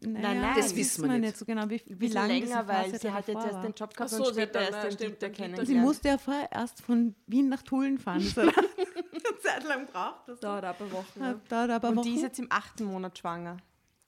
Naja, 0.04 0.34
nein, 0.40 0.54
das 0.56 0.68
das 0.68 0.76
wissen 0.76 1.04
wir 1.04 1.10
nicht. 1.12 1.20
nicht 1.20 1.36
so 1.36 1.44
genau, 1.44 1.68
wie, 1.70 1.80
wie 1.86 2.08
lange 2.08 2.34
diese 2.40 2.46
länger, 2.48 2.66
weil 2.66 2.98
sie 2.98 3.10
hat 3.12 3.28
jetzt 3.28 3.44
erst 3.44 3.62
den 3.62 3.72
Job 3.74 3.94
gehabt 3.94 4.00
Ach 4.00 4.18
und 4.18 4.24
so, 4.24 4.24
hat 4.24 4.32
später 4.32 4.52
dann, 4.52 4.62
erst 4.62 4.82
den 4.84 4.92
stimmt, 4.92 5.00
Dieter 5.00 5.28
Dieter 5.28 5.28
Sie 5.28 5.42
kennengelernt. 5.42 5.86
musste 5.86 6.08
ja 6.08 6.18
vorher 6.18 6.50
erst 6.50 6.80
von 6.80 7.14
Wien 7.28 7.48
nach 7.50 7.62
Tulln 7.62 7.98
fahren. 7.98 8.20
Hat 8.36 8.38
eine 8.48 9.38
Zeit 9.40 9.64
lang 9.64 9.86
braucht 9.86 10.26
das. 10.28 10.40
Dauert 10.40 10.64
ein 10.64 10.74
paar 10.74 10.90
Wochen. 10.92 11.20
Ja. 11.20 11.26
Hat- 11.26 11.52
Dauert 11.52 11.70
aber 11.70 11.88
Und 11.90 11.96
Wochen. 11.98 12.06
die 12.08 12.14
ist 12.16 12.22
jetzt 12.22 12.38
im 12.40 12.48
achten 12.50 12.84
Monat 12.84 13.16
schwanger. 13.16 13.58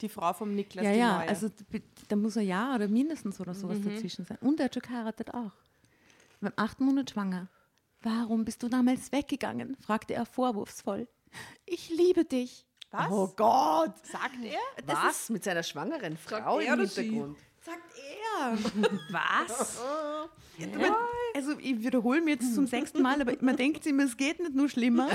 Die 0.04 0.10
Frau 0.10 0.34
vom 0.34 0.54
Niklas, 0.54 0.84
ja, 0.84 0.92
die 0.92 0.98
ja, 0.98 1.18
neue. 1.18 1.28
also 1.28 1.48
da 2.08 2.16
muss 2.16 2.36
ein 2.36 2.46
Jahr 2.46 2.74
oder 2.74 2.88
mindestens 2.88 3.40
oder 3.40 3.54
sowas 3.54 3.78
dazwischen 3.82 4.26
sein. 4.26 4.36
Und 4.42 4.60
er 4.60 4.66
hat 4.66 4.74
schon 4.74 4.82
geheiratet 4.82 5.32
auch. 5.32 5.52
Beim 6.42 6.52
achten 6.56 6.84
Monat 6.84 7.08
schwanger. 7.08 7.48
Warum 8.02 8.44
bist 8.44 8.62
du 8.62 8.68
damals 8.68 9.12
weggegangen? 9.12 9.78
fragte 9.80 10.12
er 10.12 10.26
vorwurfsvoll. 10.26 11.08
Ich 11.64 11.88
liebe 11.88 12.26
dich. 12.26 12.66
Was? 12.90 13.10
Oh 13.10 13.32
Gott, 13.34 13.94
Sagt 14.06 14.44
er? 14.44 14.94
Was? 14.94 15.30
Mit 15.30 15.42
seiner 15.42 15.62
schwangeren 15.62 16.18
Frau 16.18 16.58
im 16.58 16.74
oder 16.74 16.86
sie? 16.86 17.24
Sagt 17.64 17.80
er. 17.96 18.58
Was? 19.10 19.80
Aber, 20.74 20.98
also 21.34 21.58
ich 21.58 21.82
wiederhole 21.82 22.20
mir 22.20 22.32
jetzt 22.32 22.54
zum 22.54 22.66
sechsten 22.66 23.00
Mal, 23.00 23.20
aber 23.22 23.32
man 23.40 23.56
denkt 23.56 23.84
sich 23.84 23.92
immer, 23.92 24.04
es 24.04 24.16
geht 24.16 24.38
nicht 24.38 24.54
nur 24.54 24.68
schlimmer. 24.68 25.08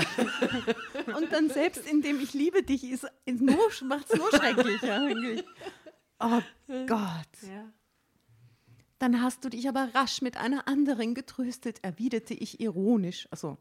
Und 1.16 1.32
dann 1.32 1.48
selbst 1.48 1.86
indem 1.88 2.20
ich 2.20 2.34
liebe 2.34 2.62
dich, 2.64 2.82
ist 2.84 3.06
ist 3.24 3.40
nur, 3.40 3.70
macht 3.84 4.10
es 4.10 4.18
nur 4.18 4.30
schrecklicher 4.30 4.96
eigentlich. 4.96 5.44
Oh 6.18 6.40
Gott. 6.86 7.28
Dann 9.00 9.22
hast 9.22 9.46
du 9.46 9.48
dich 9.48 9.66
aber 9.66 9.88
rasch 9.94 10.20
mit 10.20 10.36
einer 10.36 10.68
anderen 10.68 11.14
getröstet, 11.14 11.82
erwiderte 11.82 12.34
ich 12.34 12.60
ironisch. 12.60 13.26
Also, 13.30 13.56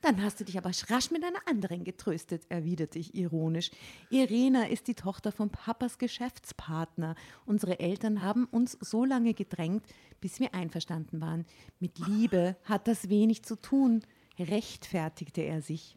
dann 0.00 0.20
hast 0.20 0.40
du 0.40 0.44
dich 0.44 0.58
aber 0.58 0.72
rasch 0.88 1.12
mit 1.12 1.22
einer 1.22 1.38
anderen 1.46 1.84
getröstet, 1.84 2.42
erwiderte 2.48 2.98
ich 2.98 3.14
ironisch. 3.14 3.70
Irena 4.10 4.66
ist 4.66 4.88
die 4.88 4.96
Tochter 4.96 5.30
von 5.30 5.48
Papas 5.48 5.98
Geschäftspartner. 5.98 7.14
Unsere 7.46 7.78
Eltern 7.78 8.22
haben 8.22 8.46
uns 8.46 8.76
so 8.80 9.04
lange 9.04 9.32
gedrängt, 9.32 9.86
bis 10.20 10.40
wir 10.40 10.54
einverstanden 10.54 11.20
waren. 11.20 11.46
Mit 11.78 12.00
Liebe 12.00 12.56
hat 12.64 12.88
das 12.88 13.08
wenig 13.08 13.44
zu 13.44 13.54
tun, 13.54 14.02
rechtfertigte 14.40 15.42
er 15.42 15.62
sich. 15.62 15.96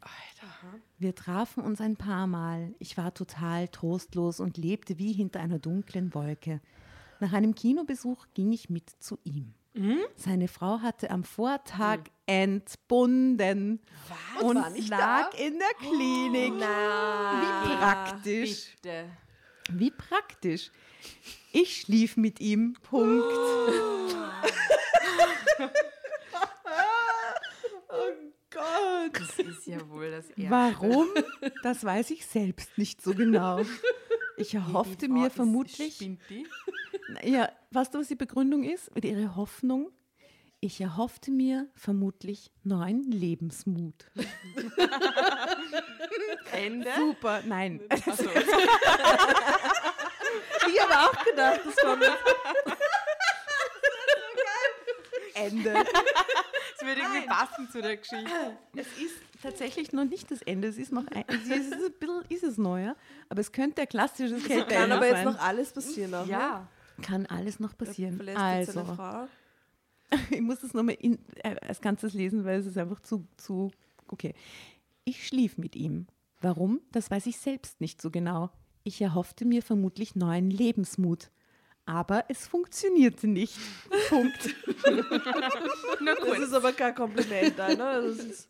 Wir 1.00 1.16
trafen 1.16 1.64
uns 1.64 1.82
ein 1.82 1.96
paar 1.96 2.28
Mal. 2.28 2.76
Ich 2.78 2.96
war 2.96 3.12
total 3.12 3.70
trostlos 3.70 4.40
und 4.40 4.58
lebte 4.58 5.00
wie 5.00 5.14
hinter 5.14 5.40
einer 5.40 5.58
dunklen 5.58 6.14
Wolke. 6.14 6.62
Nach 7.24 7.32
einem 7.32 7.56
Kinobesuch 7.56 8.26
ging 8.34 8.52
ich 8.52 8.70
mit 8.70 8.90
zu 9.00 9.18
ihm. 9.24 9.54
Seine 10.18 10.50
Frau 10.50 10.82
hatte 10.82 11.10
am 11.10 11.24
Vortag 11.24 12.00
entbunden 12.26 13.80
und 14.42 14.58
War 14.58 14.70
nicht 14.72 14.90
lag 14.90 15.34
in 15.40 15.58
der 15.58 15.74
Klinik. 15.80 16.52
wie 16.54 17.78
praktisch. 17.78 18.76
Bitte. 18.82 19.06
Wie 19.72 19.92
praktisch. 19.92 20.70
Ich 21.54 21.80
schlief 21.80 22.18
mit 22.18 22.42
ihm. 22.42 22.74
Punkt. 22.84 23.24
Gott. 28.52 29.14
Das 29.14 29.40
ist 29.40 29.66
ja 29.66 29.90
wohl 29.90 30.12
das 30.12 30.30
Erste. 30.32 30.50
Warum? 30.50 31.08
Das 31.64 31.86
weiß 31.86 32.12
ich 32.12 32.26
selbst 32.26 32.78
nicht 32.78 33.02
so 33.02 33.14
genau. 33.16 33.62
Ich 34.36 34.54
erhoffte 34.56 35.08
mir 35.08 35.30
vermutlich. 35.30 35.98
Die? 36.00 36.18
Ja, 37.24 37.50
weißt 37.72 37.94
du, 37.94 38.00
was 38.00 38.08
die 38.08 38.16
Begründung 38.16 38.64
ist? 38.64 38.90
Oder 38.96 39.10
ihre 39.10 39.36
Hoffnung? 39.36 39.92
Ich 40.60 40.80
erhoffte 40.80 41.32
mir 41.32 41.68
vermutlich 41.76 42.52
neuen 42.64 43.12
Lebensmut. 43.12 44.06
Ende? 46.54 46.88
Super, 46.96 47.42
nein. 47.46 47.82
Ich 50.68 50.82
habe 50.82 50.94
auch 51.08 51.26
gedacht, 51.26 51.60
das 51.66 51.76
kommt. 51.76 52.04
Ende. 55.36 55.74
Das 55.74 56.88
würde 56.88 57.02
irgendwie 57.02 57.28
passen 57.28 57.70
zu 57.70 57.82
der 57.82 57.98
Geschichte. 57.98 58.58
Es 58.76 58.88
ist 58.98 59.16
tatsächlich 59.42 59.92
noch 59.92 60.06
nicht 60.06 60.32
das 60.32 60.42
Ende. 60.44 60.70
Es 60.70 60.78
ist 60.78 60.92
noch 60.92 61.06
ein, 61.08 61.26
es 61.28 61.48
ist 61.48 61.74
ein 61.74 61.92
bisschen 62.00 62.24
ist 62.30 62.44
es 62.44 62.58
neuer, 62.58 62.96
aber 63.30 63.42
es 63.42 63.52
könnte 63.52 63.82
ein 63.82 63.90
klassisches 63.90 64.40
Kann 64.44 64.48
Kälteende 64.48 64.96
aber 64.96 65.08
jetzt 65.08 65.16
sein. 65.18 65.26
noch 65.26 65.40
alles 65.40 65.74
passieren. 65.74 66.16
Auch, 66.16 66.26
ne? 66.26 66.32
Kann 67.02 67.26
alles 67.26 67.60
noch 67.60 67.78
passieren. 67.78 68.16
Verlässt 68.16 68.40
jetzt 68.40 68.74
seine 68.74 68.90
Also, 68.90 68.96
Frau. 68.96 69.28
ich 70.30 70.42
muss 70.42 70.64
es 70.64 70.74
nochmal 70.74 70.98
äh, 71.00 71.18
als 71.62 71.82
Ganzes 71.82 72.14
lesen, 72.14 72.46
weil 72.46 72.60
es 72.60 72.66
ist 72.66 72.78
einfach 72.78 73.00
zu, 73.02 73.28
zu. 73.38 73.72
Okay. 74.08 74.34
Ich 75.06 75.28
schlief 75.28 75.58
mit 75.58 75.76
ihm. 75.76 76.08
Warum? 76.42 76.82
Das 76.92 77.10
weiß 77.10 77.26
ich 77.26 77.38
selbst 77.38 77.82
nicht 77.82 78.02
so 78.02 78.12
genau. 78.12 78.50
Ich 78.84 79.02
erhoffte 79.02 79.46
mir 79.46 79.62
vermutlich 79.62 80.16
neuen 80.16 80.50
Lebensmut. 80.50 81.30
Aber 81.86 82.26
es 82.30 82.48
funktionierte 82.48 83.28
nicht. 83.28 83.58
Punkt. 84.10 84.56
Das 86.06 86.40
ist 86.40 86.54
aber 86.54 86.72
kein 86.72 86.96
Kompliment, 86.96 87.58
da, 87.58 87.70
ne? 87.70 88.14
Das 88.18 88.48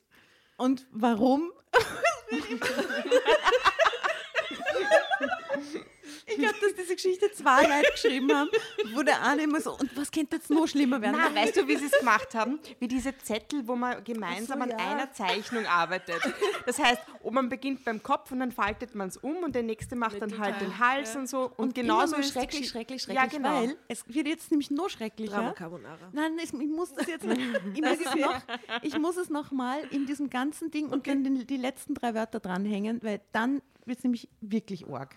Und 0.58 0.86
warum? 0.92 1.52
ich 6.34 6.40
glaube, 6.40 6.56
dass 6.62 6.76
diese 6.76 6.96
Geschichte 6.96 7.32
zwei 7.32 7.64
Leute 7.64 7.92
geschrieben 7.92 8.34
haben, 8.34 8.50
wo 8.94 9.04
der 9.04 9.22
eine 9.24 9.44
immer 9.44 9.62
so, 9.62 9.72
und 9.72 9.96
was 9.96 10.12
könnte 10.12 10.38
jetzt 10.38 10.50
noch 10.50 10.68
schlimmer 10.68 11.02
werden? 11.02 11.18
Na, 11.18 11.34
weißt 11.34 11.58
du, 11.58 11.68
wie 11.68 11.78
sie 11.78 11.86
es 11.86 12.00
gemacht 12.00 12.34
haben? 12.36 12.60
Wie 12.80 12.88
diese 12.88 13.18
Zettel, 13.18 13.68
wo 13.68 13.76
man 13.76 14.04
gemeinsam 14.04 14.60
so, 14.60 14.64
an 14.64 14.70
ja. 14.70 14.78
einer 14.78 15.12
Zeichnung 15.12 15.66
arbeitet. 15.66 16.22
Das 16.66 16.80
heißt, 16.80 17.02
man 17.34 17.50
beginnt 17.50 17.84
beim 17.84 18.02
Kopf 18.02 18.32
und 18.32 18.40
dann 18.40 18.52
faltet 18.52 18.96
man 18.96 19.10
es 19.10 19.18
um 19.18 19.38
und 19.38 19.56
der 19.56 19.64
nächste 19.64 19.96
macht 19.96 20.22
dann 20.22 20.38
halt 20.40 20.62
den 20.62 20.80
Hals 20.80 21.16
und 21.16 21.28
so. 21.28 21.46
Und, 21.46 21.60
und 21.60 21.76
genauso 21.76 22.16
ist 22.16 22.32
schrecklich, 22.32 22.70
schrecklich, 22.70 23.02
schrecklich, 23.02 23.24
Ja, 23.24 23.26
genau. 23.26 23.50
weil 23.50 23.78
es 23.88 24.04
wird 24.08 24.28
jetzt 24.28 24.52
nämlich 24.52 24.72
noch 24.72 24.90
schrecklicher. 24.90 25.34
Drama 25.34 25.52
Carbonara. 25.54 26.10
Nein, 26.12 26.38
es, 26.42 26.54
ich 26.54 26.70
muss 26.70 26.94
das 26.94 27.08
jetzt 27.08 27.26
noch, 27.26 27.36
ich 27.36 27.82
muss 27.82 28.00
es 28.00 28.16
noch, 28.16 28.42
ich 28.82 28.98
muss 29.00 29.18
es 29.18 29.30
noch 29.30 29.52
mal 29.52 29.80
in 29.92 30.06
diesem 30.06 30.30
ganzen 30.30 30.72
Ding 30.72 30.90
und 30.90 31.08
dann 31.08 31.24
die 31.46 31.58
letzten 31.58 31.96
drei 31.96 32.14
Wörter 32.14 32.40
dranhängen, 32.40 33.02
weil 33.04 33.22
dann 33.32 33.62
wird 33.86 33.98
es 33.98 34.04
nämlich 34.04 34.30
wirklich 34.42 34.88
arg. 34.88 35.16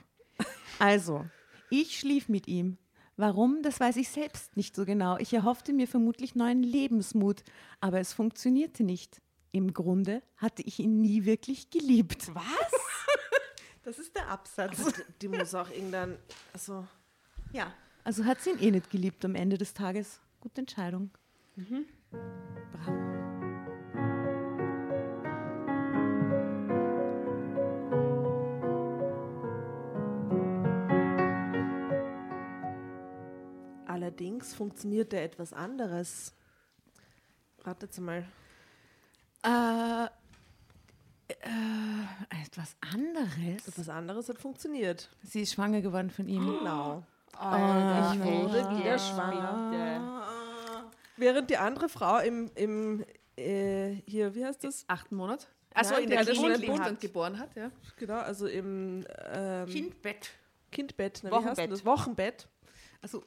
Also, 0.78 1.24
ich 1.70 1.98
schlief 1.98 2.28
mit 2.28 2.46
ihm. 2.48 2.78
Warum, 3.16 3.62
das 3.62 3.80
weiß 3.80 3.96
ich 3.96 4.10
selbst 4.10 4.56
nicht 4.56 4.76
so 4.76 4.84
genau. 4.84 5.16
Ich 5.18 5.32
erhoffte 5.32 5.72
mir 5.72 5.88
vermutlich 5.88 6.34
neuen 6.34 6.62
Lebensmut, 6.62 7.42
aber 7.80 7.98
es 7.98 8.12
funktionierte 8.12 8.84
nicht. 8.84 9.22
Im 9.52 9.72
Grunde 9.72 10.22
hatte 10.36 10.62
ich 10.62 10.78
ihn 10.80 11.00
nie 11.00 11.24
wirklich 11.24 11.70
geliebt. 11.70 12.34
Was? 12.34 12.44
Das 13.82 14.00
ist 14.00 14.16
der 14.16 14.28
Absatz. 14.28 14.76
Die, 14.76 15.02
die 15.22 15.28
muss 15.28 15.54
auch 15.54 15.70
irgendwann. 15.70 16.18
Also, 16.52 16.84
Ja. 17.52 17.72
Also 18.02 18.24
hat 18.24 18.40
sie 18.40 18.50
ihn 18.50 18.58
eh 18.58 18.70
nicht 18.72 18.90
geliebt 18.90 19.24
am 19.24 19.36
Ende 19.36 19.58
des 19.58 19.74
Tages. 19.74 20.20
Gute 20.40 20.62
Entscheidung. 20.62 21.10
Bravo. 22.72 23.25
Allerdings 34.06 34.54
funktionierte 34.54 35.18
etwas 35.18 35.52
anderes. 35.52 36.32
Ratet 37.64 37.98
mal. 37.98 38.24
Äh, 39.42 40.04
äh, 41.28 42.42
etwas 42.44 42.76
anderes. 42.80 43.66
Etwas 43.66 43.88
anderes 43.88 44.28
hat 44.28 44.38
funktioniert. 44.38 45.08
Sie 45.22 45.42
ist 45.42 45.54
schwanger 45.54 45.80
geworden 45.80 46.10
von 46.10 46.28
ihm. 46.28 46.46
Genau. 46.46 47.02
Alter, 47.32 48.14
ich 48.14 48.24
wurde 48.24 48.78
wieder 48.78 48.98
schwanger. 48.98 50.22
Während 51.16 51.50
die 51.50 51.56
andere 51.56 51.88
Frau 51.88 52.18
im, 52.18 52.50
im 52.54 53.04
äh, 53.36 54.02
hier, 54.06 54.34
wie 54.36 54.44
heißt 54.44 54.62
das? 54.62 54.84
Achten 54.86 55.16
Monat? 55.16 55.48
Achso, 55.74 55.94
Nein, 55.94 56.04
in 56.04 56.10
der 56.10 56.24
der 56.24 56.34
Klinik 56.34 56.62
ein 56.62 56.68
wohnt 56.68 56.82
Kind. 56.82 56.90
und 56.90 57.00
geboren 57.00 57.38
hat, 57.38 57.54
ja. 57.56 57.70
Genau, 57.96 58.18
also 58.18 58.46
im 58.46 59.04
ähm, 59.30 59.66
Kindbett. 59.66 60.30
Kindbett, 60.70 61.24
ne, 61.24 61.30
wie 61.30 61.34
heißt 61.34 61.58
denn 61.58 61.70
Wochenbett. 61.70 61.72
das? 61.72 61.84
Wochenbett. 61.84 62.48
Also, 63.02 63.22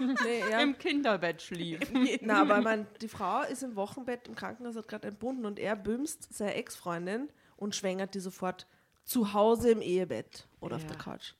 Nee, 0.00 0.40
ja. 0.50 0.60
Im 0.60 0.76
Kinderbett 0.78 1.42
schlief. 1.42 1.80
Na, 2.22 2.40
aber 2.40 2.60
mein, 2.60 2.86
die 3.00 3.08
Frau 3.08 3.42
ist 3.42 3.62
im 3.62 3.76
Wochenbett 3.76 4.28
im 4.28 4.34
Krankenhaus, 4.34 4.76
hat 4.76 4.88
gerade 4.88 5.08
entbunden 5.08 5.46
und 5.46 5.58
er 5.58 5.76
bümst 5.76 6.32
seine 6.34 6.54
Ex-Freundin 6.54 7.28
und 7.56 7.74
schwängert 7.74 8.14
die 8.14 8.20
sofort 8.20 8.66
zu 9.04 9.32
Hause 9.32 9.70
im 9.70 9.82
Ehebett 9.82 10.48
oder 10.60 10.76
auf 10.76 10.86
der 10.86 10.96
Couch. 10.96 11.34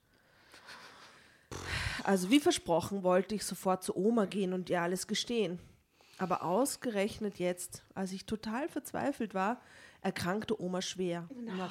Also 2.04 2.30
wie 2.30 2.40
versprochen 2.40 3.02
wollte 3.02 3.34
ich 3.34 3.44
sofort 3.44 3.82
zu 3.82 3.96
Oma 3.96 4.26
gehen 4.26 4.52
und 4.52 4.70
ihr 4.70 4.80
alles 4.80 5.06
gestehen. 5.06 5.58
Aber 6.18 6.42
ausgerechnet 6.42 7.38
jetzt, 7.38 7.82
als 7.94 8.12
ich 8.12 8.26
total 8.26 8.68
verzweifelt 8.68 9.32
war, 9.32 9.60
erkrankte 10.02 10.60
Oma 10.60 10.82
schwer. 10.82 11.28
Na. 11.34 11.70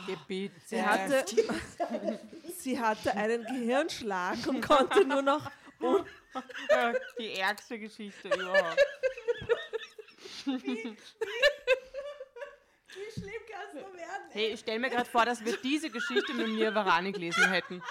Sie 0.66 0.82
hatte, 0.82 1.26
sie 2.58 2.80
hatte 2.80 3.16
einen 3.16 3.44
Gehirnschlag 3.46 4.38
und 4.48 4.62
konnte 4.62 5.06
nur 5.06 5.22
noch 5.22 5.52
Die 7.20 7.34
ärgste 7.36 7.80
Geschichte 7.80 8.28
überhaupt. 8.28 8.78
Wie 10.46 10.98
schlimm 13.12 13.42
kann 13.52 13.62
es 13.68 13.74
nur 13.74 13.94
werden? 13.94 14.24
Hey, 14.32 14.48
ich 14.54 14.60
stell 14.60 14.80
mir 14.80 14.90
gerade 14.90 15.10
vor, 15.10 15.26
dass 15.26 15.44
wir 15.44 15.58
diese 15.58 15.90
Geschichte 15.90 16.34
mit 16.34 16.50
mir 16.50 16.74
Varani 16.74 17.12
gelesen 17.12 17.50
hätten. 17.50 17.82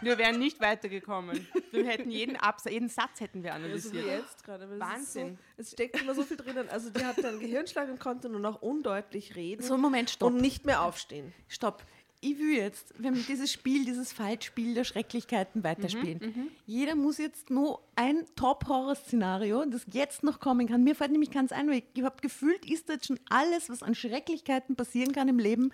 Wir 0.00 0.18
wären 0.18 0.38
nicht 0.38 0.60
weitergekommen. 0.60 1.48
Wir 1.72 1.86
hätten 1.86 2.10
jeden 2.10 2.36
Absatz, 2.36 2.72
jeden 2.72 2.88
Satz 2.88 3.20
hätten 3.20 3.42
wir 3.42 3.50
wie 3.50 3.54
analysiert. 3.54 4.06
jetzt 4.06 4.44
gerade. 4.44 4.78
Wahnsinn. 4.78 5.38
So, 5.56 5.62
es 5.62 5.72
steckt 5.72 6.00
immer 6.00 6.14
so 6.14 6.22
viel 6.22 6.36
drinnen. 6.36 6.68
Also 6.68 6.90
die 6.90 7.04
hatte 7.04 7.26
einen 7.26 7.40
Gehirnschlag 7.40 7.88
und 7.88 7.98
konnte 7.98 8.28
nur 8.28 8.40
noch 8.40 8.62
undeutlich 8.62 9.34
reden 9.34 9.62
so, 9.62 9.76
Moment, 9.76 10.10
stopp. 10.10 10.32
und 10.32 10.40
nicht 10.40 10.66
mehr 10.66 10.82
aufstehen. 10.82 11.34
Stopp. 11.48 11.84
Ich 12.20 12.36
will 12.38 12.56
jetzt, 12.56 12.94
wenn 12.98 13.14
wir 13.14 13.22
dieses 13.22 13.52
Spiel, 13.52 13.84
dieses 13.84 14.12
Falschspiel 14.12 14.74
der 14.74 14.82
Schrecklichkeiten 14.82 15.62
weiterspielen. 15.62 16.50
Jeder 16.66 16.96
muss 16.96 17.18
jetzt 17.18 17.48
nur 17.48 17.80
ein 17.94 18.24
Top-Horror-Szenario, 18.34 19.64
das 19.66 19.86
jetzt 19.92 20.24
noch 20.24 20.40
kommen 20.40 20.66
kann. 20.66 20.82
Mir 20.82 20.96
fällt 20.96 21.12
nämlich 21.12 21.30
ganz 21.30 21.52
ein, 21.52 21.68
weil 21.70 21.82
ich 21.94 22.02
habe 22.02 22.16
gefühlt, 22.20 22.68
ist 22.68 22.88
jetzt 22.88 23.06
schon 23.06 23.20
alles, 23.30 23.70
was 23.70 23.84
an 23.84 23.94
Schrecklichkeiten 23.94 24.74
passieren 24.74 25.12
kann 25.12 25.28
im 25.28 25.38
Leben, 25.38 25.70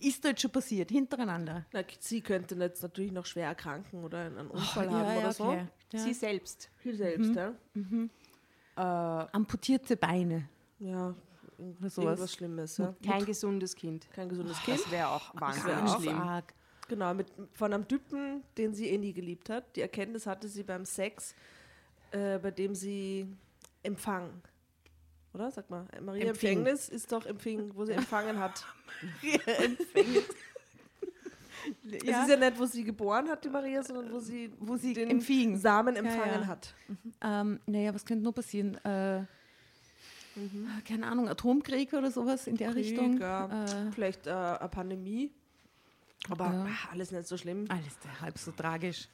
ist 0.00 0.24
da 0.24 0.30
jetzt 0.30 0.42
schon 0.42 0.50
passiert, 0.50 0.90
hintereinander. 0.90 1.64
Na, 1.72 1.82
sie 2.00 2.20
könnte 2.20 2.56
jetzt 2.56 2.82
natürlich 2.82 3.12
noch 3.12 3.24
schwer 3.26 3.46
erkranken 3.46 4.02
oder 4.02 4.18
einen 4.26 4.48
Unfall 4.48 4.86
Ja, 4.86 4.92
haben 4.92 5.14
ja, 5.14 5.18
oder 5.20 5.32
so. 5.32 5.44
okay. 5.44 5.66
Ja. 5.92 5.98
Sie 6.00 6.12
selbst. 6.12 6.70
Sie 6.82 6.92
selbst, 6.92 7.30
Mhm. 7.74 8.10
ja. 8.76 9.28
Amputierte 9.32 9.96
Beine. 9.96 10.48
Ja, 10.80 11.14
sowas. 11.80 11.98
irgendwas 11.98 12.32
Schlimmes. 12.32 12.76
Ja. 12.78 12.94
Kein 13.06 13.24
gesundes 13.24 13.74
Kind. 13.74 14.08
Kein 14.12 14.28
gesundes 14.28 14.60
Kind. 14.62 14.78
Das 14.80 14.90
wäre 14.90 15.08
auch 15.08 15.34
wär 15.34 15.40
wahnsinnig 15.40 15.76
auch 15.90 16.00
schlimm. 16.00 16.20
arg. 16.20 16.54
Genau, 16.88 17.14
mit, 17.14 17.28
von 17.52 17.72
einem 17.72 17.88
Typen, 17.88 18.42
den 18.58 18.74
sie 18.74 18.88
eh 18.90 18.98
nie 18.98 19.12
geliebt 19.12 19.48
hat. 19.48 19.74
Die 19.76 19.80
Erkenntnis 19.80 20.26
hatte 20.26 20.48
sie 20.48 20.62
beim 20.62 20.84
Sex, 20.84 21.34
äh, 22.10 22.38
bei 22.38 22.50
dem 22.50 22.74
sie 22.74 23.26
Empfang. 23.82 24.30
Oder? 25.32 25.50
Sag 25.50 25.68
mal, 25.70 25.86
Maria 26.02 26.26
Empfing. 26.28 26.58
Empfängnis 26.58 26.88
ist 26.88 27.10
doch 27.10 27.24
Empfing, 27.26 27.70
wo 27.74 27.84
sie 27.84 27.92
empfangen 27.92 28.38
hat. 28.38 28.64
Es 31.86 32.02
ist 32.02 32.28
ja 32.28 32.36
nicht, 32.36 32.58
wo 32.58 32.66
sie 32.66 32.84
geboren 32.84 33.28
hat, 33.28 33.42
die 33.44 33.48
Maria, 33.48 33.82
sondern 33.82 34.12
wo 34.12 34.18
sie, 34.18 34.52
Wo 34.58 34.76
sie 34.76 34.92
den 34.92 35.08
empfing. 35.08 35.56
Samen 35.56 35.94
Ja, 35.94 36.02
empfangen 36.02 36.42
ja. 36.42 36.46
hat. 36.46 36.74
Ähm, 37.22 37.60
naja, 37.66 37.94
was 37.94 38.04
könnte 38.04 38.22
nur 38.22 38.34
passieren? 38.34 38.74
Äh, 38.84 39.22
Keine 40.86 41.06
Ahnung, 41.06 41.28
Atomkrieg 41.28 41.92
oder 41.92 42.10
sowas 42.10 42.46
in 42.46 42.56
der 42.56 42.72
Krieg, 42.72 42.86
Richtung. 42.92 43.18
ja. 43.20 43.64
Äh, 43.64 43.92
Vielleicht 43.92 44.26
äh, 44.26 44.30
eine 44.30 44.68
Pandemie. 44.68 45.30
Aber 46.30 46.44
Ja. 46.46 46.66
ah, 46.68 46.88
alles 46.92 47.10
nicht 47.10 47.28
so 47.28 47.36
schlimm. 47.36 47.66
alles 47.68 47.96
halb 48.20 48.38
so 48.38 48.50
tragisch. 48.52 49.08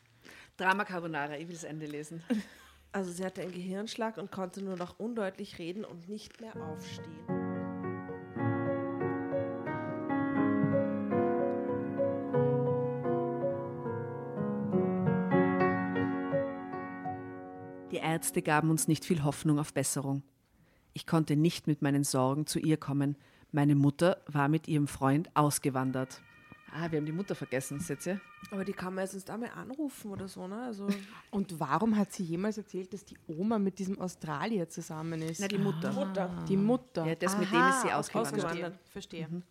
Drama 0.56 0.84
Carbonara, 0.84 1.36
ich 1.36 1.46
will 1.48 1.54
das 1.54 1.64
Ende 1.64 1.86
lesen. 1.86 2.22
Also 2.92 3.12
sie 3.12 3.24
hatte 3.24 3.40
einen 3.42 3.52
Gehirnschlag 3.52 4.18
und 4.18 4.32
konnte 4.32 4.62
nur 4.62 4.74
noch 4.76 4.98
undeutlich 4.98 5.60
reden 5.60 5.84
und 5.84 6.08
nicht 6.08 6.40
mehr 6.40 6.56
aufstehen. 6.56 7.24
Die 17.90 17.96
Ärzte 17.96 18.42
gaben 18.42 18.70
uns 18.70 18.86
nicht 18.88 19.04
viel 19.04 19.24
Hoffnung 19.24 19.58
auf 19.58 19.72
Besserung. 19.74 20.22
Ich 20.92 21.06
konnte 21.06 21.36
nicht 21.36 21.66
mit 21.66 21.82
meinen 21.82 22.04
Sorgen 22.04 22.46
zu 22.46 22.58
ihr 22.58 22.76
kommen. 22.76 23.16
Meine 23.52 23.74
Mutter 23.74 24.22
war 24.26 24.48
mit 24.48 24.68
ihrem 24.68 24.86
Freund 24.86 25.30
ausgewandert. 25.34 26.20
Ah, 26.72 26.90
wir 26.90 26.98
haben 26.98 27.06
die 27.06 27.12
Mutter 27.12 27.34
vergessen, 27.34 27.80
seht 27.80 28.06
ihr? 28.06 28.20
Aber 28.52 28.64
die 28.64 28.72
kann 28.72 28.94
man 28.94 29.04
jetzt 29.04 29.14
nicht 29.14 29.28
einmal 29.28 29.50
anrufen 29.50 30.12
oder 30.12 30.28
so, 30.28 30.46
ne? 30.46 30.62
Also 30.62 30.86
Und 31.30 31.58
warum 31.58 31.96
hat 31.96 32.12
sie 32.12 32.22
jemals 32.22 32.58
erzählt, 32.58 32.92
dass 32.92 33.04
die 33.04 33.16
Oma 33.26 33.58
mit 33.58 33.78
diesem 33.78 33.98
Australier 34.00 34.68
zusammen 34.68 35.20
ist? 35.22 35.40
Na, 35.40 35.48
die 35.48 35.58
Mutter. 35.58 35.92
Mutter. 35.92 36.44
die 36.48 36.56
Mutter. 36.56 37.06
Ja, 37.06 37.14
das 37.16 37.36
mit 37.38 37.50
dem 37.50 37.68
ist 37.68 37.82
sie 37.82 37.88
Aha, 37.88 37.98
ausgewandert. 37.98 38.78
Verstehe. 38.88 39.26
verstehe. 39.26 39.42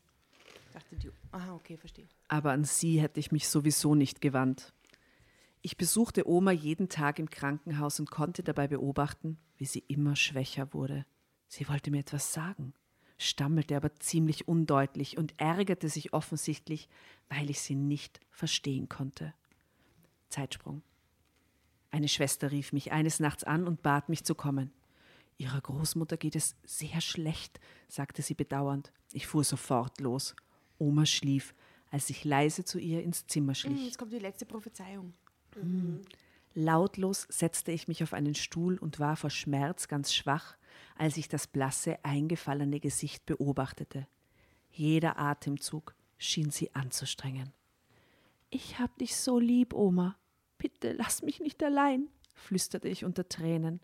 Ich 0.68 0.74
dachte, 0.74 0.96
die. 0.96 1.12
Aha, 1.32 1.54
okay, 1.56 1.76
verstehe. 1.76 2.08
Aber 2.30 2.52
an 2.52 2.64
sie 2.64 3.02
hätte 3.02 3.20
ich 3.20 3.34
mich 3.34 3.50
sowieso 3.50 3.96
nicht 3.96 4.22
gewandt. 4.22 4.74
Ich 5.62 5.76
besuchte 5.76 6.26
Oma 6.28 6.52
jeden 6.52 6.88
Tag 6.88 7.20
im 7.20 7.30
Krankenhaus 7.30 8.00
und 8.00 8.12
konnte 8.12 8.44
dabei 8.44 8.70
beobachten, 8.70 9.38
wie 9.58 9.66
sie 9.66 9.84
immer 9.90 10.16
schwächer 10.16 10.74
wurde. 10.74 11.06
Sie 11.50 11.68
wollte 11.68 11.90
mir 11.92 12.00
etwas 12.00 12.32
sagen, 12.32 12.74
stammelte 13.18 13.76
aber 13.76 13.96
ziemlich 13.96 14.48
undeutlich 14.48 15.18
und 15.18 15.34
ärgerte 15.38 15.90
sich 15.90 16.14
offensichtlich, 16.14 16.88
weil 17.28 17.50
ich 17.50 17.60
sie 17.60 17.76
nicht 17.76 18.20
verstehen 18.30 18.88
konnte. 18.88 19.34
Zeitsprung. 20.30 20.84
Eine 21.92 22.08
Schwester 22.08 22.52
rief 22.52 22.72
mich 22.72 22.92
eines 22.92 23.20
Nachts 23.20 23.44
an 23.44 23.68
und 23.68 23.82
bat 23.82 24.10
mich 24.10 24.24
zu 24.24 24.36
kommen. 24.36 24.72
Ihrer 25.40 25.60
Großmutter 25.60 26.18
geht 26.18 26.36
es 26.36 26.56
sehr 26.66 27.02
schlecht, 27.02 27.60
sagte 27.88 28.22
sie 28.22 28.36
bedauernd. 28.36 28.94
Ich 29.12 29.26
fuhr 29.26 29.44
sofort 29.44 30.00
los. 30.00 30.36
Oma 30.78 31.08
schlief, 31.08 31.56
als 31.90 32.12
ich 32.12 32.26
leise 32.26 32.64
zu 32.64 32.78
ihr 32.78 33.02
ins 33.02 33.26
Zimmer 33.26 33.56
schlich. 33.56 33.86
Jetzt 33.86 33.98
kommt 33.98 34.14
die 34.14 34.20
letzte 34.20 34.46
Prophezeiung. 34.46 35.14
Lautlos 36.54 37.26
setzte 37.30 37.72
ich 37.72 37.88
mich 37.88 38.04
auf 38.04 38.14
einen 38.14 38.36
Stuhl 38.36 38.78
und 38.78 39.00
war 39.00 39.16
vor 39.16 39.32
Schmerz 39.32 39.88
ganz 39.88 40.14
schwach, 40.14 40.59
als 40.96 41.18
ich 41.18 41.28
das 41.28 41.48
blasse, 41.48 42.04
eingefallene 42.04 42.80
Gesicht 42.80 43.26
beobachtete. 43.26 44.08
Jeder 44.70 45.18
Atemzug 45.18 45.96
schien 46.18 46.52
sie 46.52 46.74
anzustrengen. 46.76 47.54
Ich 48.50 48.80
hab 48.80 48.98
dich 48.98 49.16
so 49.16 49.40
lieb, 49.40 49.74
Oma. 49.74 50.18
Bitte 50.58 50.94
lass 50.94 51.22
mich 51.22 51.40
nicht 51.40 51.64
allein, 51.64 52.10
flüsterte 52.34 52.90
ich 52.90 53.06
unter 53.06 53.28
Tränen. 53.30 53.80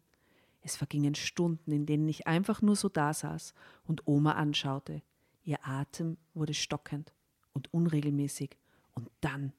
Es 0.61 0.75
vergingen 0.75 1.15
Stunden, 1.15 1.71
in 1.71 1.85
denen 1.85 2.09
ich 2.09 2.27
einfach 2.27 2.61
nur 2.61 2.75
so 2.75 2.89
dasaß 2.89 3.53
und 3.85 4.07
Oma 4.07 4.33
anschaute. 4.33 5.03
Ihr 5.43 5.59
Atem 5.65 6.17
wurde 6.33 6.55
stockend 6.55 7.13
und 7.53 7.73
unregelmäßig, 7.73 8.57
und 8.95 9.09
dann 9.21 9.53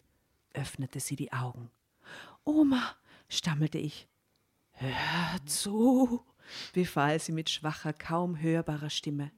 öffnete 0.53 0.99
sie 0.99 1.15
die 1.15 1.33
Augen. 1.33 1.71
Oma, 2.45 2.97
stammelte 3.29 3.79
ich. 3.79 4.09
Hör 4.73 5.47
zu, 5.47 6.25
befahl 6.73 7.19
sie 7.21 7.33
mit 7.33 7.51
schwacher, 7.51 7.93
kaum 7.93 8.41
hörbarer 8.41 8.91
Stimme. 8.91 9.33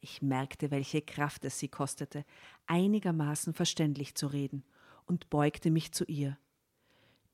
Ich 0.00 0.20
merkte, 0.20 0.70
welche 0.70 1.00
Kraft 1.00 1.44
es 1.44 1.58
sie 1.58 1.68
kostete, 1.68 2.24
einigermaßen 2.66 3.54
verständlich 3.54 4.14
zu 4.14 4.26
reden, 4.26 4.64
und 5.06 5.30
beugte 5.30 5.70
mich 5.70 5.92
zu 5.92 6.04
ihr. 6.04 6.38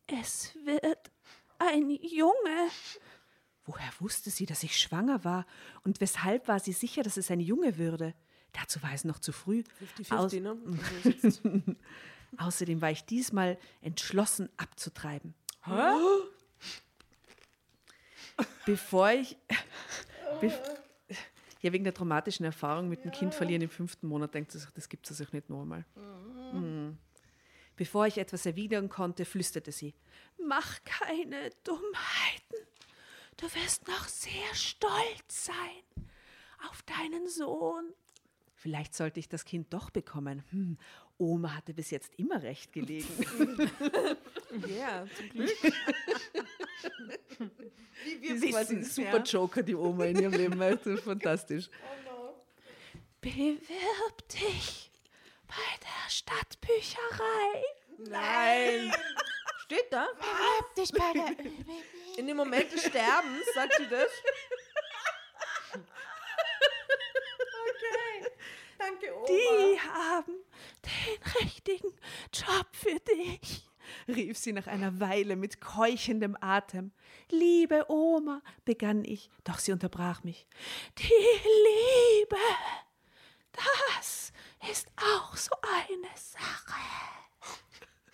Es 0.06 0.56
wird 0.64 1.10
ein 1.58 1.90
Junge. 1.90 2.70
Woher 3.64 3.90
wusste 4.00 4.30
sie, 4.30 4.46
dass 4.46 4.62
ich 4.62 4.78
schwanger 4.78 5.24
war? 5.24 5.46
Und 5.84 6.00
weshalb 6.00 6.48
war 6.48 6.58
sie 6.58 6.72
sicher, 6.72 7.02
dass 7.02 7.16
es 7.16 7.30
ein 7.30 7.40
Junge 7.40 7.78
würde? 7.78 8.14
Dazu 8.52 8.82
war 8.82 8.92
es 8.92 9.04
noch 9.04 9.18
zu 9.18 9.32
früh. 9.32 9.62
50-50, 9.98 10.40
ne? 10.40 10.56
Also 11.22 11.40
Außerdem 12.36 12.80
war 12.80 12.90
ich 12.90 13.04
diesmal 13.04 13.58
entschlossen 13.80 14.48
abzutreiben. 14.56 15.34
Bevor 18.66 19.10
ich. 19.10 19.36
Bef 20.40 20.58
ja, 21.62 21.72
wegen 21.72 21.84
der 21.84 21.92
traumatischen 21.92 22.46
Erfahrung 22.46 22.88
mit 22.88 23.04
dem 23.04 23.10
Kind 23.10 23.34
verlieren 23.34 23.60
im 23.60 23.68
fünften 23.68 24.06
Monat 24.06 24.32
denkt 24.32 24.50
sie 24.50 24.58
sich, 24.58 24.70
das 24.70 24.88
gibt 24.88 25.10
es 25.10 25.18
sich 25.18 25.30
nicht 25.32 25.50
nochmal. 25.50 25.84
Mhm. 26.54 26.96
Bevor 27.76 28.06
ich 28.06 28.16
etwas 28.16 28.46
erwidern 28.46 28.88
konnte, 28.88 29.24
flüsterte 29.24 29.72
sie: 29.72 29.94
Mach 30.38 30.82
keine 30.84 31.50
Dummheiten. 31.64 32.66
Du 33.36 33.46
wirst 33.54 33.88
noch 33.88 34.08
sehr 34.08 34.54
stolz 34.54 35.46
sein 35.46 36.08
auf 36.68 36.82
deinen 36.82 37.28
Sohn. 37.28 37.92
Vielleicht 38.54 38.94
sollte 38.94 39.20
ich 39.20 39.28
das 39.28 39.46
Kind 39.46 39.72
doch 39.72 39.88
bekommen. 39.88 40.44
Hm, 40.50 40.76
Oma 41.20 41.54
hatte 41.54 41.74
bis 41.74 41.90
jetzt 41.90 42.10
immer 42.16 42.42
recht 42.42 42.72
gelegen. 42.72 43.08
Ja, 44.66 45.06
zum 45.16 45.28
Glück. 45.28 45.48
Sie 48.02 48.26
ist 48.26 48.50
quasi 48.50 48.74
ein 48.74 48.84
super 48.84 49.22
Joker, 49.22 49.62
die 49.62 49.76
Oma 49.76 50.06
in 50.06 50.18
ihrem 50.18 50.32
Leben. 50.32 50.58
Das 50.58 50.84
ist 50.84 51.04
fantastisch. 51.04 51.70
Bewirb 53.20 54.28
dich 54.28 54.90
bei 55.46 55.54
der 55.80 56.10
Stadtbücherei. 56.10 57.64
Nein! 57.98 58.92
Steht 59.66 59.92
da? 59.92 60.08
dich 60.76 60.90
bei 60.90 61.12
der 61.12 61.36
In 62.16 62.26
dem 62.26 62.36
Moment 62.36 62.72
des 62.72 62.80
Sterbens 62.80 63.44
sagt 63.54 63.74
sie 63.76 63.86
das. 63.88 64.10
Danke, 68.78 69.14
Oma. 69.14 69.26
Die 69.26 69.80
haben 69.80 70.34
den 70.84 71.42
richtigen 71.42 71.88
Job 72.32 72.66
für 72.72 72.98
dich, 73.00 73.68
rief 74.08 74.38
sie 74.38 74.52
nach 74.52 74.66
einer 74.66 75.00
Weile 75.00 75.36
mit 75.36 75.60
keuchendem 75.60 76.36
Atem. 76.40 76.92
Liebe 77.30 77.86
Oma, 77.88 78.42
begann 78.64 79.04
ich, 79.04 79.30
doch 79.44 79.58
sie 79.58 79.72
unterbrach 79.72 80.24
mich. 80.24 80.46
Die 80.98 81.04
Liebe, 81.04 82.36
das 83.52 84.32
ist 84.70 84.88
auch 84.96 85.36
so 85.36 85.52
eine 85.62 86.08
Sache. 86.16 86.80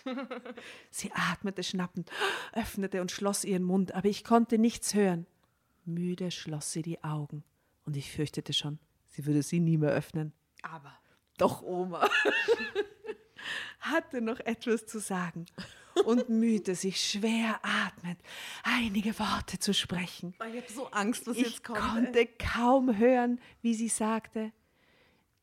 Sie 0.91 1.11
atmete 1.12 1.62
schnappend, 1.62 2.11
öffnete 2.53 3.01
und 3.01 3.11
schloss 3.11 3.45
ihren 3.45 3.64
Mund, 3.64 3.93
aber 3.95 4.09
ich 4.09 4.25
konnte 4.25 4.59
nichts 4.59 4.95
hören. 4.95 5.27
Müde 5.85 6.31
schloss 6.31 6.73
sie 6.73 6.83
die 6.83 7.03
Augen, 7.05 7.45
und 7.85 7.97
ich 7.97 8.11
fürchtete 8.11 8.53
schon, 8.53 8.79
sie 9.09 9.27
würde 9.27 9.43
sie 9.43 9.61
nie 9.61 9.77
mehr 9.77 9.91
öffnen. 9.91 10.33
Aber. 10.62 10.97
Doch 11.39 11.62
Oma 11.62 12.09
hatte 13.80 14.20
noch 14.20 14.41
etwas 14.41 14.87
zu 14.87 14.99
sagen 15.01 15.47
und 16.05 16.28
mühte 16.28 16.74
sich 16.74 17.01
schwer 17.03 17.61
atmend, 17.62 18.20
einige 18.62 19.18
Worte 19.18 19.59
zu 19.59 19.72
sprechen. 19.74 20.34
Ich 20.51 20.62
habe 20.62 20.72
so 20.72 20.87
Angst, 20.89 21.26
was 21.26 21.37
Ich 21.37 21.47
jetzt 21.47 21.64
kommt. 21.64 21.78
konnte 21.78 22.26
kaum 22.26 22.97
hören, 22.97 23.41
wie 23.62 23.74
sie 23.74 23.89
sagte, 23.89 24.53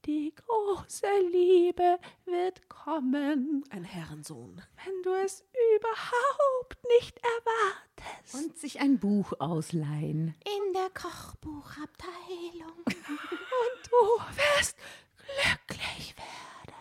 die 0.06 0.34
große 0.36 1.08
Liebe 1.32 1.98
wird 2.26 2.68
kommen, 2.68 3.64
Ein 3.70 3.86
Herrensohn. 3.86 4.62
wenn 4.84 5.02
du 5.04 5.14
es 5.24 5.46
überhaupt 5.78 6.78
nicht 7.00 7.18
erwartest. 7.20 8.36
Und 8.36 8.58
sich 8.58 8.82
ein 8.82 9.00
Buch 9.00 9.32
ausleihen. 9.40 10.36
In 10.46 10.74
der 10.74 10.90
Kochbuchabteilung. 10.90 12.78
und 12.86 13.90
du 13.90 14.36
wirst 14.36 14.78
glücklich 15.26 16.16
werden. 16.18 16.76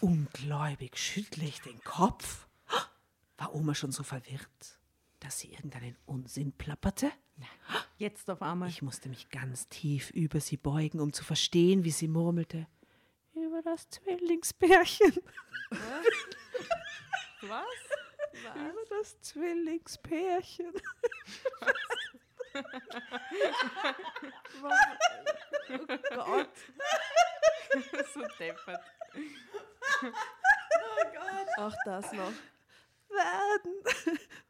Ungläubig 0.00 0.96
schüttle 0.98 1.44
ich 1.44 1.60
den 1.60 1.82
Kopf. 1.82 2.46
War 3.38 3.54
Oma 3.54 3.74
schon 3.74 3.92
so 3.92 4.02
verwirrt, 4.02 4.78
dass 5.20 5.40
sie 5.40 5.52
irgendeinen 5.52 5.96
Unsinn 6.06 6.52
plapperte? 6.52 7.12
Jetzt 7.98 8.30
auf 8.30 8.42
einmal. 8.42 8.68
Ich 8.68 8.82
musste 8.82 9.08
mich 9.08 9.30
ganz 9.30 9.68
tief 9.68 10.10
über 10.10 10.40
sie 10.40 10.56
beugen, 10.56 11.00
um 11.00 11.12
zu 11.12 11.24
verstehen, 11.24 11.84
wie 11.84 11.90
sie 11.90 12.08
murmelte. 12.08 12.66
Über 13.34 13.62
das 13.62 13.88
Zwillingspärchen. 13.90 15.12
Was? 17.42 17.64
Über 18.54 18.84
das 18.90 19.20
Zwillingspärchen. 19.20 20.72
Gott. 26.14 26.48
so 28.14 28.20
deppert. 28.38 28.80
Auch 31.58 31.74
das 31.84 32.12
noch. 32.12 32.32
Werden 33.08 33.82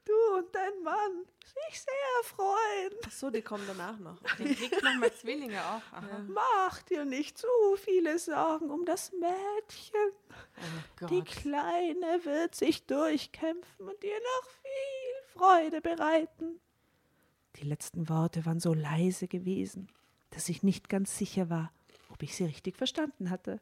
du 0.04 0.36
und 0.36 0.54
dein 0.54 0.82
Mann 0.82 1.26
sich 1.44 1.80
sehr 1.80 2.24
freuen. 2.24 2.94
Ach 3.07 3.11
so, 3.11 3.30
die 3.30 3.42
kommen 3.42 3.64
danach 3.66 3.98
noch. 3.98 4.18
Der 4.38 4.54
kriegt 4.54 4.82
nochmal 4.82 5.12
Zwillinge 5.12 5.61
auch. 5.61 5.82
Aha. 5.92 6.24
Mach 6.28 6.82
dir 6.82 7.04
nicht 7.04 7.38
zu 7.38 7.46
viele 7.76 8.18
Sorgen 8.18 8.70
um 8.70 8.84
das 8.84 9.12
Mädchen. 9.12 10.12
Oh 11.02 11.07
Die 11.07 11.20
Gott. 11.20 11.28
Kleine 11.28 12.24
wird 12.24 12.54
sich 12.54 12.86
durchkämpfen 12.86 13.88
und 13.88 14.02
dir 14.02 14.18
noch 14.18 14.50
viel 14.50 15.38
Freude 15.38 15.80
bereiten. 15.80 16.61
Die 17.59 17.64
letzten 17.66 18.09
Worte 18.09 18.44
waren 18.44 18.61
so 18.61 18.74
leise 18.74 19.28
gewesen, 19.28 19.88
dass 20.30 20.48
ich 20.48 20.62
nicht 20.62 20.88
ganz 20.88 21.16
sicher 21.16 21.48
war, 21.48 21.72
ob 22.11 22.22
ich 22.22 22.36
sie 22.36 22.44
richtig 22.44 22.76
verstanden 22.76 23.30
hatte. 23.30 23.61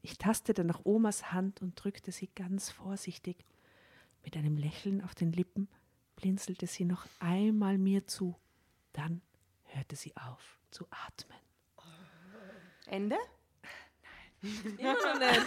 Ich 0.00 0.16
tastete 0.16 0.64
nach 0.64 0.80
Omas 0.84 1.32
Hand 1.32 1.60
und 1.60 1.74
drückte 1.82 2.10
sie 2.10 2.30
ganz 2.34 2.70
vorsichtig. 2.70 3.44
Mit 4.24 4.36
einem 4.36 4.56
Lächeln 4.56 5.02
auf 5.02 5.14
den 5.14 5.32
Lippen 5.32 5.68
blinzelte 6.16 6.66
sie 6.66 6.84
noch 6.84 7.06
einmal 7.18 7.76
mir 7.76 8.06
zu. 8.06 8.34
Dann 8.92 9.20
hörte 9.64 9.96
sie 9.96 10.16
auf 10.16 10.58
zu 10.70 10.86
atmen. 10.90 11.38
Ende? 12.86 13.16
Immer 14.78 14.94
noch 14.94 15.18
nicht. 15.18 15.40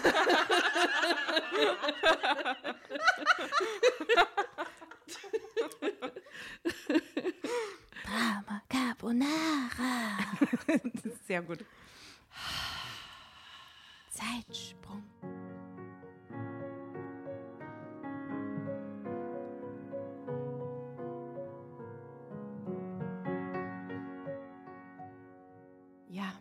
Drama 8.04 8.62
Carbonara. 8.70 10.18
Sehr 11.28 11.42
gut. 11.42 11.66
Zeitsprung. 14.10 15.04
Ja, 26.10 26.40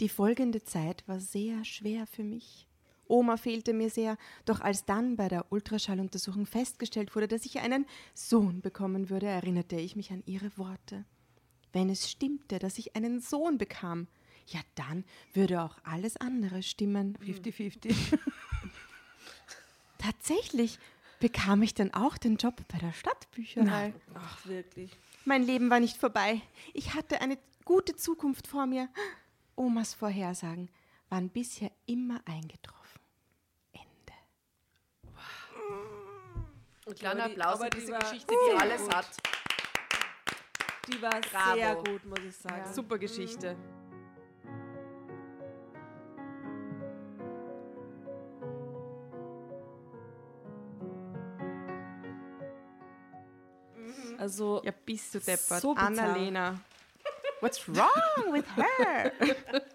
die 0.00 0.08
folgende 0.08 0.62
Zeit 0.62 1.06
war 1.06 1.20
sehr 1.20 1.64
schwer 1.64 2.06
für 2.06 2.24
mich. 2.24 2.66
Oma 3.12 3.36
fehlte 3.36 3.74
mir 3.74 3.90
sehr, 3.90 4.16
doch 4.46 4.60
als 4.62 4.86
dann 4.86 5.16
bei 5.16 5.28
der 5.28 5.52
Ultraschalluntersuchung 5.52 6.46
festgestellt 6.46 7.14
wurde, 7.14 7.28
dass 7.28 7.44
ich 7.44 7.60
einen 7.60 7.84
Sohn 8.14 8.62
bekommen 8.62 9.10
würde, 9.10 9.26
erinnerte 9.26 9.76
ich 9.76 9.96
mich 9.96 10.12
an 10.12 10.22
ihre 10.24 10.56
Worte. 10.56 11.04
Wenn 11.74 11.90
es 11.90 12.10
stimmte, 12.10 12.58
dass 12.58 12.78
ich 12.78 12.96
einen 12.96 13.20
Sohn 13.20 13.58
bekam, 13.58 14.08
ja 14.46 14.60
dann 14.74 15.04
würde 15.34 15.62
auch 15.62 15.76
alles 15.84 16.16
andere 16.16 16.62
stimmen. 16.62 17.18
50-50. 17.18 17.94
Tatsächlich 19.98 20.78
bekam 21.20 21.62
ich 21.62 21.74
dann 21.74 21.92
auch 21.92 22.16
den 22.16 22.36
Job 22.36 22.62
bei 22.68 22.78
der 22.78 22.92
Stadtbücherei. 22.94 23.92
Ach, 24.14 24.46
wirklich. 24.46 24.90
Mein 25.26 25.44
Leben 25.44 25.68
war 25.68 25.80
nicht 25.80 25.98
vorbei. 25.98 26.40
Ich 26.72 26.94
hatte 26.94 27.20
eine 27.20 27.38
gute 27.64 27.94
Zukunft 27.94 28.48
vor 28.48 28.66
mir. 28.66 28.88
Omas 29.54 29.92
Vorhersagen 29.92 30.70
waren 31.10 31.28
bisher 31.28 31.70
immer 31.84 32.22
eingetroffen. 32.24 33.00
Ende. 33.72 34.12
Kleiner 36.98 37.24
Aber 37.24 37.28
die- 37.34 37.40
Applaus 37.40 37.60
die 37.60 37.70
diese 37.70 37.92
Geschichte, 37.92 38.34
die 38.50 38.56
alles 38.60 38.82
gut. 38.82 38.94
hat. 38.96 39.06
Die 40.88 41.00
war 41.00 41.20
Bravo. 41.20 41.54
sehr 41.54 41.74
gut, 41.76 42.04
muss 42.04 42.18
ich 42.26 42.36
sagen. 42.36 42.72
Super 42.72 42.98
Geschichte. 42.98 43.56
Also, 54.18 54.60
Ja, 54.64 54.72
bist 54.84 55.14
du 55.14 55.18
deppert. 55.18 55.60
So. 55.60 55.74
Annalena. 55.74 56.58
What's 57.40 57.66
wrong 57.68 58.32
with 58.32 58.44
her? 58.56 59.12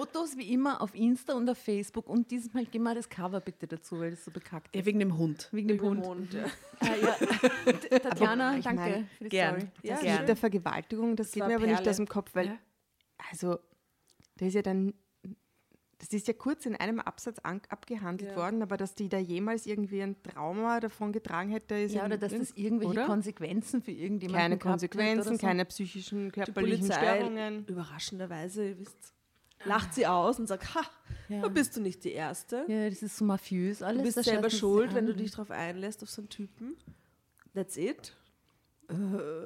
Fotos 0.00 0.36
wie 0.36 0.52
immer 0.52 0.80
auf 0.80 0.94
Insta 0.94 1.34
und 1.34 1.48
auf 1.48 1.58
Facebook. 1.58 2.08
Und 2.08 2.30
dieses 2.30 2.52
Mal 2.54 2.64
gib 2.64 2.82
mal 2.82 2.94
das 2.94 3.08
Cover 3.08 3.40
bitte 3.40 3.66
dazu, 3.66 3.98
weil 4.00 4.10
das 4.12 4.24
so 4.24 4.30
bekackt 4.30 4.74
Ja, 4.74 4.80
ist. 4.80 4.86
wegen 4.86 4.98
dem 4.98 5.16
Hund. 5.18 5.48
Wegen 5.52 5.68
dem 5.68 5.80
Hund. 5.80 6.06
Hund. 6.06 6.32
ja. 6.34 6.44
Ah, 6.80 6.96
ja. 6.96 7.72
Tatjana, 7.98 8.58
danke 8.60 8.74
mein, 8.80 9.08
für 9.18 9.24
die 9.24 9.28
gern. 9.30 9.60
Story. 9.60 9.70
Ja, 9.82 9.94
Das 9.96 10.00
schön. 10.04 10.18
mit 10.18 10.28
der 10.28 10.36
Vergewaltigung, 10.36 11.16
das 11.16 11.32
geht 11.32 11.40
war 11.42 11.48
mir 11.48 11.56
aber 11.56 11.66
nicht 11.66 11.76
Perle. 11.76 11.90
aus 11.90 11.96
dem 11.96 12.08
Kopf, 12.08 12.30
weil, 12.34 12.46
Ja. 12.46 12.58
also, 13.30 13.58
da 14.36 14.46
ist 14.46 14.54
ja 14.54 14.62
dann, 14.62 14.94
das 15.98 16.08
ist 16.08 16.26
ja 16.26 16.32
kurz 16.32 16.64
in 16.64 16.76
einem 16.76 16.98
Absatz 17.00 17.38
an, 17.40 17.60
abgehandelt 17.68 18.30
Ja. 18.30 18.36
worden, 18.38 18.62
aber 18.62 18.78
dass 18.78 18.94
die 18.94 19.10
da 19.10 19.18
jemals 19.18 19.66
irgendwie 19.66 20.00
ein 20.02 20.22
Trauma 20.22 20.80
davon 20.80 21.12
getragen 21.12 21.50
hätte, 21.50 21.74
ist 21.74 21.92
Ja, 21.94 22.06
oder 22.06 22.16
dass 22.16 22.32
das 22.32 22.52
irgendwelche 22.52 22.92
oder? 22.92 23.04
Konsequenzen 23.06 23.82
für 23.82 23.90
irgendjemanden 23.92 24.40
keine 24.40 24.58
Konsequenzen, 24.58 25.28
oder 25.32 25.38
so. 25.38 25.46
keine 25.46 25.66
psychischen, 25.66 26.32
körperlichen 26.32 26.90
Störungen. 26.90 27.66
überraschenderweise, 27.66 28.68
ihr 28.70 28.78
wisst, 28.78 29.12
lacht 29.64 29.94
sie 29.94 30.06
aus 30.06 30.38
und 30.38 30.46
sagt, 30.46 30.74
ha, 30.74 30.82
Ja. 31.28 31.42
da 31.42 31.48
bist 31.48 31.76
du 31.76 31.80
nicht 31.80 32.04
die 32.04 32.12
Erste. 32.12 32.64
Ja, 32.68 32.88
das 32.88 33.02
ist 33.02 33.16
so 33.18 33.24
mafiös 33.24 33.82
alles. 33.82 33.98
Du 33.98 34.04
bist 34.04 34.16
das 34.16 34.26
selber 34.26 34.50
schuld, 34.50 34.94
wenn 34.94 35.06
du 35.06 35.14
dich 35.14 35.30
darauf 35.32 35.50
einlässt, 35.50 36.02
auf 36.02 36.10
so 36.10 36.22
einen 36.22 36.28
Typen. 36.28 36.76
That's 37.54 37.76
it. 37.76 38.16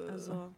Also 0.09 0.51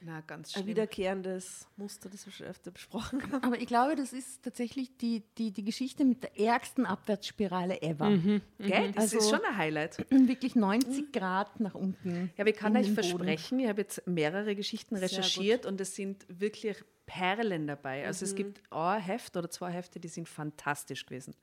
Na, 0.00 0.20
ganz 0.22 0.56
ein 0.56 0.66
wiederkehrendes 0.66 1.68
Muster, 1.76 2.08
das 2.08 2.24
wir 2.26 2.32
schon 2.32 2.46
öfter 2.46 2.70
besprochen 2.70 3.22
haben. 3.30 3.44
Aber 3.44 3.60
ich 3.60 3.66
glaube, 3.66 3.94
das 3.94 4.12
ist 4.12 4.42
tatsächlich 4.42 4.96
die, 4.96 5.22
die, 5.38 5.52
die 5.52 5.62
Geschichte 5.62 6.04
mit 6.04 6.22
der 6.22 6.38
ärgsten 6.40 6.86
Abwärtsspirale 6.86 7.82
ever. 7.82 8.10
Gell? 8.58 8.92
Das 8.92 9.04
Also- 9.04 9.18
ist 9.18 9.30
schon 9.30 9.44
ein 9.44 9.56
Highlight. 9.56 9.98
Wirklich 10.10 10.56
90 10.56 11.12
Grad 11.12 11.60
nach 11.60 11.74
unten. 11.74 12.30
Ja, 12.36 12.42
aber 12.42 12.50
ich 12.50 12.56
kann 12.56 12.76
euch 12.76 12.90
versprechen, 12.92 13.58
ich 13.60 13.68
habe 13.68 13.82
jetzt 13.82 14.06
mehrere 14.06 14.56
Geschichten 14.56 14.96
recherchiert 14.96 15.66
und 15.66 15.80
es 15.80 15.94
sind 15.94 16.24
wirklich 16.28 16.82
Perlen 17.12 17.66
dabei. 17.66 18.06
Also 18.06 18.24
es 18.24 18.34
gibt 18.34 18.62
ein 18.70 19.00
Heft 19.00 19.36
oder 19.36 19.50
zwei 19.50 19.70
Hefte, 19.70 20.00
die 20.00 20.08
sind 20.08 20.28
fantastisch 20.28 21.04
gewesen. 21.04 21.34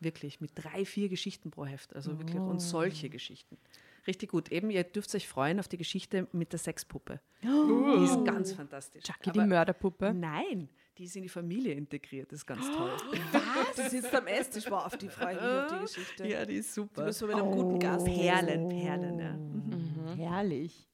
Wirklich, 0.00 0.40
mit 0.40 0.52
drei, 0.54 0.84
vier 0.84 1.08
Geschichten 1.08 1.50
pro 1.50 1.66
Heft. 1.66 1.96
Also 1.96 2.18
wirklich, 2.18 2.40
und 2.40 2.60
solche 2.60 3.10
Geschichten. 3.10 3.58
Richtig 4.06 4.30
gut. 4.30 4.52
Eben, 4.52 4.70
ihr 4.70 4.84
dürft 4.84 5.12
euch 5.16 5.26
freuen 5.26 5.58
auf 5.58 5.66
die 5.66 5.76
Geschichte 5.76 6.28
mit 6.30 6.52
der 6.52 6.60
Sexpuppe. 6.60 7.20
Die 7.42 8.04
ist 8.04 8.24
ganz 8.24 8.52
fantastisch. 8.52 9.02
Chucky, 9.02 9.32
die 9.32 9.40
Mörderpuppe. 9.40 10.14
Nein, 10.14 10.68
die 10.96 11.04
ist 11.04 11.16
in 11.16 11.24
die 11.24 11.28
Familie 11.28 11.74
integriert. 11.74 12.30
Das 12.30 12.38
ist 12.40 12.46
ganz 12.46 12.64
toll. 12.70 12.92
Du 13.76 13.88
sitzt 13.88 14.14
am 14.14 14.26
Esstisch, 14.26 14.70
wow, 14.70 14.86
auf 14.86 14.96
die 14.98 15.08
freue 15.08 15.34
ich 15.34 15.40
mich 15.40 15.50
auf 15.50 15.66
die 15.72 15.80
Geschichte. 15.80 16.26
Ja, 16.26 16.44
die 16.44 16.54
ist 16.56 16.68
Die 16.70 16.80
super. 16.80 17.04
müssen 17.04 17.28
wir 17.28 17.36
mit 17.36 17.44
einem 17.44 17.52
guten 17.54 17.78
Gast. 17.78 18.06
Perlen, 18.06 18.68
Perlen, 18.68 19.18
ja. 19.18 19.32
Mhm. 19.32 20.16
Herrlich. 20.16 20.88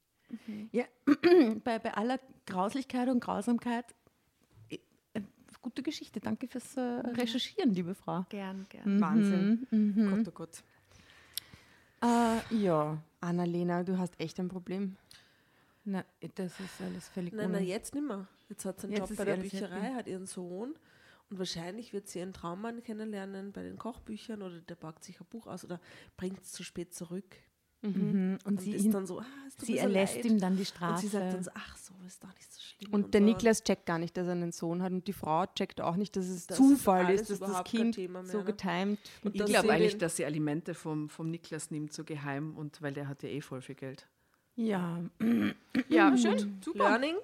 Ja, 0.73 0.85
bei, 1.65 1.79
bei 1.79 1.95
aller 1.95 2.19
Grauslichkeit 2.47 3.09
und 3.09 3.21
Grausamkeit, 3.21 3.95
gute 5.65 5.83
Geschichte. 5.83 6.21
Danke 6.21 6.47
fürs 6.47 6.77
äh, 6.77 6.81
Recherchieren, 6.81 7.73
liebe 7.73 7.95
Frau. 7.95 8.27
Gern, 8.29 8.67
gern. 8.69 9.01
Wahnsinn. 9.01 9.67
Gott, 10.11 10.29
oh 10.29 10.31
Gott. 10.31 10.63
Äh, 12.03 12.55
ja, 12.55 13.03
Annalena, 13.21 13.83
du 13.83 13.97
hast 13.99 14.21
echt 14.21 14.39
ein 14.39 14.49
Problem. 14.49 14.97
na, 15.85 16.05
das 16.35 16.61
ist 16.61 16.81
alles 16.83 17.09
völlig 17.09 17.33
Nein, 17.33 17.51
nein, 17.51 17.65
jetzt 17.65 17.95
nimmer. 17.95 18.29
Jetzt 18.51 18.67
hat 18.67 18.79
sie 18.79 18.89
einen 18.89 18.97
Jetzt 18.97 19.09
Job 19.09 19.17
bei 19.17 19.25
der 19.25 19.37
Bücherei, 19.39 19.81
happy. 19.81 19.95
hat 19.95 20.07
ihren 20.07 20.27
Sohn 20.27 20.75
und 21.31 21.39
wahrscheinlich 21.39 21.95
wird 21.95 22.09
sie 22.09 22.19
ihren 22.19 22.35
Traummann 22.35 22.83
kennenlernen 22.83 23.53
bei 23.53 23.63
den 23.63 23.79
Kochbüchern 23.79 24.43
oder 24.43 24.61
der 24.61 24.75
packt 24.75 25.03
sich 25.03 25.19
ein 25.19 25.27
Buch 25.31 25.47
aus 25.47 25.65
oder 25.65 25.81
bringt 26.19 26.43
es 26.43 26.53
zu 26.53 26.63
spät 26.63 26.93
zurück 26.95 27.37
Mhm. 27.85 28.39
Und 28.45 28.47
und, 28.47 28.61
sie, 28.63 28.73
ist 28.73 28.93
dann 28.95 29.07
so, 29.07 29.21
ah, 29.21 29.25
sie 29.59 29.75
so 29.75 29.79
erlässt 29.79 30.17
leid. 30.17 30.25
ihm 30.25 30.41
dann 30.41 30.55
die 30.57 30.61
Und 30.61 30.67
Strafe. 30.69 31.01
sie 31.03 31.09
sagt 31.09 31.33
dann 31.35 31.43
so, 31.45 31.51
ach 31.55 31.77
so, 31.77 31.93
ist 32.07 32.23
doch 32.25 32.35
nicht 32.35 32.53
so 32.53 32.61
schlimm. 32.61 32.93
Und 32.95 33.13
der 33.15 33.21
so. 33.21 33.25
Niklas 33.27 33.63
checkt 33.63 33.87
gar 33.87 33.99
nicht, 33.99 34.17
dass 34.17 34.27
er 34.27 34.33
einen 34.33 34.53
Sohn 34.53 34.83
hat 34.83 34.93
und 34.93 35.07
die 35.07 35.13
Frau 35.13 35.45
checkt 35.55 35.81
auch 35.81 35.97
nicht, 35.97 36.17
dass 36.17 36.27
es 36.27 36.47
Das 36.47 36.57
Zufall 36.57 37.11
ist 37.11 37.31
dass 37.31 37.39
das 37.41 37.65
Kind 37.65 37.97
mehr, 37.99 38.25
so 38.25 38.39
ne? 38.39 38.45
getimt 38.45 38.99
Und 39.23 39.35
Ich 39.35 39.41
dass 39.41 39.51
glaube 39.51 39.67
sie 39.69 39.73
eigentlich, 39.73 39.99
dass 39.99 40.17
sie 40.17 40.25
Alimente 40.25 40.75
vom, 40.75 41.09
vom 41.09 41.31
Niklas 41.31 41.71
nimmt, 41.71 41.93
so 41.93 42.05
geheim, 42.05 42.57
und 42.57 42.81
weil 42.83 42.93
der 42.95 43.07
hat 43.09 43.23
ja 43.23 43.29
eh 43.29 43.41
voll 43.41 43.61
viel 43.61 43.75
Geld. 43.75 44.07
ja, 44.57 45.01
Ja, 45.89 46.17
schön. 46.17 46.59
Super. 46.65 46.79
Learning, 46.79 47.17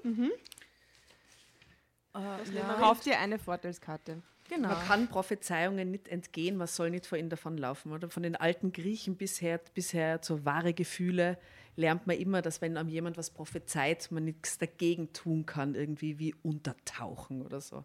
Kauf 2.81 3.01
dir 3.01 3.19
eine 3.19 3.39
Vorteilskarte. 3.39 4.21
Genau. 4.51 4.69
Man 4.69 4.87
kann 4.87 5.09
Prophezeiungen 5.09 5.91
nicht 5.91 6.09
entgehen, 6.09 6.57
man 6.57 6.67
soll 6.67 6.91
nicht 6.91 7.07
vor 7.07 7.17
ihnen 7.17 7.31
davonlaufen. 7.31 7.93
Oder? 7.93 8.11
Von 8.11 8.23
den 8.23 8.37
alten 8.37 8.73
Griechen 8.73 9.17
bisher, 9.17 9.61
bisher 9.75 10.21
zu 10.21 10.45
wahre 10.45 10.75
Gefühle 10.75 11.39
lernt 11.77 12.07
man 12.07 12.17
immer, 12.17 12.43
dass 12.43 12.61
wenn 12.61 12.77
einem 12.77 12.89
jemand 12.89 13.17
was 13.17 13.31
prophezeit, 13.31 14.11
man 14.11 14.25
nichts 14.25 14.59
dagegen 14.59 15.13
tun 15.13 15.47
kann, 15.47 15.75
irgendwie 15.75 16.19
wie 16.19 16.35
untertauchen 16.43 17.43
oder 17.43 17.61
so. 17.61 17.85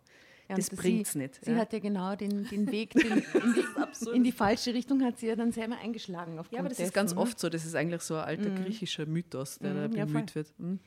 Ja, 0.50 0.56
das 0.56 0.70
und 0.70 0.78
bringt's 0.78 1.14
sie, 1.14 1.20
nicht. 1.20 1.44
Sie 1.44 1.52
ja. 1.52 1.58
hat 1.58 1.74
ja 1.74 1.80
genau 1.80 2.16
den, 2.16 2.48
den 2.48 2.68
Weg 2.72 2.92
den, 2.92 3.12
in, 3.12 3.24
die, 3.24 4.10
in 4.12 4.24
die 4.24 4.32
falsche 4.32 4.74
Richtung 4.74 5.04
hat 5.04 5.18
sie 5.18 5.28
ja 5.28 5.36
dann 5.36 5.52
selber 5.52 5.78
eingeschlagen. 5.78 6.36
Ja, 6.52 6.60
aber 6.60 6.70
das 6.70 6.78
dessen, 6.78 6.90
ist 6.90 6.94
ganz 6.94 7.16
ne? 7.16 7.22
oft 7.22 7.40
so. 7.40 7.50
Das 7.50 7.66
ist 7.66 7.76
eigentlich 7.76 8.02
so 8.02 8.16
ein 8.16 8.26
alter 8.26 8.50
griechischer 8.52 9.06
Mythos, 9.06 9.58
der 9.60 9.74
da 9.74 9.88
Mhm, 9.88 9.96
ja, 9.96 10.06
bemüht 10.06 10.36
wird. 10.36 10.54
Mhm. 10.60 10.80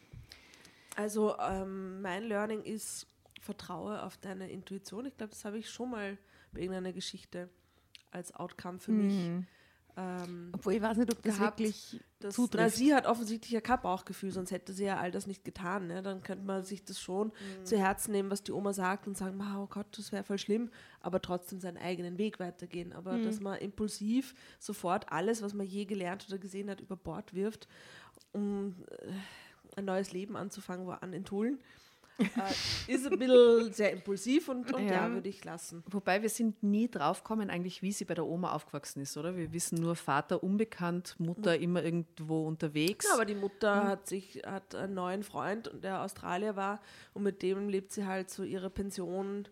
Also 0.95 1.37
ähm, 1.39 2.03
mein 2.03 2.25
Learning 2.25 2.63
ist, 2.63 3.07
vertraue 3.39 4.03
auf 4.03 4.17
deine 4.17 4.51
Intuition. 4.51 5.07
Ich 5.07 5.17
glaube, 5.17 5.31
das 5.31 5.45
habe 5.45 5.59
ich 5.59 5.71
schon 5.71 5.91
mal 5.91 6.19
bei 6.53 6.61
irgendeiner 6.61 6.93
Geschichte 6.93 7.49
als 8.11 8.35
Outcome 8.35 8.79
für 8.79 8.93
mich. 8.93 9.15
Ähm, 9.99 10.51
Obwohl 10.55 10.75
ich 10.75 10.83
weiß 10.83 10.97
nicht, 10.97 11.11
ob 11.11 11.21
das 11.23 11.39
gehabt, 11.39 11.59
wirklich 11.59 12.01
das, 12.21 12.37
zutrifft. 12.37 12.63
na, 12.63 12.71
sie 12.71 12.95
hat 12.95 13.07
offensichtlich 13.07 13.51
ja 13.51 13.61
kein 13.61 13.81
Bauchgefühl, 13.81 14.31
sonst 14.31 14.53
hätte 14.53 14.73
sie 14.73 14.85
ja 14.85 14.97
all 14.97 15.11
das 15.11 15.27
nicht 15.27 15.45
getan. 15.45 15.89
Ne? 15.89 16.03
Dann 16.03 16.23
könnte 16.23 16.45
man 16.45 16.63
sich 16.63 16.85
das 16.85 17.01
schon 17.01 17.33
zu 17.65 17.77
Herzen 17.77 18.13
nehmen, 18.13 18.31
was 18.31 18.45
die 18.45 18.53
Oma 18.53 18.73
sagt 18.73 19.09
und 19.09 19.17
sagen, 19.17 19.37
"Ma, 19.37 19.61
oh 19.61 19.67
Gott, 19.67 19.87
das 19.99 20.13
wäre 20.13 20.23
voll 20.23 20.39
schlimm, 20.39 20.71
aber 21.01 21.21
trotzdem 21.21 21.59
seinen 21.59 21.79
eigenen 21.79 22.17
Weg 22.17 22.39
weitergehen. 22.39 22.93
Aber 22.93 23.19
dass 23.19 23.41
man 23.41 23.59
impulsiv 23.59 24.37
sofort 24.61 25.11
alles, 25.11 25.43
was 25.43 25.53
man 25.53 25.67
je 25.67 25.85
gelernt 25.85 26.27
oder 26.29 26.39
gesehen 26.39 26.71
hat, 26.71 26.81
über 26.81 26.97
Bord 26.97 27.35
wirft, 27.35 27.67
um 28.31 28.77
äh, 28.91 29.13
ein 29.75 29.85
neues 29.85 30.13
Leben 30.13 30.37
anzufangen, 30.37 30.87
wo 30.87 30.91
an 30.93 31.13
in 31.13 31.25
Tulln, 31.25 31.59
äh, 32.19 32.93
ist 32.93 33.07
ein 33.11 33.19
bisschen 33.19 33.73
sehr 33.73 33.93
impulsiv 33.93 34.49
und, 34.49 34.73
und 34.73 34.87
ja, 34.87 35.07
Ja. 35.07 35.11
würde 35.13 35.29
ich 35.29 35.45
lassen. 35.45 35.83
Wobei 35.91 36.21
wir 36.23 36.29
sind 36.29 36.63
nie 36.63 36.89
draufgekommen, 36.89 37.51
eigentlich, 37.51 37.83
wie 37.83 37.93
sie 37.93 38.05
bei 38.05 38.15
der 38.15 38.27
Oma 38.27 38.53
aufgewachsen 38.53 39.01
ist, 39.03 39.17
oder? 39.17 39.37
Wir 39.37 39.53
wissen 39.53 39.81
nur, 39.81 39.95
Vater 39.97 40.43
unbekannt, 40.43 41.15
Mutter 41.19 41.59
immer 41.59 41.83
irgendwo 41.85 42.47
unterwegs. 42.47 43.07
Ja, 43.07 43.15
aber 43.15 43.25
die 43.25 43.35
Mutter 43.35 43.85
hat 43.85 44.07
sich 44.09 44.43
hat 44.47 44.75
einen 44.75 44.95
neuen 44.95 45.23
Freund 45.23 45.69
und 45.69 45.85
der 45.85 46.03
Australier 46.03 46.57
war 46.57 46.81
und 47.15 47.23
mit 47.23 47.43
dem 47.43 47.69
lebt 47.69 47.93
sie 47.93 48.05
halt 48.07 48.31
so 48.31 48.43
ihre 48.43 48.71
Pension 48.71 49.47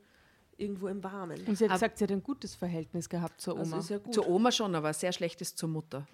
irgendwo 0.58 0.88
im 0.88 1.04
Warmen. 1.04 1.38
Und 1.46 1.56
sie 1.58 1.64
hat 1.64 1.70
Aber- 1.70 1.78
gesagt, 1.80 1.98
sie 1.98 2.04
hat 2.04 2.10
ein 2.12 2.22
gutes 2.22 2.54
Verhältnis 2.54 3.08
gehabt 3.08 3.40
zur 3.40 3.58
Also 3.58 3.72
Oma. 3.72 3.80
ist 3.80 3.90
ja 3.90 3.98
gut. 3.98 4.14
Zur 4.14 4.26
Oma 4.28 4.50
schon, 4.50 4.74
aber 4.74 4.92
sehr 4.94 5.12
schlechtes 5.12 5.54
zur 5.54 5.68
Mutter. 5.68 6.06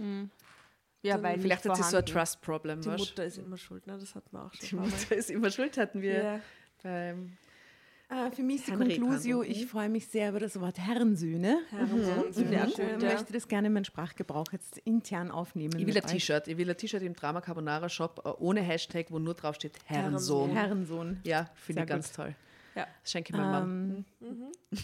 Ja, 1.03 1.23
weil 1.23 1.39
Vielleicht 1.41 1.65
nicht 1.65 1.75
hat 1.79 1.85
sie 1.85 1.91
so 1.91 1.97
ein. 1.99 2.07
Trust-Problem. 2.07 2.81
die 2.81 2.87
weißt? 2.89 2.99
Mutter 2.99 3.25
ist 3.25 3.39
immer 3.39 3.57
schuld, 3.57 3.87
ne? 3.87 3.99
das 3.99 4.15
hatten 4.15 4.29
wir 4.33 4.45
auch 4.45 4.51
Die 4.53 4.67
schon. 4.67 4.79
ein 4.79 4.83
paar 4.85 4.91
Mal. 4.93 4.99
Mutter 5.01 5.17
ist 5.17 5.31
immer 5.31 5.51
schuld, 5.51 5.77
hatten 5.77 6.03
wir 6.03 6.23
Ja. 6.23 6.41
beim 6.83 7.37
Äh, 8.09 8.31
für 8.31 8.43
mich 8.43 8.57
ist 8.57 8.69
die 8.69 8.73
Conclusio, 8.73 9.43
ich 9.43 9.67
freue 9.67 9.89
mich 9.89 10.07
sehr 10.07 10.29
über 10.29 10.39
das 10.41 10.61
Wort 10.61 10.79
Herrensöhne. 10.79 11.61
Herrensohn, 11.71 12.25
Ich 12.29 12.35
sehr 12.37 12.65
möchte, 12.67 12.83
gut, 12.87 13.03
ja. 13.03 13.13
möchte 13.15 13.33
das 13.33 13.49
gerne 13.49 13.69
in 13.69 13.73
meinen 13.73 13.87
Sprachgebrauch 13.87 14.53
jetzt 14.53 14.77
intern 14.85 15.31
aufnehmen. 15.31 15.79
Ich 15.79 15.87
will 15.87 15.97
ein. 15.97 16.07
T-Shirt. 16.07 16.47
Ich 16.47 16.59
will 16.59 16.69
ein 16.69 16.77
T-Shirt 16.77 17.03
im 17.03 17.15
Drama 17.15 17.41
Carbonara 17.41 17.89
Shop 17.89 18.21
äh, 18.27 18.29
ohne 18.39 18.61
Hashtag, 18.61 19.07
wo 19.11 19.19
nur 19.19 19.33
drauf 19.33 19.55
steht 19.55 19.79
Herrensohn. 19.87 20.51
Herrensohn. 20.51 21.21
Ja, 21.25 21.49
finde 21.55 21.83
ich 21.83 21.89
ganz 21.89 22.09
gut. 22.09 22.17
toll. 22.17 22.35
Ja. 22.75 22.87
Das 23.03 23.11
schenke 23.11 23.33
ich 23.33 23.37
meinem 23.39 23.51
Mann. 23.51 24.05
Ähm, 24.23 24.53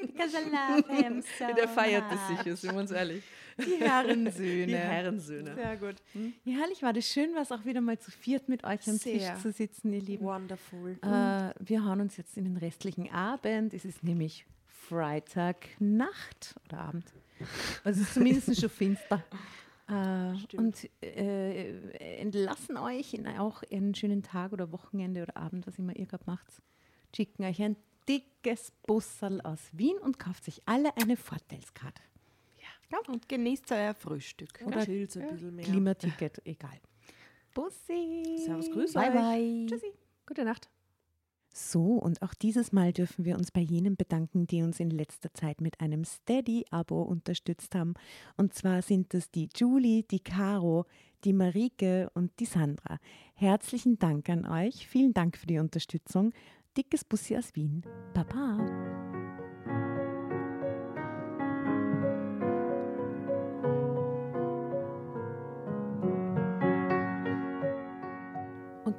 Because 0.00 0.36
I 0.36 0.50
love 0.50 0.84
him 1.02 1.22
so 1.22 1.54
Der 1.56 1.68
feiert 1.68 2.04
das 2.10 2.28
much. 2.30 2.38
sicher, 2.38 2.56
sind 2.56 2.72
wir 2.72 2.80
uns 2.80 2.90
ehrlich. 2.90 3.22
Die 3.58 3.76
Herrensöhne. 3.78 4.66
Die 4.66 4.76
Herrensöhne. 4.76 5.54
Sehr 5.54 5.76
gut. 5.76 5.96
Ja, 6.44 6.58
herrlich 6.58 6.82
war 6.82 6.92
das 6.92 7.06
schön, 7.06 7.34
war 7.34 7.42
es 7.42 7.52
auch 7.52 7.64
wieder 7.64 7.80
mal 7.80 7.98
zu 7.98 8.10
viert 8.10 8.48
mit 8.48 8.64
euch 8.64 8.88
am 8.88 8.96
Sehr. 8.96 9.18
Tisch 9.34 9.42
zu 9.42 9.52
sitzen, 9.52 9.92
ihr 9.92 10.00
Lieben. 10.00 10.24
Wonderful. 10.24 10.98
Äh, 11.02 11.52
wir 11.58 11.84
hauen 11.84 12.00
uns 12.00 12.16
jetzt 12.16 12.36
in 12.36 12.44
den 12.44 12.56
restlichen 12.56 13.10
Abend. 13.10 13.74
Es 13.74 13.84
ist 13.84 14.02
nämlich 14.02 14.46
Freitagnacht 14.66 16.54
oder 16.66 16.78
Abend. 16.78 17.04
Also 17.84 18.00
es 18.00 18.08
ist 18.08 18.14
zumindest 18.14 18.60
schon 18.60 18.70
finster. 18.70 19.22
Äh, 19.90 20.56
und 20.56 20.88
äh, 21.02 21.72
entlassen 22.34 22.76
euch 22.76 23.14
in 23.14 23.26
auch 23.26 23.62
einen 23.70 23.94
schönen 23.94 24.22
Tag 24.22 24.52
oder 24.52 24.72
Wochenende 24.72 25.22
oder 25.22 25.36
Abend, 25.36 25.66
was 25.66 25.78
immer 25.78 25.96
ihr 25.96 26.06
gerade 26.06 26.24
macht. 26.26 26.62
Schicken 27.14 27.44
euch 27.44 27.60
ein 27.62 27.76
dickes 28.08 28.72
Bussal 28.86 29.40
aus 29.40 29.60
Wien 29.72 29.96
und 29.98 30.18
kauft 30.18 30.44
sich 30.44 30.62
alle 30.66 30.96
eine 30.96 31.16
Vorteilskarte. 31.16 32.02
Ja, 32.58 32.98
und 33.08 33.28
genießt 33.28 33.70
euer 33.72 33.94
Frühstück. 33.94 34.62
Oder 34.64 34.84
chillt 34.84 35.16
ein 35.16 35.28
bisschen 35.28 35.54
mehr. 35.54 35.64
Klimaticket, 35.64 36.44
egal. 36.44 36.80
Bussi. 37.54 38.38
Servus, 38.44 38.70
grüß 38.70 38.92
bye 38.94 39.08
euch. 39.08 39.14
Bye. 39.14 39.66
Tschüssi. 39.68 39.92
Gute 40.26 40.44
Nacht. 40.44 40.68
So, 41.52 41.94
und 41.94 42.22
auch 42.22 42.34
dieses 42.34 42.72
Mal 42.72 42.92
dürfen 42.92 43.24
wir 43.24 43.36
uns 43.36 43.50
bei 43.50 43.60
jenen 43.60 43.96
bedanken, 43.96 44.46
die 44.46 44.62
uns 44.62 44.78
in 44.78 44.90
letzter 44.90 45.32
Zeit 45.34 45.60
mit 45.60 45.80
einem 45.80 46.04
Steady-Abo 46.04 47.02
unterstützt 47.02 47.74
haben. 47.74 47.94
Und 48.36 48.54
zwar 48.54 48.82
sind 48.82 49.14
das 49.14 49.30
die 49.30 49.48
Julie, 49.54 50.04
die 50.04 50.20
Caro, 50.20 50.86
die 51.24 51.32
Marike 51.32 52.10
und 52.14 52.30
die 52.38 52.46
Sandra. 52.46 52.98
Herzlichen 53.34 53.98
Dank 53.98 54.28
an 54.28 54.46
euch. 54.46 54.86
Vielen 54.86 55.12
Dank 55.12 55.36
für 55.36 55.46
die 55.46 55.58
Unterstützung. 55.58 56.32
Dickes 56.76 57.04
Bussi 57.04 57.36
aus 57.36 57.54
Wien. 57.56 57.82
Baba. 58.14 59.19